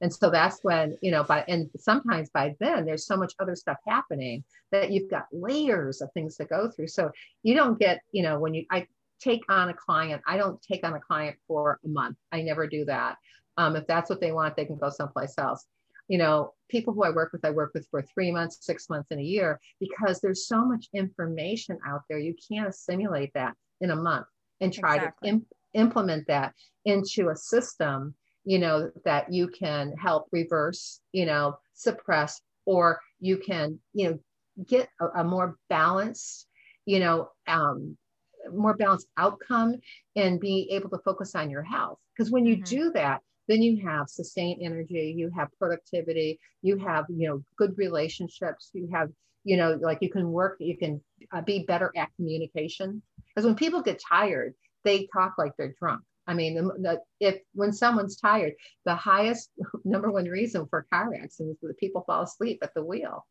and 0.02 0.14
so 0.14 0.30
that's 0.30 0.60
when 0.64 0.98
you 1.02 1.12
know 1.12 1.24
by 1.24 1.44
and 1.48 1.70
sometimes 1.78 2.30
by 2.30 2.56
then 2.60 2.86
there's 2.86 3.06
so 3.06 3.16
much 3.16 3.34
other 3.40 3.56
stuff 3.56 3.78
happening 3.88 4.44
that 4.72 4.92
you've 4.92 5.10
got 5.10 5.26
layers 5.32 6.02
of 6.02 6.12
things 6.14 6.36
to 6.36 6.46
go 6.46 6.70
through 6.70 6.88
so 6.88 7.10
you 7.44 7.56
don't 7.56 7.80
get 7.80 8.02
you 8.12 8.22
know 8.22 8.38
when 8.38 8.54
you 8.54 8.66
i 8.72 8.86
take 9.20 9.42
on 9.50 9.70
a 9.70 9.74
client 9.74 10.22
i 10.28 10.38
don't 10.38 10.62
take 10.62 10.86
on 10.86 10.94
a 10.94 11.00
client 11.00 11.36
for 11.48 11.80
a 11.86 11.88
month 11.88 12.18
i 12.32 12.42
never 12.42 12.68
do 12.68 12.84
that 12.86 13.18
um, 13.58 13.76
if 13.76 13.86
that's 13.88 14.10
what 14.10 14.22
they 14.22 14.32
want 14.32 14.56
they 14.56 14.66
can 14.66 14.78
go 14.78 14.90
someplace 14.90 15.34
else 15.38 15.66
you 16.08 16.18
know 16.18 16.54
people 16.70 16.94
who 16.94 17.04
i 17.04 17.10
work 17.10 17.32
with 17.32 17.46
i 17.46 17.50
work 17.50 17.72
with 17.74 17.88
for 17.90 18.02
three 18.02 18.32
months 18.32 18.58
six 18.62 18.90
months 18.90 19.12
and 19.12 19.20
a 19.20 19.24
year 19.24 19.60
because 19.80 20.20
there's 20.20 20.48
so 20.48 20.66
much 20.66 20.88
information 20.94 21.78
out 21.88 22.02
there 22.10 22.20
you 22.20 22.36
can't 22.52 22.68
assimilate 22.68 23.32
that 23.34 23.54
in 23.82 23.92
a 23.92 23.96
month 23.96 24.26
and 24.62 24.74
try 24.74 24.98
Exactly. 24.98 25.30
to 25.30 25.36
im- 25.36 25.46
implement 25.74 26.26
that 26.28 26.54
into 26.86 27.30
a 27.30 27.36
system 27.36 28.14
you 28.44 28.60
know 28.60 28.92
that 29.06 29.32
you 29.32 29.48
can 29.48 29.94
help 29.98 30.28
reverse 30.32 31.02
you 31.12 31.26
know 31.26 31.56
suppress 31.74 32.42
or 32.66 33.00
you 33.20 33.38
can 33.38 33.80
you 33.94 34.10
know 34.10 34.20
get 34.68 34.90
a, 35.00 35.22
a 35.22 35.24
more 35.24 35.58
balanced 35.70 36.48
you 36.86 37.00
know 37.00 37.30
um, 37.48 37.98
more 38.54 38.76
balanced 38.76 39.08
outcome 39.18 39.76
and 40.16 40.40
be 40.40 40.68
able 40.72 40.90
to 40.90 40.98
focus 41.00 41.36
on 41.36 41.50
your 41.50 41.64
health 41.64 42.00
because 42.16 42.32
when 42.32 42.46
you 42.46 42.56
Mhm. 42.56 42.64
do 42.64 42.92
that 42.94 43.22
then 43.50 43.62
you 43.62 43.86
have 43.86 44.08
sustained 44.08 44.62
energy 44.64 45.14
you 45.18 45.30
have 45.36 45.50
productivity 45.58 46.40
you 46.62 46.78
have 46.78 47.06
you 47.10 47.28
know 47.28 47.44
good 47.58 47.78
relationships 47.78 48.70
you 48.74 48.88
have 48.94 49.10
you 49.44 49.58
know 49.58 49.78
like 49.82 49.98
you 50.02 50.10
can 50.10 50.32
work 50.32 50.56
you 50.60 50.78
can 50.78 51.02
uh, 51.34 51.42
be 51.42 51.66
better 51.68 51.92
at 51.98 52.10
communication 52.16 53.02
because 53.28 53.46
when 53.46 53.56
people 53.56 53.82
get 53.82 54.02
tired 54.08 54.54
they 54.86 55.08
talk 55.14 55.34
like 55.38 55.52
they're 55.58 55.76
drunk 55.78 56.02
I 56.30 56.36
mean, 56.36 56.54
the, 56.54 56.62
the, 56.62 57.02
if 57.20 57.42
when 57.56 57.74
someone's 57.74 58.16
tired, 58.16 58.54
the 58.86 58.94
highest 58.94 59.50
number 59.84 60.12
one 60.12 60.26
reason 60.26 60.68
for 60.70 60.86
car 60.94 61.12
accidents 61.16 61.64
is 61.64 61.68
that 61.70 61.78
people 61.80 62.04
fall 62.06 62.22
asleep 62.22 62.60
at 62.62 62.72
the 62.76 62.86
wheel, 62.86 63.26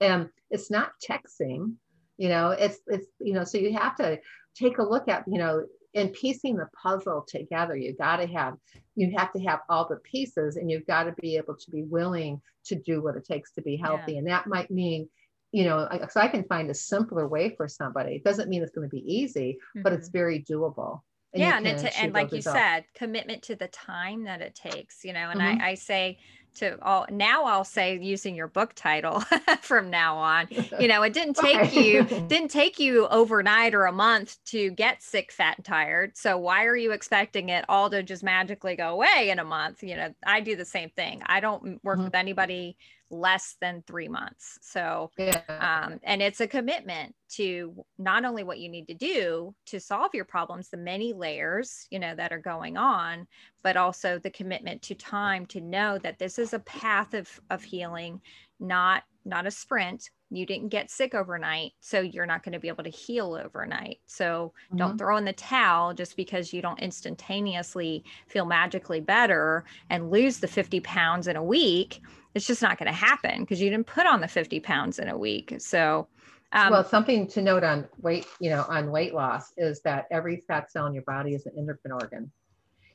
and 0.00 0.28
it's 0.50 0.70
not 0.70 0.92
texting. 1.04 1.74
You 2.16 2.28
know, 2.28 2.50
it's 2.50 2.78
it's 2.86 3.08
you 3.18 3.34
know, 3.34 3.42
so 3.42 3.58
you 3.58 3.72
have 3.76 3.96
to 3.96 4.20
take 4.54 4.78
a 4.78 4.84
look 4.84 5.08
at 5.08 5.24
you 5.26 5.38
know 5.38 5.64
in 5.94 6.08
piecing 6.08 6.56
the 6.56 6.68
puzzle 6.80 7.24
together 7.26 7.76
you 7.76 7.94
got 7.94 8.16
to 8.16 8.26
have 8.26 8.54
you 8.96 9.12
have 9.16 9.32
to 9.32 9.40
have 9.40 9.60
all 9.68 9.88
the 9.88 9.96
pieces 9.96 10.56
and 10.56 10.70
you've 10.70 10.86
got 10.86 11.04
to 11.04 11.12
be 11.20 11.36
able 11.36 11.54
to 11.54 11.70
be 11.70 11.82
willing 11.82 12.40
to 12.64 12.74
do 12.74 13.02
what 13.02 13.16
it 13.16 13.24
takes 13.24 13.52
to 13.52 13.62
be 13.62 13.76
healthy 13.76 14.12
yeah. 14.12 14.18
and 14.18 14.26
that 14.26 14.46
might 14.46 14.70
mean 14.70 15.08
you 15.52 15.64
know 15.64 15.88
so 16.10 16.20
i 16.20 16.28
can 16.28 16.44
find 16.44 16.70
a 16.70 16.74
simpler 16.74 17.26
way 17.28 17.54
for 17.56 17.68
somebody 17.68 18.16
it 18.16 18.24
doesn't 18.24 18.48
mean 18.48 18.62
it's 18.62 18.72
going 18.72 18.88
to 18.88 18.94
be 18.94 19.14
easy 19.14 19.58
mm-hmm. 19.58 19.82
but 19.82 19.92
it's 19.92 20.08
mm-hmm. 20.08 20.18
very 20.18 20.42
doable 20.42 21.00
and 21.32 21.40
yeah 21.40 21.56
and, 21.56 21.66
it's, 21.66 21.84
and 21.98 22.12
like 22.12 22.30
you 22.32 22.36
results. 22.36 22.58
said 22.58 22.84
commitment 22.94 23.42
to 23.42 23.54
the 23.54 23.68
time 23.68 24.24
that 24.24 24.40
it 24.40 24.54
takes 24.54 25.04
you 25.04 25.12
know 25.12 25.30
and 25.30 25.40
mm-hmm. 25.40 25.62
I, 25.62 25.70
I 25.70 25.74
say 25.74 26.18
to 26.54 26.82
all 26.82 27.06
now 27.10 27.44
I'll 27.44 27.64
say 27.64 27.98
using 27.98 28.34
your 28.34 28.48
book 28.48 28.74
title 28.74 29.22
from 29.60 29.90
now 29.90 30.16
on. 30.16 30.48
You 30.78 30.88
know, 30.88 31.02
it 31.02 31.12
didn't 31.12 31.34
take 31.40 31.74
you 31.74 32.04
didn't 32.28 32.50
take 32.50 32.78
you 32.78 33.06
overnight 33.08 33.74
or 33.74 33.86
a 33.86 33.92
month 33.92 34.36
to 34.46 34.70
get 34.70 35.02
sick, 35.02 35.32
fat, 35.32 35.58
and 35.58 35.64
tired. 35.64 36.16
So 36.16 36.38
why 36.38 36.64
are 36.64 36.76
you 36.76 36.92
expecting 36.92 37.48
it 37.48 37.64
all 37.68 37.90
to 37.90 38.02
just 38.02 38.22
magically 38.22 38.76
go 38.76 38.88
away 38.90 39.30
in 39.30 39.38
a 39.38 39.44
month? 39.44 39.82
You 39.82 39.96
know, 39.96 40.14
I 40.26 40.40
do 40.40 40.56
the 40.56 40.64
same 40.64 40.90
thing. 40.90 41.22
I 41.26 41.40
don't 41.40 41.82
work 41.84 41.96
mm-hmm. 41.96 42.04
with 42.04 42.14
anybody 42.14 42.76
less 43.20 43.56
than 43.60 43.82
three 43.86 44.08
months. 44.08 44.58
So, 44.62 45.10
yeah. 45.16 45.42
um, 45.48 46.00
and 46.02 46.20
it's 46.22 46.40
a 46.40 46.46
commitment 46.46 47.14
to 47.36 47.84
not 47.98 48.24
only 48.24 48.44
what 48.44 48.58
you 48.58 48.68
need 48.68 48.86
to 48.88 48.94
do 48.94 49.54
to 49.66 49.80
solve 49.80 50.14
your 50.14 50.24
problems, 50.24 50.68
the 50.68 50.76
many 50.76 51.12
layers, 51.12 51.86
you 51.90 51.98
know, 51.98 52.14
that 52.14 52.32
are 52.32 52.38
going 52.38 52.76
on, 52.76 53.26
but 53.62 53.76
also 53.76 54.18
the 54.18 54.30
commitment 54.30 54.82
to 54.82 54.94
time 54.94 55.46
to 55.46 55.60
know 55.60 55.98
that 55.98 56.18
this 56.18 56.38
is 56.38 56.52
a 56.52 56.58
path 56.60 57.14
of, 57.14 57.28
of 57.50 57.62
healing, 57.62 58.20
not, 58.60 59.02
not 59.24 59.46
a 59.46 59.50
sprint. 59.50 60.10
You 60.30 60.46
didn't 60.46 60.68
get 60.68 60.90
sick 60.90 61.14
overnight, 61.14 61.72
so 61.80 62.00
you're 62.00 62.26
not 62.26 62.42
going 62.42 62.54
to 62.54 62.58
be 62.58 62.68
able 62.68 62.84
to 62.84 62.90
heal 62.90 63.38
overnight. 63.42 64.00
So 64.06 64.52
mm-hmm. 64.66 64.76
don't 64.76 64.98
throw 64.98 65.16
in 65.16 65.24
the 65.24 65.32
towel 65.32 65.94
just 65.94 66.16
because 66.16 66.52
you 66.52 66.60
don't 66.60 66.80
instantaneously 66.80 68.04
feel 68.26 68.44
magically 68.44 69.00
better 69.00 69.64
and 69.90 70.10
lose 70.10 70.38
the 70.38 70.48
50 70.48 70.80
pounds 70.80 71.28
in 71.28 71.36
a 71.36 71.44
week 71.44 72.00
it's 72.34 72.46
just 72.46 72.62
not 72.62 72.78
going 72.78 72.86
to 72.86 72.92
happen 72.92 73.40
because 73.40 73.60
you 73.60 73.70
didn't 73.70 73.86
put 73.86 74.06
on 74.06 74.20
the 74.20 74.28
50 74.28 74.60
pounds 74.60 74.98
in 74.98 75.08
a 75.08 75.16
week. 75.16 75.54
So, 75.58 76.08
um, 76.52 76.70
well, 76.70 76.84
something 76.84 77.26
to 77.28 77.42
note 77.42 77.64
on 77.64 77.86
weight, 78.00 78.26
you 78.40 78.50
know, 78.50 78.64
on 78.68 78.90
weight 78.90 79.14
loss 79.14 79.52
is 79.56 79.80
that 79.82 80.06
every 80.10 80.42
fat 80.48 80.70
cell 80.70 80.86
in 80.86 80.94
your 80.94 81.04
body 81.04 81.34
is 81.34 81.46
an 81.46 81.52
endocrine 81.56 81.92
organ. 81.92 82.32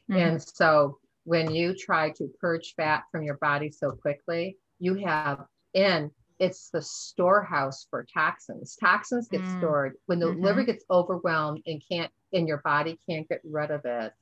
Mm-hmm. 0.10 0.22
And 0.22 0.42
so 0.42 0.98
when 1.24 1.54
you 1.54 1.74
try 1.74 2.10
to 2.12 2.30
purge 2.40 2.74
fat 2.76 3.04
from 3.12 3.24
your 3.24 3.38
body 3.38 3.72
so 3.72 3.92
quickly, 3.92 4.58
you 4.80 4.96
have 4.96 5.46
in 5.74 6.12
it's 6.40 6.70
the 6.70 6.82
storehouse 6.82 7.86
for 7.90 8.06
toxins. 8.14 8.78
Toxins 8.78 9.28
get 9.28 9.42
mm-hmm. 9.42 9.60
stored 9.60 9.94
when 10.06 10.20
the 10.20 10.28
mm-hmm. 10.28 10.42
liver 10.42 10.64
gets 10.64 10.86
overwhelmed 10.90 11.62
and 11.66 11.84
can't, 11.92 12.10
and 12.32 12.48
your 12.48 12.60
body 12.60 12.98
can't 13.10 13.28
get 13.28 13.42
rid 13.44 13.72
of 13.72 13.82
it. 13.84 14.14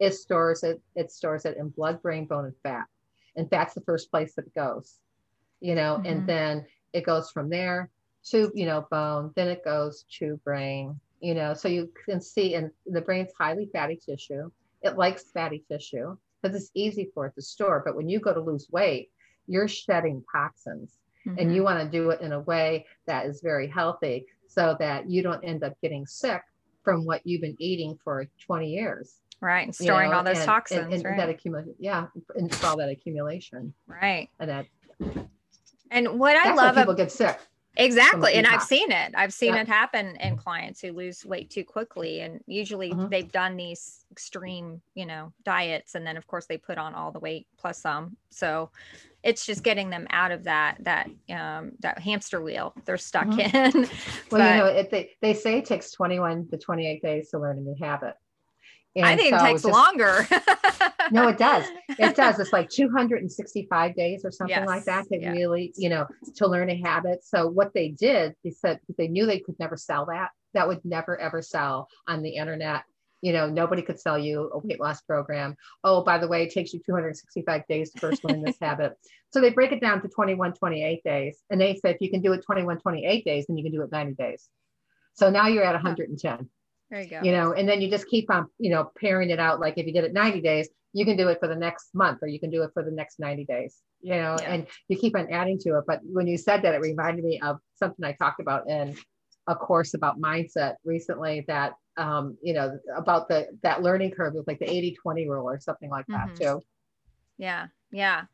It 0.00 0.14
stores 0.14 0.62
it. 0.62 0.80
It 0.94 1.12
stores 1.12 1.44
it 1.44 1.58
in 1.58 1.68
blood, 1.68 2.00
brain, 2.00 2.24
bone, 2.24 2.46
and 2.46 2.54
fat 2.62 2.86
and 3.38 3.48
that's 3.50 3.72
the 3.72 3.80
first 3.82 4.10
place 4.10 4.34
that 4.34 4.46
it 4.46 4.54
goes 4.54 4.96
you 5.60 5.74
know 5.74 5.96
mm-hmm. 5.96 6.06
and 6.06 6.28
then 6.28 6.66
it 6.92 7.06
goes 7.06 7.30
from 7.30 7.48
there 7.48 7.88
to 8.24 8.50
you 8.54 8.66
know 8.66 8.86
bone 8.90 9.32
then 9.36 9.48
it 9.48 9.64
goes 9.64 10.04
to 10.10 10.38
brain 10.44 10.98
you 11.20 11.34
know 11.34 11.54
so 11.54 11.68
you 11.68 11.90
can 12.04 12.20
see 12.20 12.54
and 12.54 12.70
the 12.86 13.00
brain's 13.00 13.32
highly 13.38 13.70
fatty 13.72 13.96
tissue 13.96 14.50
it 14.82 14.98
likes 14.98 15.30
fatty 15.32 15.64
tissue 15.70 16.16
because 16.42 16.56
it's 16.56 16.70
easy 16.74 17.10
for 17.14 17.26
it 17.26 17.34
to 17.34 17.40
store 17.40 17.82
but 17.84 17.96
when 17.96 18.08
you 18.08 18.20
go 18.20 18.34
to 18.34 18.40
lose 18.40 18.68
weight 18.70 19.10
you're 19.48 19.68
shedding 19.68 20.22
toxins 20.30 20.92
mm-hmm. 21.26 21.38
and 21.38 21.54
you 21.54 21.62
want 21.62 21.80
to 21.80 21.88
do 21.88 22.10
it 22.10 22.20
in 22.20 22.32
a 22.32 22.40
way 22.40 22.86
that 23.06 23.26
is 23.26 23.40
very 23.42 23.66
healthy 23.66 24.26
so 24.46 24.76
that 24.78 25.08
you 25.10 25.22
don't 25.22 25.42
end 25.44 25.64
up 25.64 25.74
getting 25.82 26.06
sick 26.06 26.42
from 26.82 27.04
what 27.04 27.26
you've 27.26 27.42
been 27.42 27.56
eating 27.58 27.98
for 28.02 28.26
20 28.46 28.68
years 28.68 29.16
right 29.40 29.66
and 29.66 29.74
storing 29.74 30.06
you 30.06 30.10
know, 30.10 30.18
all 30.18 30.24
those 30.24 30.38
and, 30.38 30.46
toxins 30.46 30.84
and, 30.84 30.94
and 30.94 31.04
right? 31.04 31.16
that 31.16 31.28
accumulation 31.28 31.74
yeah 31.78 32.06
and 32.36 32.56
all 32.64 32.76
that 32.76 32.88
accumulation 32.88 33.72
right 33.86 34.28
and 34.40 34.50
that 34.50 34.66
and 35.90 36.18
what 36.18 36.36
i 36.36 36.52
love 36.54 36.72
about 36.72 36.76
people 36.76 36.94
get 36.94 37.12
sick 37.12 37.38
exactly 37.76 38.34
and 38.34 38.46
i've 38.46 38.62
seen 38.62 38.90
it 38.90 39.12
i've 39.14 39.32
seen 39.32 39.54
yeah. 39.54 39.60
it 39.60 39.68
happen 39.68 40.16
in 40.16 40.36
clients 40.36 40.80
who 40.80 40.90
lose 40.92 41.24
weight 41.24 41.48
too 41.48 41.64
quickly 41.64 42.20
and 42.20 42.40
usually 42.46 42.90
mm-hmm. 42.90 43.08
they've 43.08 43.30
done 43.30 43.56
these 43.56 44.04
extreme 44.10 44.80
you 44.94 45.06
know 45.06 45.32
diets 45.44 45.94
and 45.94 46.06
then 46.06 46.16
of 46.16 46.26
course 46.26 46.46
they 46.46 46.56
put 46.56 46.78
on 46.78 46.94
all 46.94 47.12
the 47.12 47.18
weight 47.20 47.46
plus 47.56 47.78
some 47.78 48.16
so 48.30 48.70
it's 49.22 49.44
just 49.44 49.62
getting 49.62 49.90
them 49.90 50.06
out 50.10 50.32
of 50.32 50.44
that 50.44 50.76
that 50.80 51.08
um 51.30 51.72
that 51.80 51.98
hamster 51.98 52.40
wheel 52.40 52.72
they're 52.84 52.96
stuck 52.96 53.26
mm-hmm. 53.28 53.78
in 53.78 53.82
well 54.30 54.40
but, 54.40 54.54
you 54.54 54.60
know 54.60 54.66
it, 54.66 54.90
they, 54.90 55.10
they 55.20 55.34
say 55.34 55.58
it 55.58 55.64
takes 55.64 55.92
21 55.92 56.48
to 56.48 56.56
28 56.56 57.02
days 57.02 57.30
to 57.30 57.38
learn 57.38 57.58
a 57.58 57.60
new 57.60 57.76
habit 57.80 58.14
and 58.98 59.06
I 59.06 59.16
think 59.16 59.34
so 59.34 59.44
it 59.44 59.48
takes 59.48 59.62
just, 59.62 59.72
longer. 59.72 60.26
no, 61.10 61.28
it 61.28 61.38
does. 61.38 61.64
It 61.88 62.16
does. 62.16 62.38
It's 62.38 62.52
like 62.52 62.68
265 62.68 63.94
days 63.94 64.24
or 64.24 64.30
something 64.30 64.56
yes. 64.56 64.66
like 64.66 64.84
that 64.84 65.08
to 65.08 65.20
yeah. 65.20 65.32
really, 65.32 65.72
you 65.76 65.88
know, 65.88 66.06
to 66.36 66.46
learn 66.46 66.70
a 66.70 66.80
habit. 66.82 67.24
So 67.24 67.48
what 67.48 67.72
they 67.74 67.88
did, 67.88 68.34
they 68.44 68.50
said 68.50 68.80
they 68.96 69.08
knew 69.08 69.26
they 69.26 69.40
could 69.40 69.58
never 69.58 69.76
sell 69.76 70.06
that. 70.06 70.30
That 70.54 70.68
would 70.68 70.84
never 70.84 71.18
ever 71.18 71.42
sell 71.42 71.88
on 72.06 72.22
the 72.22 72.36
internet. 72.36 72.84
You 73.20 73.32
know, 73.32 73.48
nobody 73.48 73.82
could 73.82 73.98
sell 73.98 74.18
you 74.18 74.50
a 74.52 74.58
weight 74.58 74.80
loss 74.80 75.00
program. 75.02 75.56
Oh, 75.82 76.04
by 76.04 76.18
the 76.18 76.28
way, 76.28 76.44
it 76.44 76.52
takes 76.52 76.72
you 76.72 76.80
265 76.84 77.66
days 77.68 77.90
to 77.90 78.00
first 78.00 78.24
learn 78.24 78.42
this 78.42 78.56
habit. 78.62 78.94
So 79.30 79.40
they 79.40 79.50
break 79.50 79.72
it 79.72 79.80
down 79.80 80.02
to 80.02 80.08
21, 80.08 80.54
28 80.54 81.02
days. 81.04 81.42
And 81.50 81.60
they 81.60 81.74
say 81.74 81.90
if 81.90 82.00
you 82.00 82.10
can 82.10 82.22
do 82.22 82.32
it 82.32 82.44
21, 82.44 82.78
28 82.78 83.24
days, 83.24 83.46
then 83.46 83.56
you 83.56 83.64
can 83.64 83.72
do 83.72 83.82
it 83.82 83.90
90 83.90 84.14
days. 84.14 84.48
So 85.14 85.30
now 85.30 85.48
you're 85.48 85.64
at 85.64 85.72
110. 85.72 86.48
There 86.90 87.00
you 87.00 87.08
go. 87.08 87.20
You 87.22 87.32
know, 87.32 87.52
and 87.52 87.68
then 87.68 87.80
you 87.80 87.90
just 87.90 88.06
keep 88.06 88.30
on, 88.30 88.46
you 88.58 88.70
know, 88.70 88.90
pairing 88.98 89.30
it 89.30 89.38
out. 89.38 89.60
Like 89.60 89.76
if 89.76 89.86
you 89.86 89.92
did 89.92 90.04
it 90.04 90.12
90 90.12 90.40
days, 90.40 90.68
you 90.92 91.04
can 91.04 91.16
do 91.16 91.28
it 91.28 91.38
for 91.38 91.48
the 91.48 91.56
next 91.56 91.94
month 91.94 92.18
or 92.22 92.28
you 92.28 92.40
can 92.40 92.50
do 92.50 92.62
it 92.62 92.70
for 92.72 92.82
the 92.82 92.90
next 92.90 93.20
90 93.20 93.44
days, 93.44 93.76
you 94.00 94.14
know, 94.14 94.36
yeah. 94.40 94.52
and 94.52 94.66
you 94.88 94.96
keep 94.96 95.16
on 95.16 95.30
adding 95.30 95.58
to 95.60 95.76
it. 95.78 95.84
But 95.86 96.00
when 96.04 96.26
you 96.26 96.38
said 96.38 96.62
that, 96.62 96.74
it 96.74 96.80
reminded 96.80 97.24
me 97.24 97.40
of 97.40 97.58
something 97.74 98.04
I 98.04 98.12
talked 98.12 98.40
about 98.40 98.68
in 98.68 98.96
a 99.46 99.54
course 99.54 99.94
about 99.94 100.18
mindset 100.18 100.76
recently 100.84 101.44
that, 101.46 101.74
um, 101.98 102.38
you 102.42 102.54
know, 102.54 102.78
about 102.96 103.28
the, 103.28 103.48
that 103.62 103.82
learning 103.82 104.12
curve 104.12 104.34
with 104.34 104.46
like 104.46 104.58
the 104.58 104.70
80, 104.70 104.96
20 105.02 105.28
rule 105.28 105.48
or 105.48 105.60
something 105.60 105.90
like 105.90 106.06
that 106.08 106.28
mm-hmm. 106.28 106.42
too. 106.42 106.62
Yeah. 107.36 107.66
Yeah. 107.90 108.24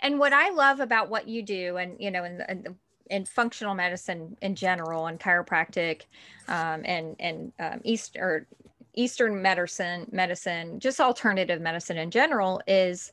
And 0.00 0.18
what 0.18 0.32
I 0.32 0.50
love 0.50 0.80
about 0.80 1.08
what 1.10 1.28
you 1.28 1.42
do 1.42 1.76
and, 1.76 1.96
you 2.00 2.10
know, 2.10 2.24
and 2.24 2.42
and 2.46 2.64
the 2.64 2.74
in 3.10 3.24
functional 3.24 3.74
medicine 3.74 4.36
in 4.42 4.54
general 4.54 5.06
and 5.06 5.20
chiropractic 5.20 6.02
um, 6.48 6.82
and 6.84 7.16
and 7.18 7.52
um, 7.58 7.80
east 7.84 8.16
or 8.16 8.46
eastern 8.94 9.42
medicine 9.42 10.06
medicine 10.12 10.78
just 10.78 11.00
alternative 11.00 11.60
medicine 11.60 11.98
in 11.98 12.10
general 12.10 12.60
is 12.66 13.12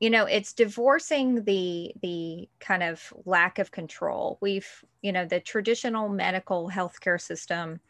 you 0.00 0.10
know 0.10 0.24
it's 0.24 0.52
divorcing 0.52 1.44
the 1.44 1.92
the 2.02 2.48
kind 2.60 2.82
of 2.82 3.12
lack 3.24 3.58
of 3.58 3.70
control. 3.70 4.38
We've 4.40 4.68
you 5.02 5.12
know 5.12 5.24
the 5.24 5.40
traditional 5.40 6.08
medical 6.08 6.70
healthcare 6.70 7.20
system 7.20 7.80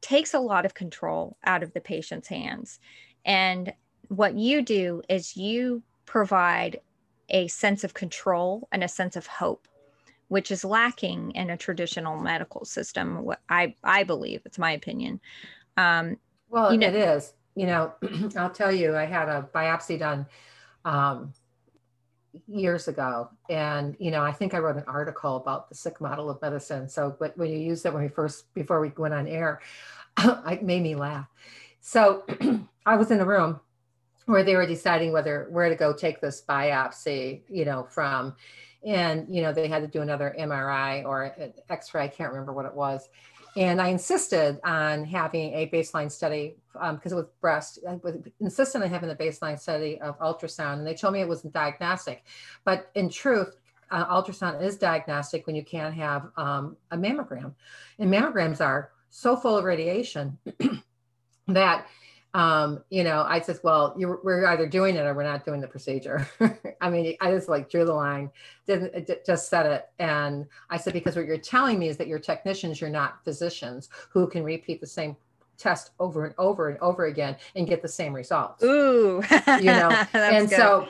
takes 0.00 0.34
a 0.34 0.40
lot 0.40 0.66
of 0.66 0.74
control 0.74 1.36
out 1.44 1.62
of 1.62 1.72
the 1.72 1.80
patient's 1.80 2.28
hands. 2.28 2.78
And 3.24 3.72
what 4.08 4.34
you 4.34 4.62
do 4.62 5.00
is 5.08 5.36
you 5.36 5.82
provide 6.04 6.80
a 7.30 7.48
sense 7.48 7.84
of 7.84 7.94
control 7.94 8.68
and 8.70 8.84
a 8.84 8.88
sense 8.88 9.16
of 9.16 9.26
hope 9.26 9.66
which 10.34 10.50
is 10.50 10.64
lacking 10.64 11.30
in 11.36 11.48
a 11.50 11.56
traditional 11.56 12.20
medical 12.20 12.64
system. 12.64 13.22
What 13.22 13.40
I 13.48 13.76
I 13.84 14.02
believe 14.02 14.42
it's 14.44 14.58
my 14.58 14.72
opinion. 14.72 15.20
Um, 15.76 16.16
well, 16.48 16.72
you 16.72 16.78
know, 16.78 16.88
it 16.88 16.96
is. 16.96 17.34
You 17.54 17.66
know, 17.66 17.92
I'll 18.36 18.50
tell 18.50 18.72
you, 18.72 18.96
I 18.96 19.04
had 19.04 19.28
a 19.28 19.48
biopsy 19.54 19.96
done 19.96 20.26
um, 20.84 21.32
years 22.48 22.88
ago, 22.88 23.30
and 23.48 23.94
you 24.00 24.10
know, 24.10 24.24
I 24.24 24.32
think 24.32 24.54
I 24.54 24.58
wrote 24.58 24.76
an 24.76 24.82
article 24.88 25.36
about 25.36 25.68
the 25.68 25.76
sick 25.76 26.00
model 26.00 26.28
of 26.28 26.42
medicine. 26.42 26.88
So, 26.88 27.14
but 27.16 27.38
when 27.38 27.48
you 27.48 27.58
used 27.58 27.86
it 27.86 27.94
when 27.94 28.02
we 28.02 28.08
first 28.08 28.52
before 28.54 28.80
we 28.80 28.88
went 28.88 29.14
on 29.14 29.28
air, 29.28 29.60
it 30.18 30.64
made 30.64 30.82
me 30.82 30.96
laugh. 30.96 31.28
So, 31.80 32.24
I 32.86 32.96
was 32.96 33.12
in 33.12 33.20
a 33.20 33.24
room 33.24 33.60
where 34.26 34.42
they 34.42 34.56
were 34.56 34.66
deciding 34.66 35.12
whether 35.12 35.46
where 35.50 35.68
to 35.68 35.76
go 35.76 35.92
take 35.92 36.20
this 36.20 36.42
biopsy, 36.42 37.42
you 37.48 37.64
know, 37.64 37.84
from 37.88 38.34
and 38.84 39.26
you 39.34 39.42
know 39.42 39.52
they 39.52 39.68
had 39.68 39.82
to 39.82 39.88
do 39.88 40.02
another 40.02 40.34
mri 40.38 41.04
or 41.04 41.34
x-ray 41.70 42.04
i 42.04 42.08
can't 42.08 42.30
remember 42.30 42.52
what 42.52 42.66
it 42.66 42.74
was. 42.74 43.08
And 43.56 43.80
i 43.80 43.88
insisted 43.88 44.60
on 44.64 45.04
having 45.04 45.54
a 45.54 45.68
baseline 45.68 46.10
study 46.10 46.56
because 46.72 47.12
um, 47.12 47.18
it 47.18 47.22
was 47.22 47.26
breast 47.40 47.78
i 47.88 47.94
was 48.02 48.16
insisted 48.40 48.82
on 48.82 48.88
having 48.88 49.08
the 49.08 49.16
baseline 49.16 49.58
study 49.58 50.00
of 50.00 50.18
ultrasound 50.18 50.78
and 50.78 50.86
they 50.86 50.94
told 50.94 51.14
me 51.14 51.20
it 51.20 51.28
wasn't 51.28 51.52
diagnostic. 51.52 52.24
But 52.64 52.90
in 52.94 53.08
truth 53.08 53.56
uh, 53.90 54.06
ultrasound 54.06 54.62
is 54.62 54.76
diagnostic 54.76 55.46
when 55.46 55.54
you 55.54 55.64
can't 55.64 55.94
have 55.94 56.30
um, 56.36 56.76
a 56.90 56.96
mammogram. 56.96 57.52
And 57.98 58.12
mammograms 58.12 58.60
are 58.60 58.90
so 59.10 59.36
full 59.36 59.56
of 59.56 59.64
radiation 59.64 60.38
that 61.46 61.86
um, 62.34 62.82
you 62.90 63.04
know, 63.04 63.24
I 63.28 63.40
said, 63.40 63.60
well, 63.62 63.94
we're 63.96 64.46
either 64.46 64.66
doing 64.66 64.96
it 64.96 65.06
or 65.06 65.14
we're 65.14 65.22
not 65.22 65.44
doing 65.44 65.60
the 65.60 65.68
procedure. 65.68 66.28
I 66.80 66.90
mean, 66.90 67.16
I 67.20 67.30
just 67.30 67.48
like 67.48 67.70
drew 67.70 67.84
the 67.84 67.94
line, 67.94 68.28
didn't 68.66 69.08
just 69.24 69.48
said 69.48 69.66
it. 69.66 69.88
And 70.00 70.46
I 70.68 70.76
said, 70.76 70.94
because 70.94 71.14
what 71.14 71.26
you're 71.26 71.38
telling 71.38 71.78
me 71.78 71.88
is 71.88 71.96
that 71.98 72.08
you're 72.08 72.18
technicians, 72.18 72.80
you're 72.80 72.90
not 72.90 73.24
physicians 73.24 73.88
who 74.10 74.26
can 74.26 74.42
repeat 74.42 74.80
the 74.80 74.86
same 74.86 75.16
test 75.56 75.92
over 76.00 76.26
and 76.26 76.34
over 76.36 76.68
and 76.68 76.78
over 76.80 77.04
again 77.04 77.36
and 77.54 77.68
get 77.68 77.82
the 77.82 77.88
same 77.88 78.12
results. 78.12 78.64
Ooh, 78.64 79.22
you 79.60 79.66
know, 79.66 79.88
and 80.12 80.48
good. 80.48 80.56
so, 80.56 80.88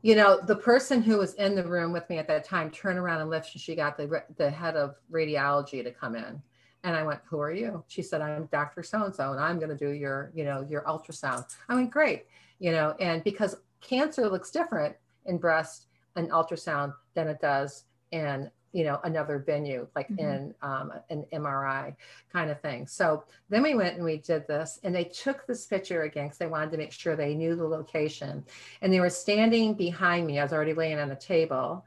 you 0.00 0.14
know, 0.14 0.40
the 0.46 0.56
person 0.56 1.02
who 1.02 1.18
was 1.18 1.34
in 1.34 1.54
the 1.54 1.62
room 1.62 1.92
with 1.92 2.08
me 2.08 2.16
at 2.16 2.26
that 2.28 2.42
time 2.42 2.70
turned 2.70 2.98
around 2.98 3.20
and 3.20 3.28
left 3.28 3.52
and 3.52 3.60
she 3.60 3.74
got 3.74 3.98
the, 3.98 4.22
the 4.38 4.48
head 4.48 4.76
of 4.76 4.94
radiology 5.12 5.84
to 5.84 5.90
come 5.90 6.16
in 6.16 6.40
and 6.84 6.94
I 6.94 7.02
went, 7.02 7.20
who 7.24 7.40
are 7.40 7.52
you? 7.52 7.84
She 7.88 8.02
said, 8.02 8.20
I'm 8.20 8.46
Dr. 8.46 8.82
So-and-so, 8.82 9.32
and 9.32 9.40
I'm 9.40 9.58
going 9.58 9.70
to 9.70 9.76
do 9.76 9.90
your, 9.90 10.30
you 10.34 10.44
know, 10.44 10.64
your 10.68 10.82
ultrasound. 10.82 11.44
I 11.68 11.74
went, 11.74 11.90
great. 11.90 12.26
You 12.58 12.72
know, 12.72 12.94
and 13.00 13.22
because 13.24 13.56
cancer 13.80 14.28
looks 14.28 14.50
different 14.50 14.96
in 15.26 15.38
breast 15.38 15.86
and 16.14 16.30
ultrasound 16.30 16.94
than 17.14 17.28
it 17.28 17.40
does 17.40 17.84
in, 18.12 18.50
you 18.72 18.84
know, 18.84 19.00
another 19.04 19.38
venue, 19.38 19.86
like 19.96 20.08
mm-hmm. 20.08 20.26
in 20.26 20.54
um, 20.62 20.92
an 21.10 21.24
MRI 21.32 21.94
kind 22.32 22.50
of 22.50 22.60
thing. 22.60 22.86
So 22.86 23.24
then 23.48 23.62
we 23.62 23.74
went 23.74 23.96
and 23.96 24.04
we 24.04 24.18
did 24.18 24.46
this 24.46 24.78
and 24.84 24.94
they 24.94 25.04
took 25.04 25.46
this 25.46 25.66
picture 25.66 26.02
again 26.02 26.26
because 26.26 26.38
they 26.38 26.46
wanted 26.46 26.70
to 26.72 26.78
make 26.78 26.92
sure 26.92 27.16
they 27.16 27.34
knew 27.34 27.56
the 27.56 27.66
location. 27.66 28.44
And 28.80 28.92
they 28.92 29.00
were 29.00 29.10
standing 29.10 29.74
behind 29.74 30.26
me. 30.26 30.38
I 30.38 30.42
was 30.42 30.52
already 30.52 30.74
laying 30.74 30.98
on 30.98 31.10
a 31.10 31.16
table 31.16 31.84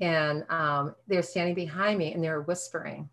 and 0.00 0.44
um, 0.50 0.94
they 1.08 1.16
were 1.16 1.22
standing 1.22 1.54
behind 1.54 1.98
me 1.98 2.12
and 2.12 2.22
they 2.22 2.28
were 2.28 2.42
whispering 2.42 3.08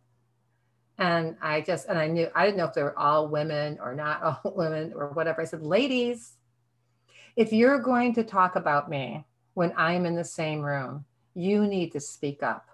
and 0.97 1.35
I 1.41 1.61
just, 1.61 1.87
and 1.87 1.97
I 1.97 2.07
knew, 2.07 2.27
I 2.35 2.45
didn't 2.45 2.57
know 2.57 2.65
if 2.65 2.73
they 2.73 2.83
were 2.83 2.97
all 2.97 3.27
women 3.27 3.79
or 3.81 3.95
not 3.95 4.23
all 4.45 4.53
women 4.53 4.93
or 4.95 5.09
whatever. 5.09 5.41
I 5.41 5.45
said, 5.45 5.63
ladies, 5.63 6.33
if 7.35 7.51
you're 7.51 7.79
going 7.79 8.13
to 8.15 8.23
talk 8.23 8.55
about 8.55 8.89
me 8.89 9.25
when 9.55 9.73
I'm 9.75 10.05
in 10.05 10.15
the 10.15 10.23
same 10.23 10.61
room, 10.61 11.05
you 11.33 11.65
need 11.65 11.91
to 11.93 11.99
speak 11.99 12.43
up 12.43 12.67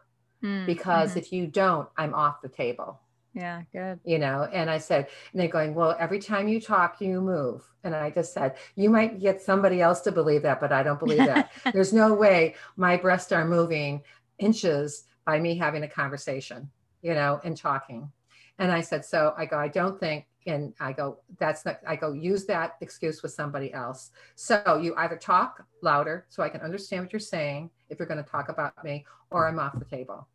mm, 0.44 0.66
because 0.66 1.12
mm-hmm. 1.12 1.20
if 1.20 1.32
you 1.32 1.48
don't, 1.48 1.88
I'm 1.98 2.14
off 2.14 2.42
the 2.42 2.50
table. 2.50 3.00
Yeah, 3.34 3.62
good. 3.72 4.00
You 4.04 4.20
know, 4.20 4.50
and 4.52 4.70
I 4.70 4.80
said, 4.80 5.08
and 5.32 5.40
they're 5.40 5.48
going, 5.48 5.74
well, 5.76 5.96
every 6.00 6.20
time 6.20 6.48
you 6.48 6.60
talk, 6.60 7.00
you 7.00 7.22
move. 7.22 7.64
And 7.84 7.96
I 7.96 8.10
just 8.10 8.34
said, 8.34 8.56
you 8.76 8.90
might 8.90 9.22
get 9.22 9.42
somebody 9.42 9.82
else 9.82 10.02
to 10.02 10.12
believe 10.12 10.42
that, 10.42 10.60
but 10.60 10.74
I 10.74 10.84
don't 10.84 11.00
believe 11.00 11.20
that. 11.20 11.52
There's 11.74 11.94
no 11.94 12.14
way 12.14 12.56
my 12.76 12.98
breasts 12.98 13.32
are 13.32 13.46
moving 13.46 14.02
inches 14.40 15.04
by 15.26 15.40
me 15.40 15.56
having 15.56 15.84
a 15.84 15.88
conversation 15.88 16.70
you 17.02 17.14
know, 17.14 17.40
and 17.44 17.56
talking. 17.56 18.12
And 18.58 18.72
I 18.72 18.82
said, 18.82 19.06
so 19.06 19.34
I 19.38 19.46
go, 19.46 19.58
I 19.58 19.70
don't 19.70 20.00
think, 20.00 20.26
and 20.46 20.74
I 20.80 20.92
go, 20.92 21.20
that's 21.38 21.66
not, 21.66 21.80
I 21.88 21.96
go, 21.96 22.14
use 22.14 22.46
that 22.46 22.76
excuse 22.82 23.22
with 23.24 23.32
somebody 23.32 23.74
else. 23.74 24.12
So 24.36 24.80
you 24.82 24.96
either 24.98 25.16
talk 25.16 25.66
louder 25.82 26.26
so 26.30 26.44
I 26.44 26.50
can 26.50 26.62
understand 26.62 27.04
what 27.04 27.14
you're 27.14 27.20
saying 27.20 27.70
if 27.90 28.00
you're 28.00 28.08
going 28.08 28.24
to 28.24 28.30
talk 28.30 28.50
about 28.50 28.84
me, 28.84 29.06
or 29.32 29.48
I'm 29.48 29.60
off 29.60 29.78
the 29.78 29.86
table. 29.86 30.28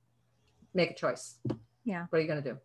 Make 0.73 0.93
a 0.93 0.95
choice. 0.95 1.39
Yeah. 1.85 2.07
What 2.09 2.19
are 2.19 2.23
you 2.23 2.29
going 2.29 2.43
to 2.43 2.53
do? 2.53 2.59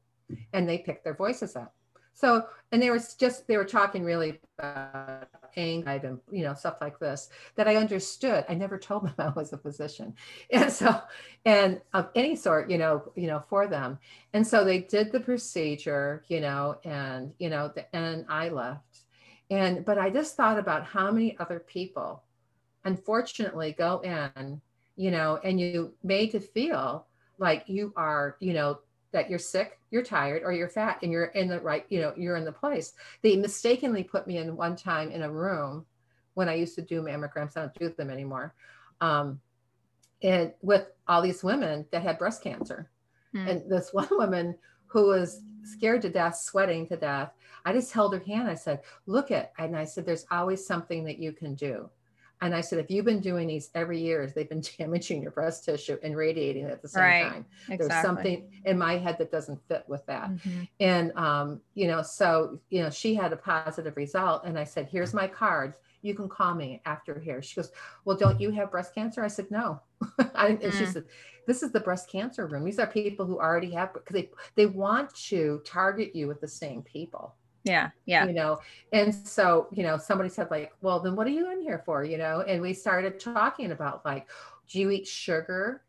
And 0.54 0.68
they 0.68 0.78
pick 0.78 1.04
their 1.04 1.16
voices 1.16 1.56
up. 1.56 1.74
So, 2.20 2.48
and 2.74 2.82
they 2.82 2.90
were 2.90 3.00
just, 3.18 3.48
they 3.48 3.56
were 3.56 3.64
talking 3.64 4.04
really 4.04 4.42
about 4.58 5.30
anger 5.56 5.90
and, 5.90 6.20
you 6.30 6.44
know, 6.44 6.54
stuff 6.54 6.76
like 6.82 7.00
this 7.00 7.30
that 7.56 7.66
I 7.66 7.78
understood. 7.78 8.44
I 8.50 8.56
never 8.56 8.78
told 8.78 9.06
them 9.06 9.14
I 9.18 9.30
was 9.30 9.54
a 9.54 9.58
physician. 9.58 10.14
And 10.52 10.70
so, 10.70 11.00
and 11.46 11.80
of 11.94 12.10
any 12.16 12.36
sort, 12.36 12.70
you 12.70 12.78
know, 12.78 13.14
you 13.16 13.28
know, 13.28 13.42
for 13.48 13.68
them. 13.68 14.00
And 14.34 14.46
so 14.46 14.66
they 14.66 14.80
did 14.80 15.14
the 15.14 15.22
procedure, 15.22 16.26
you 16.28 16.42
know, 16.42 16.78
and, 16.84 17.32
you 17.40 17.50
know, 17.50 17.72
the, 17.74 17.96
and 17.96 18.26
I 18.28 18.50
left. 18.50 19.06
And, 19.50 19.86
but 19.86 19.98
I 19.98 20.10
just 20.10 20.36
thought 20.36 20.60
about 20.60 20.84
how 20.84 21.12
many 21.12 21.38
other 21.40 21.60
people, 21.60 22.24
unfortunately, 22.84 23.72
go 23.78 24.02
in, 24.02 24.60
you 24.98 25.12
know, 25.12 25.40
and 25.42 25.58
you 25.58 25.94
made 26.04 26.32
to 26.32 26.42
feel 26.42 27.08
like 27.38 27.64
you 27.68 27.94
are, 27.96 28.36
you 28.42 28.52
know, 28.52 28.80
that 29.12 29.30
you're 29.30 29.40
sick, 29.40 29.80
you're 29.92 30.04
tired, 30.04 30.44
or 30.44 30.52
you're 30.52 30.70
fat, 30.70 31.00
and 31.02 31.12
you're 31.12 31.26
in 31.26 31.48
the 31.48 31.60
right, 31.60 31.86
you 31.90 32.00
know, 32.00 32.14
you're 32.16 32.36
in 32.36 32.46
the 32.46 32.52
place. 32.52 32.94
They 33.22 33.36
mistakenly 33.36 34.04
put 34.04 34.28
me 34.28 34.38
in 34.38 34.56
one 34.56 34.76
time 34.76 35.12
in 35.12 35.24
a 35.24 35.32
room 35.32 35.86
when 36.36 36.48
I 36.48 36.56
used 36.56 36.76
to 36.76 36.82
do 36.82 37.02
mammograms. 37.02 37.58
I 37.58 37.62
don't 37.62 37.74
do 37.74 37.90
them 37.90 38.10
anymore. 38.10 38.54
Um, 39.02 39.40
and 40.22 40.54
with 40.62 40.88
all 41.08 41.22
these 41.22 41.44
women 41.44 41.86
that 41.92 42.04
had 42.04 42.20
breast 42.20 42.44
cancer. 42.44 42.90
Mm. 43.36 43.50
And 43.50 43.72
this 43.72 43.90
one 43.94 44.10
woman 44.12 44.56
who 44.88 45.08
was 45.08 45.42
scared 45.64 46.02
to 46.04 46.10
death, 46.10 46.38
sweating 46.38 46.88
to 46.88 46.98
death, 46.98 47.32
I 47.66 47.74
just 47.74 47.92
held 47.92 48.14
her 48.14 48.20
hand. 48.20 48.48
I 48.48 48.56
said, 48.56 48.82
Look 49.06 49.32
at, 49.32 49.54
and 49.58 49.76
I 49.76 49.86
said, 49.86 50.06
There's 50.06 50.26
always 50.32 50.66
something 50.66 51.04
that 51.06 51.20
you 51.20 51.32
can 51.32 51.56
do. 51.56 51.90
And 52.42 52.56
I 52.56 52.62
said, 52.62 52.80
if 52.80 52.90
you've 52.90 53.06
been 53.06 53.20
doing 53.20 53.48
these 53.48 53.70
every 53.76 54.00
year, 54.00 54.32
they've 54.34 54.48
been 54.48 54.64
damaging 54.78 55.22
your 55.22 55.32
breast 55.32 55.66
tissue 55.66 55.98
and 56.04 56.16
radiating 56.16 56.66
it 56.66 56.72
at 56.72 56.82
the 56.82 56.88
same 56.88 57.04
right. 57.04 57.24
time. 57.24 57.46
Exactly. 57.68 57.88
There's 57.88 58.02
something 58.02 58.52
in 58.66 58.78
my 58.78 58.98
head 58.98 59.18
that 59.20 59.32
doesn't 59.32 59.60
fit 59.68 59.84
with 59.88 60.06
that. 60.06 60.30
Mm-hmm. 60.30 60.62
And, 60.80 61.12
um, 61.18 61.62
you 61.74 61.88
know, 61.88 62.02
so, 62.02 62.60
you 62.70 62.82
know, 62.82 62.90
she 62.90 63.14
had 63.16 63.34
a 63.34 63.38
positive 63.38 63.98
result. 63.98 64.46
And 64.46 64.58
I 64.58 64.64
said, 64.64 64.88
here's 64.90 65.14
my 65.14 65.28
card. 65.28 65.74
You 66.02 66.16
can 66.16 66.30
call 66.30 66.56
me 66.56 66.82
after 66.86 67.20
here. 67.20 67.42
She 67.42 67.58
goes, 67.58 67.72
well, 68.06 68.16
don't 68.16 68.40
you 68.40 68.52
have 68.52 68.72
breast 68.72 68.96
cancer? 68.96 69.24
I 69.24 69.28
said, 69.28 69.52
no. 69.52 69.82
I, 70.34 70.48
and 70.48 70.62
mm. 70.62 70.72
she 70.72 70.86
said, 70.86 71.04
this 71.46 71.62
is 71.62 71.72
the 71.72 71.80
breast 71.82 72.10
cancer 72.10 72.48
room. 72.48 72.64
These 72.64 72.80
are 72.80 72.88
people 72.88 73.26
who 73.26 73.38
already 73.38 73.72
have, 73.72 73.92
because 73.94 74.14
they, 74.14 74.30
they 74.56 74.66
want 74.66 75.14
to 75.16 75.62
target 75.66 76.16
you 76.16 76.28
with 76.28 76.40
the 76.40 76.48
same 76.48 76.84
people. 76.84 77.36
Yeah. 77.64 77.90
Yeah. 78.06 78.26
You 78.26 78.34
know, 78.34 78.60
and 78.94 79.14
so, 79.14 79.68
you 79.72 79.84
know, 79.84 79.98
somebody 79.98 80.30
said, 80.30 80.50
like, 80.50 80.74
well, 80.82 81.00
then 81.00 81.16
what 81.16 81.28
are 81.28 81.32
you 81.32 81.52
in 81.52 81.62
here 81.62 81.82
for? 81.86 82.04
You 82.04 82.18
know, 82.18 82.42
and 82.42 82.62
we 82.62 82.74
started 82.74 83.20
talking 83.20 83.72
about 83.72 84.06
like, 84.06 84.30
do 84.68 84.80
you 84.80 84.90
eat 84.92 85.08
sugar? 85.08 85.84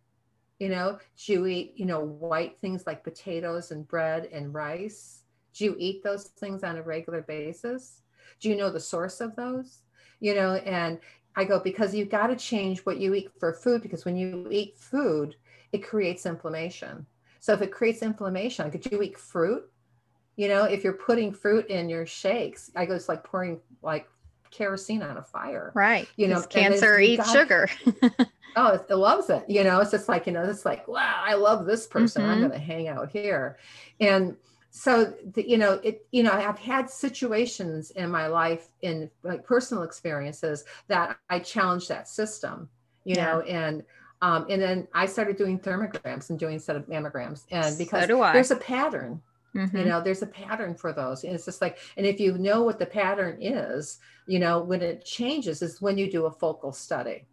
You 0.58 0.68
know, 0.68 0.98
do 1.16 1.32
you 1.32 1.46
eat, 1.46 1.74
you 1.76 1.86
know, 1.86 2.00
white 2.00 2.58
things 2.60 2.86
like 2.86 3.04
potatoes 3.04 3.70
and 3.70 3.86
bread 3.86 4.28
and 4.32 4.52
rice? 4.52 5.22
Do 5.54 5.64
you 5.64 5.76
eat 5.78 6.02
those 6.02 6.24
things 6.24 6.62
on 6.62 6.76
a 6.76 6.82
regular 6.82 7.22
basis? 7.22 8.02
Do 8.40 8.48
you 8.48 8.56
know 8.56 8.70
the 8.70 8.80
source 8.80 9.20
of 9.20 9.34
those? 9.36 9.78
You 10.20 10.34
know, 10.34 10.54
and 10.56 10.98
I 11.36 11.44
go, 11.44 11.60
because 11.60 11.94
you've 11.94 12.10
got 12.10 12.26
to 12.26 12.36
change 12.36 12.80
what 12.80 12.98
you 12.98 13.14
eat 13.14 13.30
for 13.38 13.52
food 13.52 13.82
because 13.82 14.04
when 14.04 14.16
you 14.16 14.48
eat 14.50 14.76
food, 14.76 15.36
it 15.72 15.78
creates 15.78 16.26
inflammation. 16.26 17.06
So 17.38 17.54
if 17.54 17.62
it 17.62 17.72
creates 17.72 18.02
inflammation, 18.02 18.70
could 18.70 18.90
you 18.90 19.00
eat 19.00 19.16
fruit? 19.16 19.69
You 20.40 20.48
know, 20.48 20.64
if 20.64 20.82
you're 20.82 20.94
putting 20.94 21.34
fruit 21.34 21.66
in 21.66 21.90
your 21.90 22.06
shakes, 22.06 22.70
I 22.74 22.86
go, 22.86 22.94
it's 22.94 23.10
like 23.10 23.22
pouring 23.22 23.60
like 23.82 24.08
kerosene 24.50 25.02
on 25.02 25.18
a 25.18 25.22
fire. 25.22 25.70
Right. 25.74 26.08
You 26.16 26.28
know, 26.28 26.40
cancer 26.40 26.98
eats 26.98 27.30
sugar. 27.30 27.68
oh, 28.56 28.68
it, 28.68 28.86
it, 28.88 28.94
loves 28.94 29.28
it. 29.28 29.44
You 29.50 29.64
know, 29.64 29.80
it's 29.80 29.90
just 29.90 30.08
like, 30.08 30.26
you 30.26 30.32
know, 30.32 30.42
it's 30.44 30.64
like, 30.64 30.88
wow, 30.88 31.20
I 31.22 31.34
love 31.34 31.66
this 31.66 31.86
person. 31.86 32.22
Mm-hmm. 32.22 32.30
I'm 32.30 32.38
going 32.38 32.52
to 32.52 32.58
hang 32.58 32.88
out 32.88 33.10
here. 33.10 33.58
And 34.00 34.34
so, 34.70 35.12
the, 35.34 35.46
you 35.46 35.58
know, 35.58 35.74
it, 35.84 36.06
you 36.10 36.22
know, 36.22 36.32
I've 36.32 36.58
had 36.58 36.88
situations 36.88 37.90
in 37.90 38.08
my 38.08 38.26
life 38.26 38.70
in 38.80 39.10
like 39.22 39.44
personal 39.44 39.82
experiences 39.82 40.64
that 40.88 41.18
I 41.28 41.40
challenged 41.40 41.90
that 41.90 42.08
system, 42.08 42.70
you 43.04 43.16
yeah. 43.16 43.26
know, 43.26 43.40
and, 43.42 43.82
um, 44.22 44.46
and 44.48 44.62
then 44.62 44.88
I 44.94 45.04
started 45.04 45.36
doing 45.36 45.58
thermograms 45.58 46.30
and 46.30 46.38
doing 46.38 46.58
set 46.58 46.76
of 46.76 46.86
mammograms. 46.86 47.44
And 47.50 47.76
because 47.76 48.06
so 48.06 48.30
there's 48.32 48.50
a 48.50 48.56
pattern, 48.56 49.20
Mm-hmm. 49.54 49.76
You 49.76 49.84
know, 49.84 50.00
there's 50.00 50.22
a 50.22 50.26
pattern 50.26 50.74
for 50.74 50.92
those. 50.92 51.24
And 51.24 51.34
it's 51.34 51.44
just 51.44 51.60
like, 51.60 51.78
and 51.96 52.06
if 52.06 52.20
you 52.20 52.38
know 52.38 52.62
what 52.62 52.78
the 52.78 52.86
pattern 52.86 53.38
is, 53.40 53.98
you 54.26 54.38
know, 54.38 54.60
when 54.60 54.82
it 54.82 55.04
changes 55.04 55.62
is 55.62 55.80
when 55.80 55.98
you 55.98 56.10
do 56.10 56.26
a 56.26 56.30
focal 56.30 56.72
study. 56.72 57.26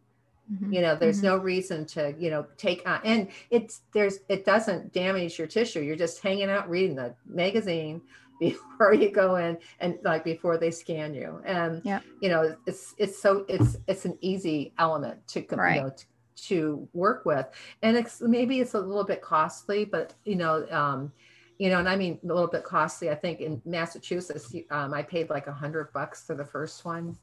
Mm-hmm. 0.52 0.74
You 0.74 0.82
know, 0.82 0.96
there's 0.96 1.18
mm-hmm. 1.18 1.28
no 1.28 1.38
reason 1.38 1.86
to, 1.88 2.16
you 2.18 2.30
know, 2.30 2.46
take 2.58 2.88
on 2.88 3.02
and 3.04 3.28
it's 3.50 3.82
there's 3.94 4.20
it 4.30 4.46
doesn't 4.46 4.94
damage 4.94 5.38
your 5.38 5.48
tissue. 5.48 5.82
You're 5.82 5.98
just 5.98 6.22
hanging 6.22 6.50
out 6.50 6.70
reading 6.70 6.96
the 6.96 7.14
magazine 7.26 8.02
before 8.40 8.94
you 8.94 9.12
go 9.12 9.36
in 9.36 9.58
and 9.80 9.98
like 10.04 10.24
before 10.24 10.58
they 10.58 10.72
scan 10.72 11.14
you. 11.14 11.42
And 11.46 11.82
yeah. 11.84 12.00
you 12.22 12.30
know, 12.30 12.56
it's 12.66 12.96
it's 12.98 13.22
so 13.22 13.46
it's 13.50 13.78
it's 13.88 14.06
an 14.06 14.18
easy 14.22 14.74
element 14.80 15.28
to 15.30 15.46
right. 15.52 15.76
you 15.76 15.82
know 15.82 15.90
to, 15.90 16.06
to 16.48 16.88
work 16.94 17.26
with. 17.26 17.46
And 17.82 17.98
it's 17.98 18.22
maybe 18.22 18.60
it's 18.60 18.74
a 18.74 18.80
little 18.80 19.04
bit 19.04 19.22
costly, 19.22 19.86
but 19.86 20.14
you 20.24 20.36
know, 20.36 20.66
um, 20.72 21.12
you 21.58 21.70
know, 21.70 21.80
and 21.80 21.90
I 21.90 21.96
mean 21.96 22.20
a 22.24 22.28
little 22.28 22.48
bit 22.48 22.64
costly. 22.64 23.10
I 23.10 23.16
think 23.16 23.40
in 23.40 23.62
Massachusetts, 23.66 24.54
um, 24.70 24.94
I 24.94 25.02
paid 25.02 25.30
like 25.30 25.48
a 25.48 25.52
hundred 25.52 25.92
bucks 25.94 26.24
for 26.24 26.36
the 26.36 26.46
first 26.46 26.86
one, 26.86 27.18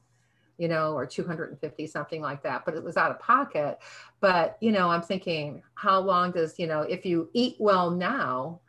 you 0.58 0.68
know, 0.68 0.94
or 0.94 1.06
250, 1.06 1.86
something 1.86 2.20
like 2.20 2.42
that, 2.42 2.64
but 2.64 2.74
it 2.74 2.82
was 2.82 2.96
out 2.96 3.10
of 3.10 3.20
pocket. 3.20 3.78
But, 4.20 4.56
you 4.60 4.72
know, 4.72 4.88
I'm 4.88 5.02
thinking, 5.02 5.62
how 5.74 6.00
long 6.00 6.32
does, 6.32 6.58
you 6.58 6.66
know, 6.66 6.82
if 6.82 7.06
you 7.06 7.30
eat 7.32 7.56
well 7.58 7.90
now, 7.90 8.60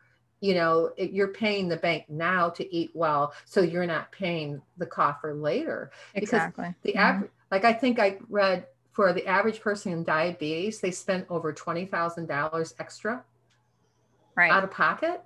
you 0.42 0.54
know, 0.54 0.92
it, 0.98 1.12
you're 1.12 1.30
paying 1.30 1.68
the 1.68 1.78
bank 1.78 2.06
now 2.10 2.50
to 2.50 2.76
eat 2.76 2.92
well. 2.94 3.34
So 3.46 3.62
you're 3.62 3.88
not 3.88 4.12
paying 4.12 4.62
the 4.78 4.86
coffer 4.86 5.34
later. 5.34 5.92
Exactly. 6.14 6.76
the 6.84 6.92
mm-hmm. 6.92 7.00
average, 7.00 7.32
like 7.50 7.66
I 7.66 7.74
think 7.74 8.00
I 8.00 8.18
read 8.30 8.68
for 8.92 9.12
the 9.14 9.26
average 9.26 9.62
person 9.62 9.92
in 9.92 10.04
diabetes, 10.04 10.80
they 10.80 10.92
spent 10.92 11.26
over 11.30 11.52
$20,000 11.52 12.74
extra 12.80 13.24
right. 14.36 14.52
out 14.52 14.64
of 14.64 14.72
pocket 14.72 15.24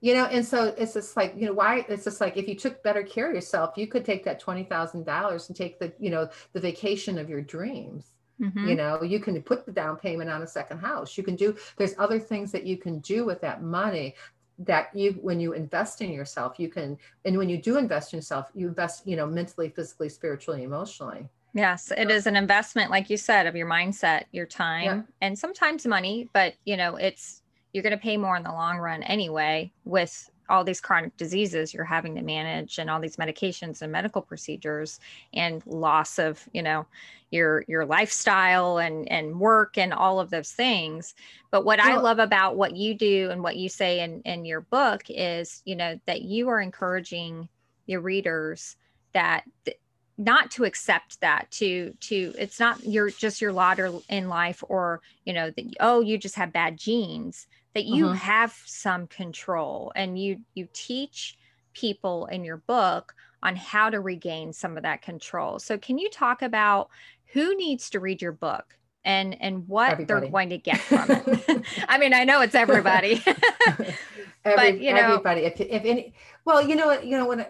you 0.00 0.14
know 0.14 0.26
and 0.26 0.44
so 0.44 0.74
it's 0.78 0.94
just 0.94 1.16
like 1.16 1.34
you 1.36 1.46
know 1.46 1.52
why 1.52 1.84
it's 1.88 2.04
just 2.04 2.20
like 2.20 2.36
if 2.36 2.48
you 2.48 2.54
took 2.54 2.82
better 2.82 3.02
care 3.02 3.28
of 3.28 3.34
yourself 3.34 3.76
you 3.76 3.86
could 3.86 4.04
take 4.04 4.24
that 4.24 4.42
$20000 4.42 5.48
and 5.48 5.56
take 5.56 5.78
the 5.78 5.92
you 5.98 6.10
know 6.10 6.28
the 6.52 6.60
vacation 6.60 7.18
of 7.18 7.28
your 7.28 7.40
dreams 7.40 8.12
mm-hmm. 8.40 8.68
you 8.68 8.74
know 8.74 9.02
you 9.02 9.20
can 9.20 9.40
put 9.42 9.66
the 9.66 9.72
down 9.72 9.96
payment 9.96 10.30
on 10.30 10.42
a 10.42 10.46
second 10.46 10.78
house 10.78 11.16
you 11.16 11.24
can 11.24 11.36
do 11.36 11.56
there's 11.76 11.94
other 11.98 12.18
things 12.18 12.52
that 12.52 12.64
you 12.64 12.76
can 12.76 12.98
do 13.00 13.24
with 13.24 13.40
that 13.40 13.62
money 13.62 14.14
that 14.58 14.88
you 14.94 15.12
when 15.20 15.38
you 15.38 15.52
invest 15.52 16.00
in 16.00 16.10
yourself 16.10 16.58
you 16.58 16.68
can 16.68 16.96
and 17.24 17.36
when 17.36 17.48
you 17.48 17.60
do 17.60 17.76
invest 17.76 18.12
in 18.12 18.18
yourself 18.18 18.48
you 18.54 18.68
invest 18.68 19.06
you 19.06 19.16
know 19.16 19.26
mentally 19.26 19.68
physically 19.68 20.08
spiritually 20.08 20.62
emotionally 20.62 21.28
Yes, 21.56 21.90
it 21.96 22.10
is 22.10 22.26
an 22.26 22.36
investment, 22.36 22.90
like 22.90 23.08
you 23.08 23.16
said, 23.16 23.46
of 23.46 23.56
your 23.56 23.66
mindset, 23.66 24.24
your 24.30 24.44
time, 24.44 24.84
yeah. 24.84 25.02
and 25.22 25.38
sometimes 25.38 25.86
money. 25.86 26.28
But 26.34 26.52
you 26.66 26.76
know, 26.76 26.96
it's 26.96 27.40
you're 27.76 27.82
going 27.82 27.92
to 27.92 27.98
pay 27.98 28.16
more 28.16 28.36
in 28.36 28.42
the 28.42 28.50
long 28.50 28.78
run 28.78 29.02
anyway 29.02 29.70
with 29.84 30.30
all 30.48 30.64
these 30.64 30.80
chronic 30.80 31.14
diseases 31.18 31.74
you're 31.74 31.84
having 31.84 32.14
to 32.14 32.22
manage 32.22 32.78
and 32.78 32.88
all 32.88 33.00
these 33.00 33.16
medications 33.16 33.82
and 33.82 33.92
medical 33.92 34.22
procedures 34.22 34.98
and 35.34 35.62
loss 35.66 36.18
of 36.18 36.48
you 36.54 36.62
know 36.62 36.86
your 37.30 37.64
your 37.68 37.84
lifestyle 37.84 38.78
and 38.78 39.10
and 39.10 39.38
work 39.38 39.76
and 39.76 39.92
all 39.92 40.20
of 40.20 40.30
those 40.30 40.52
things. 40.52 41.14
But 41.50 41.64
what 41.64 41.78
well, 41.78 41.98
i 41.98 42.00
love 42.00 42.18
about 42.18 42.56
what 42.56 42.76
you 42.76 42.94
do 42.94 43.28
and 43.30 43.42
what 43.42 43.56
you 43.56 43.68
say 43.68 44.00
in 44.00 44.22
in 44.22 44.44
your 44.44 44.62
book 44.62 45.02
is 45.08 45.62
you 45.64 45.76
know 45.76 45.98
that 46.06 46.22
you 46.22 46.48
are 46.48 46.60
encouraging 46.60 47.48
your 47.86 48.00
readers 48.00 48.76
that 49.12 49.44
th- 49.64 49.78
not 50.18 50.50
to 50.52 50.64
accept 50.64 51.20
that 51.20 51.50
to 51.50 51.92
to 52.00 52.32
it's 52.38 52.58
not 52.58 52.82
your 52.84 53.10
just 53.10 53.40
your 53.40 53.52
lot 53.52 53.78
in 54.08 54.28
life 54.28 54.62
or 54.68 55.02
you 55.24 55.32
know 55.32 55.50
that 55.50 55.64
oh 55.80 56.00
you 56.00 56.16
just 56.16 56.36
have 56.36 56.52
bad 56.52 56.78
genes 56.78 57.46
that 57.76 57.84
you 57.84 58.06
mm-hmm. 58.06 58.14
have 58.14 58.58
some 58.64 59.06
control 59.06 59.92
and 59.94 60.18
you 60.18 60.40
you 60.54 60.66
teach 60.72 61.36
people 61.74 62.24
in 62.24 62.42
your 62.42 62.56
book 62.56 63.14
on 63.42 63.54
how 63.54 63.90
to 63.90 64.00
regain 64.00 64.50
some 64.50 64.78
of 64.78 64.82
that 64.82 65.02
control. 65.02 65.58
So 65.58 65.76
can 65.76 65.98
you 65.98 66.08
talk 66.08 66.40
about 66.40 66.88
who 67.34 67.54
needs 67.54 67.90
to 67.90 68.00
read 68.00 68.22
your 68.22 68.32
book 68.32 68.78
and 69.04 69.36
and 69.42 69.68
what 69.68 69.92
everybody. 69.92 70.20
they're 70.20 70.30
going 70.30 70.48
to 70.48 70.56
get 70.56 70.78
from 70.80 71.10
it? 71.10 71.66
I 71.88 71.98
mean, 71.98 72.14
I 72.14 72.24
know 72.24 72.40
it's 72.40 72.54
everybody. 72.54 73.22
Every, 74.46 74.56
but 74.72 74.80
you 74.80 74.94
know 74.94 75.00
everybody 75.00 75.40
if, 75.40 75.60
if 75.60 75.84
any 75.84 76.14
well, 76.46 76.66
you 76.66 76.76
know, 76.76 76.92
you 76.92 77.18
know 77.18 77.26
when 77.26 77.40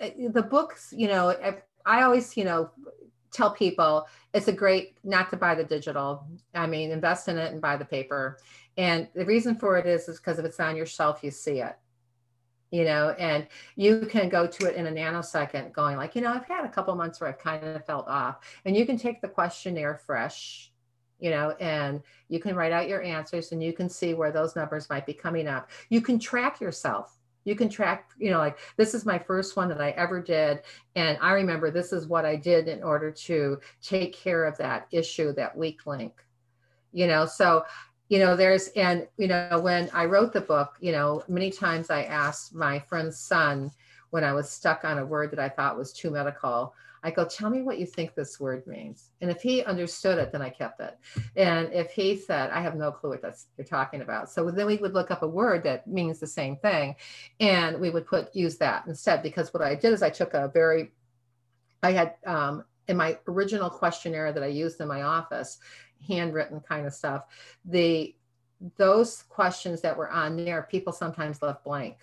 it, 0.00 0.34
the 0.34 0.42
books, 0.42 0.92
you 0.94 1.08
know, 1.08 1.34
I 1.86 2.02
always, 2.02 2.36
you 2.36 2.44
know, 2.44 2.70
tell 3.32 3.52
people 3.52 4.06
it's 4.34 4.48
a 4.48 4.52
great 4.52 4.96
not 5.04 5.30
to 5.30 5.36
buy 5.36 5.54
the 5.54 5.64
digital. 5.64 6.26
I 6.54 6.66
mean, 6.66 6.90
invest 6.90 7.28
in 7.28 7.38
it 7.38 7.52
and 7.52 7.62
buy 7.62 7.76
the 7.76 7.84
paper. 7.84 8.38
And 8.76 9.08
the 9.14 9.24
reason 9.24 9.56
for 9.56 9.76
it 9.78 9.86
is 9.86 10.08
is 10.08 10.18
because 10.18 10.38
if 10.38 10.44
it's 10.44 10.60
on 10.60 10.76
your 10.76 10.86
shelf, 10.86 11.20
you 11.22 11.30
see 11.30 11.60
it. 11.60 11.76
You 12.70 12.84
know, 12.84 13.10
and 13.18 13.46
you 13.76 14.06
can 14.10 14.28
go 14.28 14.46
to 14.46 14.66
it 14.66 14.74
in 14.74 14.86
a 14.86 14.90
nanosecond, 14.90 15.72
going 15.72 15.96
like, 15.96 16.16
you 16.16 16.20
know, 16.20 16.32
I've 16.32 16.46
had 16.46 16.64
a 16.64 16.68
couple 16.68 16.94
months 16.96 17.20
where 17.20 17.30
I've 17.30 17.38
kind 17.38 17.64
of 17.64 17.86
felt 17.86 18.08
off. 18.08 18.40
And 18.64 18.76
you 18.76 18.84
can 18.84 18.98
take 18.98 19.20
the 19.20 19.28
questionnaire 19.28 19.94
fresh, 19.94 20.72
you 21.20 21.30
know, 21.30 21.50
and 21.60 22.02
you 22.28 22.40
can 22.40 22.56
write 22.56 22.72
out 22.72 22.88
your 22.88 23.02
answers 23.02 23.52
and 23.52 23.62
you 23.62 23.72
can 23.72 23.88
see 23.88 24.14
where 24.14 24.32
those 24.32 24.56
numbers 24.56 24.90
might 24.90 25.06
be 25.06 25.14
coming 25.14 25.46
up. 25.46 25.70
You 25.90 26.00
can 26.00 26.18
track 26.18 26.60
yourself 26.60 27.16
you 27.46 27.54
can 27.54 27.70
track 27.70 28.10
you 28.18 28.30
know 28.30 28.38
like 28.38 28.58
this 28.76 28.92
is 28.92 29.06
my 29.06 29.18
first 29.18 29.56
one 29.56 29.68
that 29.68 29.80
i 29.80 29.90
ever 29.90 30.20
did 30.20 30.60
and 30.96 31.16
i 31.22 31.32
remember 31.32 31.70
this 31.70 31.92
is 31.92 32.06
what 32.06 32.26
i 32.26 32.36
did 32.36 32.68
in 32.68 32.82
order 32.82 33.10
to 33.10 33.58
take 33.80 34.12
care 34.12 34.44
of 34.44 34.58
that 34.58 34.86
issue 34.90 35.32
that 35.32 35.56
weak 35.56 35.86
link 35.86 36.12
you 36.92 37.06
know 37.06 37.24
so 37.24 37.64
you 38.08 38.18
know 38.18 38.36
there's 38.36 38.68
and 38.68 39.06
you 39.16 39.26
know 39.26 39.60
when 39.60 39.90
i 39.92 40.04
wrote 40.04 40.32
the 40.32 40.40
book 40.40 40.76
you 40.80 40.92
know 40.92 41.22
many 41.28 41.50
times 41.50 41.90
i 41.90 42.02
asked 42.04 42.54
my 42.54 42.78
friend's 42.78 43.18
son 43.18 43.70
when 44.10 44.24
i 44.24 44.32
was 44.32 44.48
stuck 44.48 44.84
on 44.84 44.98
a 44.98 45.06
word 45.06 45.30
that 45.30 45.38
i 45.38 45.48
thought 45.48 45.76
was 45.76 45.92
too 45.92 46.10
medical 46.10 46.74
i 47.02 47.10
go 47.10 47.24
tell 47.24 47.50
me 47.50 47.62
what 47.62 47.78
you 47.78 47.86
think 47.86 48.14
this 48.14 48.40
word 48.40 48.66
means. 48.66 49.10
And 49.20 49.30
if 49.30 49.40
he 49.40 49.62
understood 49.64 50.18
it 50.18 50.32
then 50.32 50.42
i 50.42 50.50
kept 50.50 50.80
it. 50.80 50.98
And 51.36 51.72
if 51.72 51.92
he 51.92 52.16
said 52.16 52.50
i 52.50 52.60
have 52.60 52.74
no 52.74 52.90
clue 52.90 53.10
what 53.10 53.22
that's 53.22 53.46
you're 53.56 53.64
talking 53.66 54.00
about. 54.00 54.30
So 54.30 54.50
then 54.50 54.66
we 54.66 54.76
would 54.78 54.94
look 54.94 55.10
up 55.10 55.22
a 55.22 55.28
word 55.28 55.62
that 55.64 55.86
means 55.86 56.18
the 56.18 56.26
same 56.26 56.56
thing 56.56 56.96
and 57.38 57.78
we 57.80 57.90
would 57.90 58.06
put 58.06 58.34
use 58.34 58.56
that 58.58 58.86
instead 58.86 59.22
because 59.22 59.52
what 59.54 59.62
i 59.62 59.74
did 59.74 59.92
is 59.92 60.02
i 60.02 60.10
took 60.10 60.34
a 60.34 60.48
very 60.48 60.92
i 61.82 61.92
had 61.92 62.14
um, 62.26 62.64
in 62.88 62.96
my 62.96 63.18
original 63.28 63.70
questionnaire 63.70 64.32
that 64.32 64.42
i 64.42 64.46
used 64.46 64.80
in 64.80 64.88
my 64.88 65.02
office 65.02 65.58
handwritten 66.06 66.60
kind 66.60 66.86
of 66.86 66.92
stuff 66.92 67.24
the 67.64 68.14
those 68.76 69.24
questions 69.28 69.80
that 69.82 69.96
were 69.96 70.10
on 70.10 70.36
there 70.36 70.66
people 70.70 70.92
sometimes 70.92 71.42
left 71.42 71.64
blank. 71.64 71.98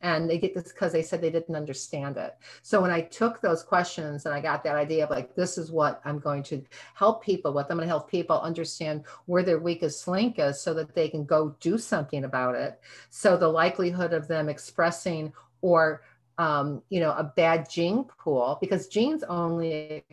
And 0.00 0.30
they 0.30 0.38
get 0.38 0.54
this 0.54 0.72
because 0.72 0.92
they 0.92 1.02
said 1.02 1.20
they 1.20 1.30
didn't 1.30 1.56
understand 1.56 2.16
it. 2.18 2.36
So 2.62 2.80
when 2.80 2.92
i 2.92 3.00
took 3.00 3.40
those 3.40 3.64
questions 3.64 4.26
and 4.26 4.34
i 4.34 4.40
got 4.40 4.62
that 4.62 4.76
idea 4.76 5.04
of 5.04 5.10
like 5.10 5.34
this 5.34 5.58
is 5.58 5.72
what 5.72 6.00
i'm 6.04 6.20
going 6.20 6.44
to 6.44 6.62
help 6.94 7.22
people 7.22 7.52
with 7.52 7.66
i'm 7.68 7.76
going 7.78 7.88
to 7.88 7.94
help 7.94 8.08
people 8.08 8.40
understand 8.40 9.04
where 9.26 9.42
their 9.42 9.58
weakest 9.58 10.06
link 10.06 10.38
is 10.38 10.60
so 10.60 10.72
that 10.74 10.94
they 10.94 11.08
can 11.08 11.24
go 11.24 11.56
do 11.60 11.76
something 11.76 12.24
about 12.24 12.54
it. 12.54 12.80
So 13.10 13.36
the 13.36 13.48
likelihood 13.48 14.12
of 14.12 14.28
them 14.28 14.48
expressing 14.48 15.32
or 15.62 16.02
um, 16.38 16.82
you 16.88 17.00
know 17.00 17.12
a 17.12 17.24
bad 17.24 17.68
gene 17.68 18.04
pool 18.04 18.58
because 18.60 18.86
genes 18.86 19.24
only 19.24 20.04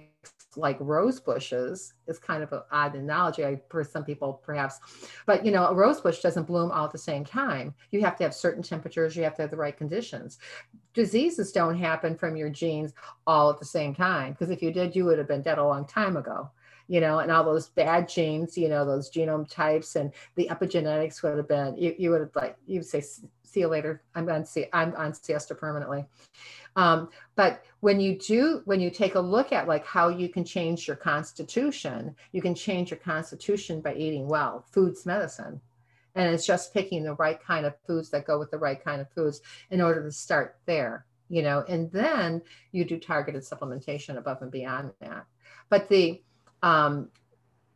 like 0.58 0.78
rose 0.80 1.20
bushes 1.20 1.94
is 2.08 2.20
kind 2.20 2.44
of 2.44 2.52
an 2.54 2.62
odd 2.72 2.96
analogy 2.96 3.46
I, 3.46 3.62
for 3.70 3.84
some 3.84 4.04
people 4.04 4.42
perhaps 4.46 4.80
but 5.26 5.46
you 5.46 5.52
know 5.52 5.68
a 5.68 5.74
rose 5.74 6.02
bush 6.02 6.22
doesn't 6.22 6.48
bloom 6.48 6.72
all 6.72 6.86
at 6.86 6.92
the 6.92 6.98
same 6.98 7.26
time. 7.26 7.74
You 7.92 8.02
have 8.02 8.16
to 8.18 8.24
have 8.24 8.34
certain 8.34 8.64
temperatures 8.64 9.16
you 9.16 9.24
have 9.24 9.36
to 9.36 9.44
have 9.44 9.52
the 9.52 9.58
right 9.58 9.76
conditions. 9.76 10.40
Diseases 10.94 11.52
don't 11.52 11.78
happen 11.78 12.16
from 12.16 12.36
your 12.36 12.50
genes 12.50 12.94
all 13.28 13.50
at 13.50 13.60
the 13.60 13.66
same 13.66 13.94
time 13.94 14.34
because 14.34 14.50
if 14.50 14.62
you 14.62 14.72
did 14.72 14.96
you 14.96 15.06
would 15.06 15.18
have 15.18 15.28
been 15.28 15.42
dead 15.42 15.58
a 15.58 15.66
long 15.66 15.86
time 15.86 16.18
ago 16.18 16.50
you 16.88 17.02
know, 17.02 17.20
and 17.20 17.32
all 17.32 17.44
those 17.44 17.70
bad 17.70 18.08
genes, 18.08 18.58
you 18.58 18.70
know, 18.70 18.86
those 18.86 19.10
genome 19.10 19.50
types 19.50 19.96
and 19.96 20.12
the 20.36 20.48
epigenetics 20.52 21.24
would 21.24 21.38
have 21.38 21.48
been, 21.48 21.76
you, 21.78 21.96
you 21.98 22.12
would 22.12 22.22
have 22.22 22.36
like, 22.36 22.58
you 22.68 22.80
would 22.80 22.86
say, 22.86 23.04
see 23.56 23.62
you 23.62 23.68
later. 23.68 24.04
I'm 24.14 24.30
on, 24.30 24.46
I'm 24.74 24.94
on 24.96 25.14
siesta 25.14 25.56
permanently. 25.56 26.06
Um, 26.76 27.10
but 27.38 27.64
when 27.80 28.02
you 28.02 28.20
do, 28.20 28.62
when 28.66 28.82
you 28.82 28.90
take 28.90 29.16
a 29.16 29.20
look 29.20 29.54
at 29.54 29.66
like 29.66 29.86
how 29.86 30.10
you 30.10 30.28
can 30.28 30.44
change 30.44 30.88
your 30.88 30.98
constitution, 30.98 32.14
you 32.34 32.42
can 32.42 32.54
change 32.54 32.92
your 32.92 33.00
constitution 33.00 33.80
by 33.80 33.96
eating 33.96 34.28
well. 34.28 34.66
Food's 34.74 35.06
medicine. 35.06 35.62
And 36.16 36.34
it's 36.34 36.46
just 36.46 36.74
picking 36.74 37.04
the 37.04 37.16
right 37.16 37.42
kind 37.42 37.66
of 37.66 37.76
foods 37.88 38.10
that 38.10 38.28
go 38.28 38.38
with 38.38 38.52
the 38.52 38.58
right 38.58 38.84
kind 38.84 39.00
of 39.00 39.10
foods 39.12 39.42
in 39.72 39.82
order 39.82 40.04
to 40.04 40.12
start 40.12 40.58
there, 40.66 41.06
you 41.30 41.42
know, 41.42 41.64
and 41.70 41.90
then 41.92 42.42
you 42.74 42.84
do 42.84 43.00
targeted 43.00 43.44
supplementation 43.44 44.18
above 44.18 44.42
and 44.42 44.52
beyond 44.52 44.92
that. 45.00 45.26
But 45.70 45.88
the, 45.88 46.22
um, 46.62 47.10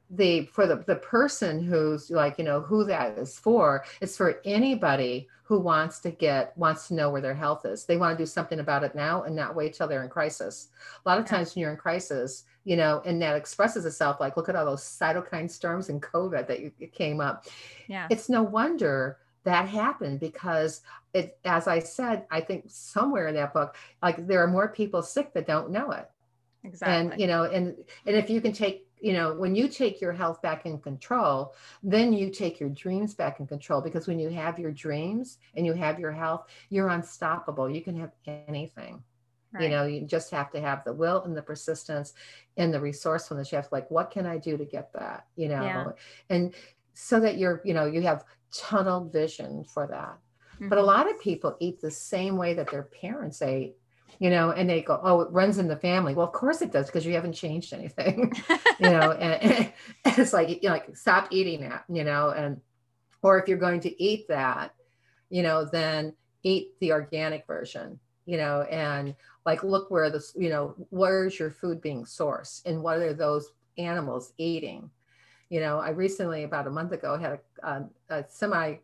the 0.10 0.45
for 0.47 0.66
the, 0.66 0.78
the 0.88 0.95
person 0.95 1.64
who's 1.64 2.10
like 2.10 2.38
you 2.38 2.43
know 2.43 2.62
who 2.62 2.84
that 2.84 3.18
is 3.18 3.38
for 3.38 3.84
it's 4.01 4.18
for 4.18 4.41
anybody 4.43 5.28
who 5.43 5.60
wants 5.60 5.99
to 5.99 6.12
get 6.12 6.55
wants 6.57 6.88
to 6.88 6.93
know 6.93 7.10
where 7.10 7.22
their 7.22 7.34
health 7.34 7.66
is. 7.66 7.86
They 7.86 7.97
want 7.97 8.18
to 8.18 8.22
do 8.22 8.28
something 8.28 8.60
about 8.60 8.84
it 8.84 8.93
now 8.93 9.24
and 9.24 9.36
not 9.36 9.55
wait 9.55 9.74
till 9.74 9.88
they're 9.88 10.03
in 10.03 10.10
crisis. 10.10 10.70
A 11.03 11.10
lot 11.10 11.18
of 11.18 11.26
times 11.26 11.55
when 11.55 11.62
you're 11.62 11.72
in 11.72 11.78
crisis 11.78 12.43
you 12.66 12.76
know 12.76 13.01
and 13.05 13.22
that 13.22 13.36
expresses 13.36 13.86
itself 13.86 14.20
like 14.20 14.38
look 14.38 14.49
at 14.49 14.55
all 14.55 14.66
those 14.66 14.84
cytokine 14.84 15.49
storms 15.49 15.89
and 15.89 16.01
covid 16.01 16.47
that 16.47 16.60
you, 16.60 16.72
came 16.91 17.20
up. 17.20 17.45
Yeah. 17.88 18.07
It's 18.10 18.30
no 18.30 18.43
wonder 18.43 19.18
that 19.43 19.68
happened 19.68 20.20
because 20.20 20.82
it 21.14 21.39
as 21.45 21.68
i 21.68 21.80
said 21.80 22.26
i 22.30 22.41
think 22.41 22.66
somewhere 22.68 23.28
in 23.28 23.36
that 23.36 23.53
book 23.53 23.76
like 24.03 24.28
there 24.28 24.43
are 24.43 24.47
more 24.47 24.68
people 24.68 25.01
sick 25.01 25.34
that 25.34 25.47
don't 25.47 25.72
know 25.72 25.91
it. 25.91 26.10
Exactly. 26.64 27.14
and 27.14 27.22
you 27.22 27.26
know 27.28 27.43
and 27.43 27.76
and 28.05 28.16
if 28.16 28.30
you 28.30 28.41
can 28.41 28.51
take 28.51 28.88
you 28.99 29.13
know 29.13 29.33
when 29.33 29.55
you 29.55 29.67
take 29.67 30.01
your 30.01 30.11
health 30.11 30.41
back 30.41 30.65
in 30.65 30.77
control 30.79 31.53
then 31.83 32.13
you 32.13 32.29
take 32.29 32.59
your 32.59 32.69
dreams 32.69 33.13
back 33.13 33.39
in 33.39 33.47
control 33.47 33.81
because 33.81 34.07
when 34.07 34.19
you 34.19 34.29
have 34.29 34.59
your 34.59 34.71
dreams 34.71 35.37
and 35.55 35.65
you 35.65 35.73
have 35.73 35.99
your 35.99 36.11
health 36.11 36.47
you're 36.69 36.89
unstoppable 36.89 37.69
you 37.69 37.81
can 37.81 37.95
have 37.97 38.11
anything 38.47 39.01
right. 39.51 39.63
you 39.63 39.69
know 39.69 39.85
you 39.85 40.01
just 40.01 40.31
have 40.31 40.51
to 40.51 40.59
have 40.59 40.83
the 40.83 40.93
will 40.93 41.23
and 41.23 41.35
the 41.35 41.41
persistence 41.41 42.13
and 42.57 42.73
the 42.73 42.79
resourcefulness 42.79 43.51
you 43.51 43.55
have 43.55 43.69
to 43.69 43.73
like 43.73 43.89
what 43.89 44.11
can 44.11 44.25
i 44.25 44.37
do 44.37 44.57
to 44.57 44.65
get 44.65 44.91
that 44.93 45.25
you 45.35 45.47
know 45.47 45.63
yeah. 45.63 45.91
and 46.29 46.53
so 46.93 47.19
that 47.19 47.37
you're 47.37 47.61
you 47.63 47.73
know 47.73 47.85
you 47.85 48.01
have 48.01 48.25
tunnel 48.51 49.05
vision 49.05 49.63
for 49.63 49.87
that 49.87 50.17
mm-hmm. 50.55 50.69
but 50.69 50.77
a 50.77 50.81
mm-hmm. 50.81 50.87
lot 50.87 51.09
of 51.09 51.19
people 51.19 51.55
eat 51.59 51.79
the 51.81 51.91
same 51.91 52.35
way 52.37 52.53
that 52.53 52.69
their 52.69 52.83
parents 52.83 53.41
ate 53.41 53.75
you 54.20 54.30
know, 54.30 54.51
and 54.51 54.70
they 54.70 54.82
go, 54.82 54.99
oh, 55.01 55.22
it 55.22 55.32
runs 55.32 55.57
in 55.57 55.67
the 55.67 55.78
family. 55.78 56.13
Well, 56.13 56.28
of 56.28 56.34
course 56.34 56.61
it 56.61 56.74
does 56.74 56.88
because 56.88 57.05
you 57.05 57.13
haven't 57.13 57.34
changed 57.34 57.74
anything, 57.74 58.34
you 58.80 58.89
know, 58.89 59.11
and, 59.13 59.41
and, 59.41 59.74
it's 60.05 60.34
like, 60.34 60.49
you 60.49 60.59
know, 60.63 60.72
like 60.72 60.95
stop 60.95 61.30
eating 61.32 61.61
that, 61.61 61.86
you 61.88 62.03
know, 62.03 62.30
and, 62.32 62.59
or 63.22 63.39
if 63.39 63.47
you're 63.47 63.57
going 63.57 63.80
to 63.82 64.03
eat 64.03 64.28
that, 64.28 64.76
you 65.30 65.41
know, 65.41 65.63
then 65.63 66.13
eat 66.43 66.78
the 66.80 66.91
organic 66.91 67.47
version, 67.47 67.97
you 68.26 68.38
know, 68.38 68.63
and 68.63 69.15
like 69.45 69.63
look 69.63 69.89
where 69.89 70.09
this, 70.09 70.34
you 70.38 70.49
know, 70.49 70.76
where's 70.89 71.39
your 71.39 71.49
food 71.49 71.82
being 71.82 72.03
sourced 72.03 72.65
and 72.65 72.84
what 72.84 72.97
are 72.97 73.13
those 73.13 73.53
animals 73.78 74.34
eating? 74.38 74.89
You 75.49 75.61
know, 75.61 75.80
I 75.80 75.89
recently, 75.89 76.43
about 76.43 76.67
a 76.67 76.72
month 76.72 76.91
ago, 76.91 77.17
had 77.17 77.39
a, 77.63 77.67
a, 77.67 77.89
a 78.09 78.26
semi, 78.28 78.76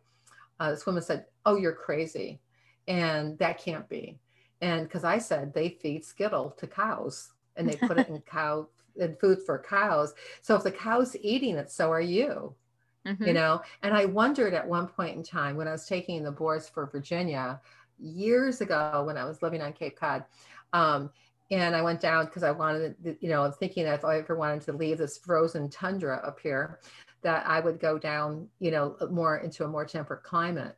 uh, 0.58 0.70
this 0.70 0.86
woman 0.86 1.02
said, 1.02 1.26
oh, 1.44 1.56
you're 1.56 1.72
crazy 1.72 2.40
And 2.88 3.38
that 3.38 3.58
can't 3.58 3.88
be. 3.88 4.18
And 4.60 4.84
because 4.84 5.04
I 5.04 5.18
said 5.18 5.52
they 5.52 5.70
feed 5.70 6.04
Skittle 6.04 6.50
to 6.58 6.66
cows 6.66 7.32
and 7.56 7.68
they 7.68 7.76
put 7.76 7.98
it 7.98 8.08
in 8.08 8.20
cow 8.26 8.68
in 8.96 9.14
food 9.16 9.42
for 9.44 9.58
cows. 9.58 10.14
So 10.40 10.54
if 10.56 10.62
the 10.62 10.72
cow's 10.72 11.16
eating 11.20 11.56
it, 11.56 11.70
so 11.70 11.90
are 11.90 12.00
you. 12.00 12.54
Mm-hmm. 13.06 13.24
You 13.24 13.32
know, 13.34 13.62
and 13.82 13.94
I 13.94 14.04
wondered 14.04 14.52
at 14.52 14.66
one 14.66 14.88
point 14.88 15.16
in 15.16 15.22
time 15.22 15.56
when 15.56 15.68
I 15.68 15.72
was 15.72 15.86
taking 15.86 16.24
the 16.24 16.32
boards 16.32 16.68
for 16.68 16.86
Virginia 16.86 17.60
years 17.98 18.60
ago 18.60 19.04
when 19.06 19.16
I 19.16 19.24
was 19.24 19.42
living 19.42 19.62
on 19.62 19.72
Cape 19.72 19.96
Cod. 19.98 20.24
Um, 20.72 21.10
and 21.50 21.76
I 21.76 21.82
went 21.82 22.00
down 22.00 22.24
because 22.24 22.42
I 22.42 22.50
wanted, 22.50 22.96
you 23.20 23.28
know, 23.28 23.48
thinking 23.52 23.84
that 23.84 23.94
if 23.94 24.04
I 24.04 24.18
ever 24.18 24.34
wanted 24.34 24.62
to 24.62 24.72
leave 24.72 24.98
this 24.98 25.18
frozen 25.18 25.70
tundra 25.70 26.20
up 26.26 26.40
here, 26.40 26.80
that 27.22 27.46
I 27.46 27.60
would 27.60 27.78
go 27.78 27.98
down, 27.98 28.48
you 28.58 28.72
know, 28.72 28.96
more 29.10 29.38
into 29.38 29.64
a 29.64 29.68
more 29.68 29.84
temperate 29.84 30.24
climate. 30.24 30.76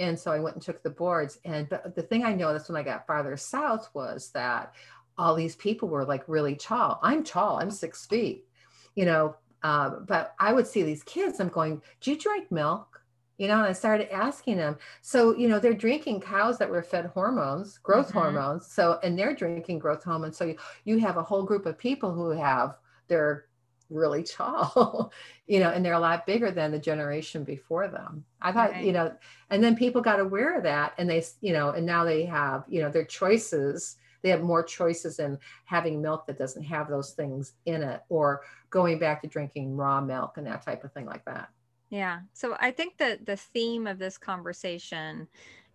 And 0.00 0.18
so 0.18 0.32
I 0.32 0.40
went 0.40 0.56
and 0.56 0.64
took 0.64 0.82
the 0.82 0.90
boards. 0.90 1.38
And 1.44 1.68
but 1.68 1.94
the 1.94 2.02
thing 2.02 2.24
I 2.24 2.34
noticed 2.34 2.68
when 2.68 2.76
I 2.76 2.82
got 2.82 3.06
farther 3.06 3.36
south 3.36 3.90
was 3.94 4.30
that 4.30 4.74
all 5.18 5.34
these 5.34 5.54
people 5.56 5.88
were 5.88 6.04
like 6.04 6.24
really 6.26 6.56
tall. 6.56 6.98
I'm 7.02 7.22
tall, 7.22 7.60
I'm 7.60 7.70
six 7.70 8.06
feet, 8.06 8.46
you 8.94 9.04
know, 9.04 9.36
uh, 9.62 9.90
but 10.08 10.34
I 10.38 10.52
would 10.52 10.66
see 10.66 10.82
these 10.82 11.02
kids. 11.02 11.38
I'm 11.38 11.48
going, 11.48 11.82
Do 12.00 12.10
you 12.10 12.18
drink 12.18 12.50
milk? 12.50 13.02
You 13.36 13.48
know, 13.48 13.58
and 13.58 13.66
I 13.66 13.72
started 13.72 14.12
asking 14.12 14.58
them. 14.58 14.76
So, 15.00 15.34
you 15.34 15.48
know, 15.48 15.58
they're 15.58 15.72
drinking 15.72 16.20
cows 16.20 16.58
that 16.58 16.68
were 16.68 16.82
fed 16.82 17.06
hormones, 17.06 17.78
growth 17.78 18.08
mm-hmm. 18.08 18.18
hormones. 18.18 18.66
So, 18.66 18.98
and 19.02 19.18
they're 19.18 19.34
drinking 19.34 19.78
growth 19.78 20.04
hormones. 20.04 20.36
So 20.36 20.44
you, 20.44 20.56
you 20.84 20.98
have 20.98 21.16
a 21.16 21.22
whole 21.22 21.42
group 21.42 21.64
of 21.64 21.78
people 21.78 22.12
who 22.12 22.30
have 22.30 22.76
their 23.08 23.46
really 23.90 24.22
tall, 24.24 25.12
you 25.46 25.60
know, 25.60 25.70
and 25.70 25.84
they're 25.84 25.94
a 25.94 26.00
lot 26.00 26.26
bigger 26.26 26.50
than 26.50 26.70
the 26.70 26.78
generation 26.78 27.44
before 27.44 27.88
them. 27.88 28.24
I 28.40 28.52
thought, 28.52 28.72
right. 28.72 28.84
you 28.84 28.92
know, 28.92 29.12
and 29.50 29.62
then 29.62 29.76
people 29.76 30.00
got 30.00 30.20
aware 30.20 30.56
of 30.56 30.62
that 30.64 30.94
and 30.98 31.08
they, 31.08 31.22
you 31.40 31.52
know, 31.52 31.70
and 31.70 31.84
now 31.84 32.04
they 32.04 32.24
have, 32.26 32.64
you 32.68 32.80
know, 32.80 32.90
their 32.90 33.04
choices. 33.04 33.96
They 34.22 34.30
have 34.30 34.42
more 34.42 34.62
choices 34.62 35.18
in 35.18 35.38
having 35.64 36.00
milk 36.02 36.26
that 36.26 36.38
doesn't 36.38 36.64
have 36.64 36.88
those 36.88 37.12
things 37.12 37.54
in 37.66 37.82
it 37.82 38.02
or 38.08 38.42
going 38.68 38.98
back 38.98 39.22
to 39.22 39.28
drinking 39.28 39.76
raw 39.76 40.00
milk 40.00 40.36
and 40.36 40.46
that 40.46 40.62
type 40.62 40.84
of 40.84 40.92
thing 40.92 41.06
like 41.06 41.24
that. 41.24 41.48
Yeah. 41.88 42.20
So 42.32 42.56
I 42.60 42.70
think 42.70 42.98
that 42.98 43.26
the 43.26 43.36
theme 43.36 43.86
of 43.86 43.98
this 43.98 44.16
conversation 44.16 45.26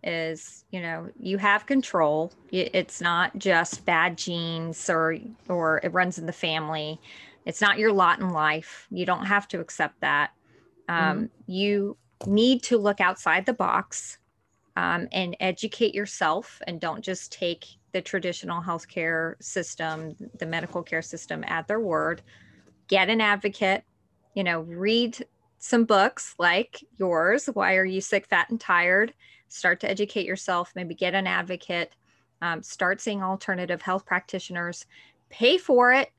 is 0.02 0.64
you 0.70 0.80
know 0.80 1.10
you 1.18 1.38
have 1.38 1.66
control 1.66 2.30
it's 2.52 3.00
not 3.00 3.36
just 3.38 3.84
bad 3.84 4.16
genes 4.16 4.88
or 4.88 5.16
or 5.48 5.80
it 5.82 5.92
runs 5.92 6.18
in 6.18 6.26
the 6.26 6.32
family 6.32 7.00
it's 7.46 7.60
not 7.60 7.78
your 7.78 7.92
lot 7.92 8.20
in 8.20 8.30
life. 8.30 8.86
You 8.90 9.06
don't 9.06 9.24
have 9.24 9.48
to 9.48 9.60
accept 9.60 10.00
that. 10.00 10.32
Um, 10.88 10.98
mm-hmm. 10.98 11.24
You 11.46 11.96
need 12.26 12.62
to 12.64 12.76
look 12.76 13.00
outside 13.00 13.46
the 13.46 13.52
box 13.54 14.18
um, 14.76 15.08
and 15.12 15.36
educate 15.40 15.94
yourself 15.94 16.60
and 16.66 16.80
don't 16.80 17.02
just 17.02 17.32
take 17.32 17.64
the 17.92 18.02
traditional 18.02 18.60
healthcare 18.60 19.40
system, 19.40 20.14
the 20.38 20.44
medical 20.44 20.82
care 20.82 21.02
system 21.02 21.44
at 21.46 21.68
their 21.68 21.80
word. 21.80 22.20
Get 22.88 23.08
an 23.08 23.20
advocate, 23.20 23.84
you 24.34 24.44
know, 24.44 24.60
read 24.60 25.24
some 25.58 25.84
books 25.84 26.34
like 26.38 26.84
yours. 26.98 27.46
Why 27.46 27.76
are 27.76 27.84
you 27.84 28.00
sick, 28.00 28.26
fat, 28.26 28.50
and 28.50 28.60
tired? 28.60 29.14
Start 29.48 29.80
to 29.80 29.90
educate 29.90 30.26
yourself, 30.26 30.72
maybe 30.74 30.94
get 30.94 31.14
an 31.14 31.26
advocate, 31.26 31.94
um, 32.42 32.62
start 32.62 33.00
seeing 33.00 33.22
alternative 33.22 33.80
health 33.80 34.04
practitioners, 34.04 34.84
pay 35.30 35.56
for 35.58 35.92
it 35.92 36.10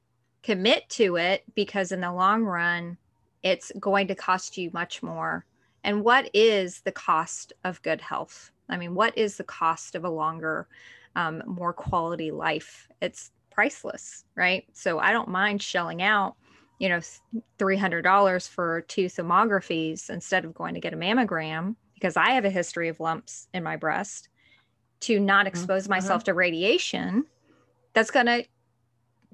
commit 0.48 0.88
to 0.88 1.18
it 1.18 1.44
because 1.56 1.92
in 1.92 2.00
the 2.00 2.12
long 2.12 2.44
run 2.44 2.98
it's 3.44 3.72
going 3.80 4.08
to 4.08 4.16
cost 4.16 4.58
you 4.58 4.72
much 4.74 5.04
more. 5.04 5.46
And 5.84 6.04
what 6.04 6.30
is 6.34 6.82
the 6.82 6.92
cost 6.92 7.54
of 7.66 7.82
good 7.82 8.00
health? 8.00 8.52
I 8.70 8.78
mean 8.78 8.96
what 8.96 9.18
is 9.18 9.36
the 9.36 9.44
cost 9.44 9.94
of 9.94 10.06
a 10.06 10.10
longer 10.10 10.68
um, 11.18 11.44
more 11.46 11.74
quality 11.74 12.32
life? 12.32 12.88
It's 13.02 13.32
priceless 13.52 14.24
right? 14.36 14.66
So 14.72 15.00
i 15.00 15.12
don't 15.12 15.28
mind 15.28 15.62
shelling 15.62 16.02
out 16.02 16.36
you 16.80 16.88
know 16.88 17.02
$300 17.60 18.48
for 18.48 18.82
two 18.82 19.08
thermographies 19.08 20.10
instead 20.10 20.46
of 20.46 20.54
going 20.54 20.76
to 20.76 20.80
get 20.80 20.94
a 20.94 20.98
mammogram 20.98 21.76
because 21.96 22.16
i 22.16 22.30
have 22.30 22.46
a 22.46 22.52
history 22.52 22.88
of 22.88 23.00
lumps 23.00 23.48
in 23.56 23.64
my 23.64 23.76
breast 23.76 24.30
to 25.00 25.20
not 25.20 25.46
mm-hmm. 25.46 25.48
expose 25.48 25.84
mm-hmm. 25.84 25.94
myself 25.94 26.24
to 26.26 26.34
radiation. 26.34 27.26
That's 27.94 28.12
going 28.12 28.28
to 28.28 28.46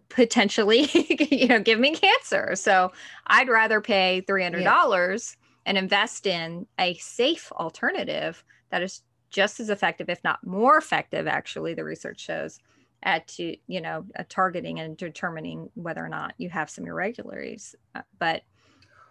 potentially 0.09 0.87
you 1.31 1.47
know 1.47 1.59
give 1.59 1.79
me 1.79 1.93
cancer 1.93 2.55
so 2.55 2.91
i'd 3.27 3.49
rather 3.49 3.81
pay 3.81 4.23
$300 4.27 4.61
yes. 4.61 5.37
and 5.65 5.77
invest 5.77 6.27
in 6.27 6.67
a 6.79 6.93
safe 6.95 7.51
alternative 7.53 8.43
that 8.69 8.81
is 8.81 9.01
just 9.29 9.59
as 9.59 9.69
effective 9.69 10.09
if 10.09 10.23
not 10.23 10.45
more 10.45 10.77
effective 10.77 11.27
actually 11.27 11.73
the 11.73 11.83
research 11.83 12.19
shows 12.19 12.59
at 13.03 13.27
to 13.27 13.55
you 13.67 13.81
know 13.81 14.05
targeting 14.29 14.79
and 14.79 14.97
determining 14.97 15.69
whether 15.75 16.03
or 16.03 16.09
not 16.09 16.33
you 16.37 16.49
have 16.49 16.69
some 16.69 16.85
irregularities 16.85 17.75
uh, 17.95 18.01
but 18.19 18.43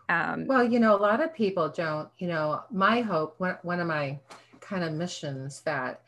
um, 0.08 0.46
well 0.46 0.64
you 0.64 0.80
know 0.80 0.94
a 0.94 0.98
lot 0.98 1.22
of 1.22 1.34
people 1.34 1.68
don't 1.68 2.08
you 2.18 2.28
know 2.28 2.62
my 2.70 3.00
hope 3.00 3.34
one, 3.38 3.56
one 3.62 3.80
of 3.80 3.86
my 3.86 4.18
kind 4.60 4.84
of 4.84 4.92
missions 4.92 5.60
that 5.62 6.02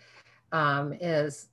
um, 0.53 0.93
is 1.01 1.49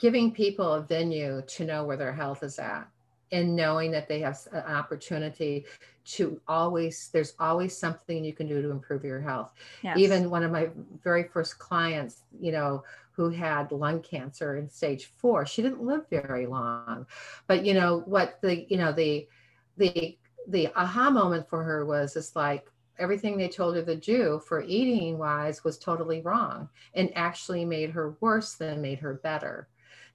giving 0.00 0.32
people 0.32 0.72
a 0.72 0.80
venue 0.80 1.42
to 1.46 1.64
know 1.64 1.84
where 1.84 1.96
their 1.96 2.12
health 2.12 2.42
is 2.42 2.58
at 2.58 2.88
and 3.32 3.54
knowing 3.54 3.92
that 3.92 4.08
they 4.08 4.20
have 4.20 4.38
an 4.52 4.64
opportunity 4.64 5.64
to 6.04 6.40
always 6.48 7.10
there's 7.12 7.34
always 7.38 7.76
something 7.76 8.24
you 8.24 8.32
can 8.32 8.48
do 8.48 8.60
to 8.62 8.70
improve 8.70 9.04
your 9.04 9.20
health 9.20 9.52
yes. 9.82 9.96
even 9.96 10.30
one 10.30 10.42
of 10.42 10.50
my 10.50 10.68
very 11.04 11.24
first 11.24 11.58
clients 11.58 12.22
you 12.40 12.50
know 12.50 12.82
who 13.12 13.28
had 13.28 13.70
lung 13.70 14.00
cancer 14.00 14.56
in 14.56 14.68
stage 14.68 15.12
four 15.16 15.46
she 15.46 15.62
didn't 15.62 15.82
live 15.82 16.04
very 16.10 16.46
long 16.46 17.06
but 17.46 17.64
you 17.64 17.74
know 17.74 18.02
what 18.06 18.40
the 18.40 18.64
you 18.70 18.76
know 18.76 18.92
the 18.92 19.28
the 19.76 20.16
the 20.48 20.68
aha 20.74 21.10
moment 21.10 21.48
for 21.48 21.62
her 21.62 21.84
was 21.84 22.16
it's 22.16 22.34
like 22.34 22.66
everything 22.98 23.36
they 23.36 23.48
told 23.48 23.76
her 23.76 23.82
to 23.82 23.96
do 23.96 24.40
for 24.46 24.62
eating 24.62 25.18
wise 25.18 25.62
was 25.62 25.78
totally 25.78 26.20
wrong 26.22 26.68
and 26.94 27.10
actually 27.14 27.64
made 27.64 27.90
her 27.90 28.16
worse 28.20 28.54
than 28.54 28.82
made 28.82 28.98
her 28.98 29.14
better 29.14 29.68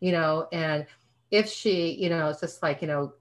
you 0.05 0.11
know, 0.11 0.47
and 0.51 0.85
if 1.31 1.49
she, 1.49 1.93
you 1.93 2.09
know, 2.09 2.29
it's 2.29 2.39
just 2.39 2.61
like, 2.61 2.79
you 2.83 2.87
know, 2.87 3.13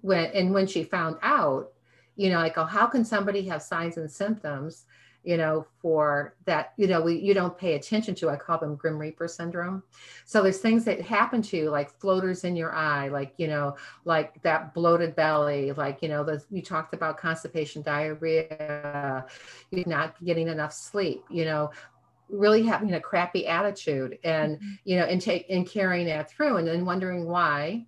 when, 0.00 0.24
and 0.32 0.54
when 0.54 0.66
she 0.66 0.82
found 0.82 1.16
out, 1.20 1.70
you 2.16 2.30
know, 2.30 2.38
like, 2.38 2.56
oh, 2.56 2.64
how 2.64 2.86
can 2.86 3.04
somebody 3.04 3.42
have 3.42 3.60
signs 3.60 3.98
and 3.98 4.10
symptoms, 4.10 4.86
you 5.22 5.36
know, 5.36 5.66
for 5.82 6.34
that, 6.46 6.72
you 6.78 6.86
know, 6.86 7.02
we, 7.02 7.16
you 7.16 7.34
don't 7.34 7.58
pay 7.58 7.74
attention 7.74 8.14
to, 8.14 8.30
I 8.30 8.36
call 8.36 8.56
them 8.56 8.74
Grim 8.74 8.98
Reaper 8.98 9.28
syndrome. 9.28 9.82
So 10.24 10.42
there's 10.42 10.60
things 10.60 10.86
that 10.86 11.02
happen 11.02 11.42
to 11.42 11.58
you, 11.58 11.68
like 11.68 11.90
floaters 12.00 12.44
in 12.44 12.56
your 12.56 12.74
eye, 12.74 13.08
like, 13.08 13.34
you 13.36 13.48
know, 13.48 13.76
like 14.06 14.40
that 14.44 14.72
bloated 14.72 15.14
belly, 15.14 15.72
like, 15.72 16.00
you 16.00 16.08
know, 16.08 16.24
the, 16.24 16.42
you 16.50 16.62
talked 16.62 16.94
about 16.94 17.18
constipation, 17.18 17.82
diarrhea, 17.82 19.26
you're 19.70 19.84
not 19.86 20.24
getting 20.24 20.48
enough 20.48 20.72
sleep, 20.72 21.22
you 21.28 21.44
know, 21.44 21.70
really 22.28 22.62
having 22.62 22.94
a 22.94 23.00
crappy 23.00 23.46
attitude 23.46 24.18
and 24.24 24.56
mm-hmm. 24.56 24.72
you 24.84 24.96
know 24.96 25.04
and 25.04 25.20
take 25.20 25.46
and 25.48 25.68
carrying 25.68 26.06
that 26.06 26.30
through 26.30 26.56
and 26.56 26.66
then 26.66 26.84
wondering 26.84 27.26
why 27.26 27.84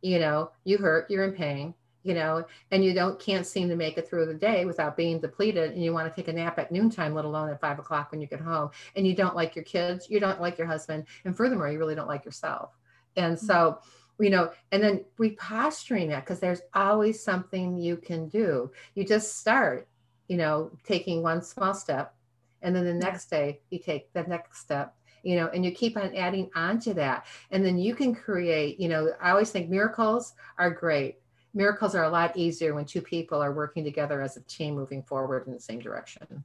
you 0.00 0.18
know 0.18 0.50
you 0.64 0.78
hurt 0.78 1.10
you're 1.10 1.24
in 1.24 1.32
pain 1.32 1.74
you 2.02 2.14
know 2.14 2.44
and 2.70 2.84
you 2.84 2.94
don't 2.94 3.18
can't 3.18 3.46
seem 3.46 3.68
to 3.68 3.76
make 3.76 3.96
it 3.98 4.08
through 4.08 4.26
the 4.26 4.34
day 4.34 4.64
without 4.64 4.96
being 4.96 5.20
depleted 5.20 5.72
and 5.72 5.82
you 5.82 5.92
want 5.92 6.08
to 6.08 6.20
take 6.20 6.28
a 6.28 6.32
nap 6.32 6.58
at 6.58 6.72
noontime 6.72 7.14
let 7.14 7.24
alone 7.24 7.48
at 7.48 7.60
five 7.60 7.78
o'clock 7.78 8.10
when 8.10 8.20
you 8.20 8.26
get 8.26 8.40
home 8.40 8.70
and 8.96 9.06
you 9.06 9.14
don't 9.14 9.36
like 9.36 9.54
your 9.54 9.64
kids 9.64 10.08
you 10.08 10.20
don't 10.20 10.40
like 10.40 10.58
your 10.58 10.66
husband 10.66 11.04
and 11.24 11.36
furthermore 11.36 11.70
you 11.70 11.78
really 11.78 11.94
don't 11.94 12.08
like 12.08 12.24
yourself 12.24 12.70
and 13.16 13.36
mm-hmm. 13.36 13.46
so 13.46 13.78
you 14.18 14.30
know 14.30 14.50
and 14.70 14.82
then 14.82 15.04
reposturing 15.18 16.08
that 16.08 16.24
because 16.24 16.40
there's 16.40 16.62
always 16.74 17.22
something 17.22 17.78
you 17.78 17.96
can 17.96 18.28
do 18.28 18.70
you 18.94 19.04
just 19.04 19.38
start 19.38 19.88
you 20.28 20.36
know 20.36 20.70
taking 20.84 21.22
one 21.22 21.42
small 21.42 21.74
step 21.74 22.14
and 22.62 22.74
then 22.74 22.84
the 22.84 22.94
next 22.94 23.30
day 23.30 23.60
you 23.70 23.78
take 23.78 24.12
the 24.12 24.22
next 24.24 24.60
step 24.60 24.94
you 25.22 25.36
know 25.36 25.48
and 25.48 25.64
you 25.64 25.70
keep 25.72 25.96
on 25.96 26.14
adding 26.14 26.50
on 26.54 26.78
to 26.80 26.94
that. 26.94 27.26
And 27.50 27.64
then 27.64 27.78
you 27.78 27.94
can 27.94 28.14
create 28.14 28.78
you 28.80 28.88
know 28.88 29.12
i 29.20 29.30
always 29.30 29.50
think 29.50 29.70
miracles 29.70 30.34
are 30.58 30.70
great. 30.70 31.18
Miracles 31.54 31.94
are 31.94 32.04
a 32.04 32.10
lot 32.10 32.36
easier 32.36 32.74
when 32.74 32.86
two 32.86 33.02
people 33.02 33.40
are 33.42 33.52
working 33.52 33.84
together 33.84 34.22
as 34.22 34.36
a 34.36 34.40
team 34.42 34.74
moving 34.74 35.02
forward 35.02 35.46
in 35.46 35.52
the 35.52 35.60
same 35.60 35.80
direction. 35.80 36.42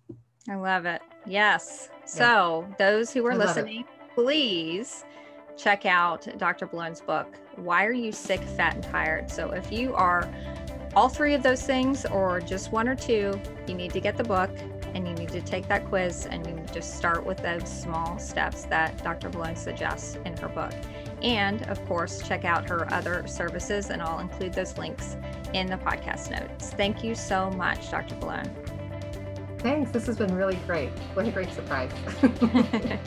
I 0.50 0.56
love 0.56 0.86
it. 0.86 1.02
Yes. 1.26 1.90
Yeah. 1.92 2.06
so 2.06 2.76
those 2.78 3.12
who 3.12 3.26
are 3.26 3.36
listening 3.36 3.86
please 4.16 5.04
check 5.58 5.86
out 5.86 6.28
dr 6.38 6.66
Boulogne's 6.68 7.02
book 7.02 7.36
why 7.56 7.86
are 7.86 7.92
you 7.92 8.12
sick 8.12 8.42
fat 8.42 8.76
and 8.76 8.84
tired? 8.84 9.32
So 9.32 9.52
if 9.52 9.72
you 9.72 9.94
are 9.96 10.30
all 10.96 11.10
three 11.10 11.34
of 11.34 11.44
those 11.44 11.64
things 11.64 12.06
or 12.06 12.40
just 12.40 12.72
one 12.72 12.88
or 12.88 12.96
two 12.96 13.40
you 13.68 13.74
need 13.74 13.92
to 13.94 14.00
get 14.00 14.16
the 14.18 14.24
book 14.24 14.52
and 14.94 15.08
you 15.08 15.14
need 15.14 15.30
to 15.30 15.42
take 15.42 15.68
that 15.68 15.86
quiz 15.88 16.26
and 16.26 16.46
you 16.46 16.60
just 16.74 16.96
start 16.96 17.26
with 17.26 17.38
those 17.38 17.68
small 17.68 18.18
steps 18.20 18.66
that 18.66 19.04
Dr. 19.04 19.30
Boulogne 19.30 19.56
suggests 19.56 20.18
in 20.26 20.36
her 20.38 20.50
book. 20.50 20.74
And 21.22 21.64
of 21.70 21.84
course, 21.88 22.22
check 22.28 22.46
out 22.46 22.70
her 22.70 22.92
other 22.94 23.26
services, 23.28 23.90
and 23.90 24.02
I'll 24.02 24.20
include 24.20 24.54
those 24.54 24.78
links 24.78 25.18
in 25.54 25.68
the 25.68 25.78
podcast 25.78 26.30
notes. 26.30 26.72
Thank 26.72 27.04
you 27.04 27.16
so 27.16 27.50
much, 27.52 27.90
Dr. 27.90 28.16
Boulogne. 28.16 28.54
Thanks. 29.60 29.92
This 29.92 30.06
has 30.06 30.18
been 30.18 30.36
really 30.36 30.58
great. 30.68 30.90
What 31.14 31.28
a 31.28 31.32
great 31.32 31.52
surprise. 31.52 31.92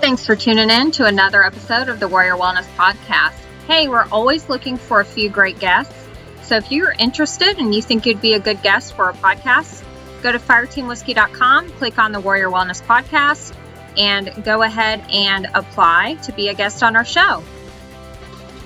Thanks 0.00 0.26
for 0.26 0.36
tuning 0.36 0.68
in 0.68 0.90
to 0.92 1.06
another 1.06 1.44
episode 1.44 1.88
of 1.88 2.00
the 2.00 2.08
Warrior 2.08 2.34
Wellness 2.34 2.66
Podcast. 2.76 3.38
Hey, 3.66 3.88
we're 3.88 4.06
always 4.10 4.48
looking 4.48 4.76
for 4.76 5.00
a 5.00 5.04
few 5.04 5.30
great 5.30 5.58
guests. 5.60 6.01
So 6.42 6.56
if 6.56 6.70
you're 6.70 6.92
interested 6.98 7.58
and 7.58 7.74
you 7.74 7.82
think 7.82 8.06
you'd 8.06 8.20
be 8.20 8.34
a 8.34 8.40
good 8.40 8.62
guest 8.62 8.94
for 8.94 9.08
a 9.08 9.12
podcast, 9.14 9.82
go 10.22 10.32
to 10.32 10.38
fireteamwhiskey.com, 10.38 11.70
click 11.72 11.98
on 11.98 12.12
the 12.12 12.20
Warrior 12.20 12.48
Wellness 12.48 12.82
Podcast, 12.82 13.54
and 13.96 14.32
go 14.44 14.62
ahead 14.62 15.04
and 15.10 15.48
apply 15.54 16.14
to 16.22 16.32
be 16.32 16.48
a 16.48 16.54
guest 16.54 16.82
on 16.82 16.96
our 16.96 17.04
show. 17.04 17.42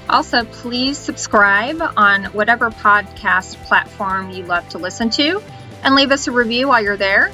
Also, 0.08 0.44
please 0.44 0.96
subscribe 0.96 1.82
on 1.96 2.24
whatever 2.26 2.70
podcast 2.70 3.56
platform 3.64 4.30
you 4.30 4.44
love 4.44 4.68
to 4.68 4.78
listen 4.78 5.10
to 5.10 5.42
and 5.82 5.94
leave 5.94 6.12
us 6.12 6.28
a 6.28 6.32
review 6.32 6.68
while 6.68 6.82
you're 6.82 6.96
there. 6.96 7.32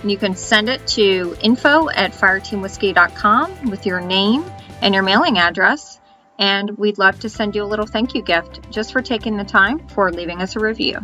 And 0.00 0.10
You 0.10 0.16
can 0.16 0.34
send 0.34 0.68
it 0.68 0.86
to 0.88 1.36
info 1.42 1.90
at 1.90 2.12
fireteamwhiskey.com 2.12 3.70
with 3.70 3.84
your 3.84 4.00
name 4.00 4.44
and 4.80 4.94
your 4.94 5.02
mailing 5.02 5.38
address. 5.38 5.93
And 6.38 6.76
we'd 6.78 6.98
love 6.98 7.20
to 7.20 7.28
send 7.28 7.54
you 7.54 7.62
a 7.62 7.66
little 7.66 7.86
thank 7.86 8.14
you 8.14 8.22
gift 8.22 8.70
just 8.70 8.92
for 8.92 9.00
taking 9.00 9.36
the 9.36 9.44
time 9.44 9.86
for 9.88 10.12
leaving 10.12 10.40
us 10.40 10.56
a 10.56 10.60
review. 10.60 11.00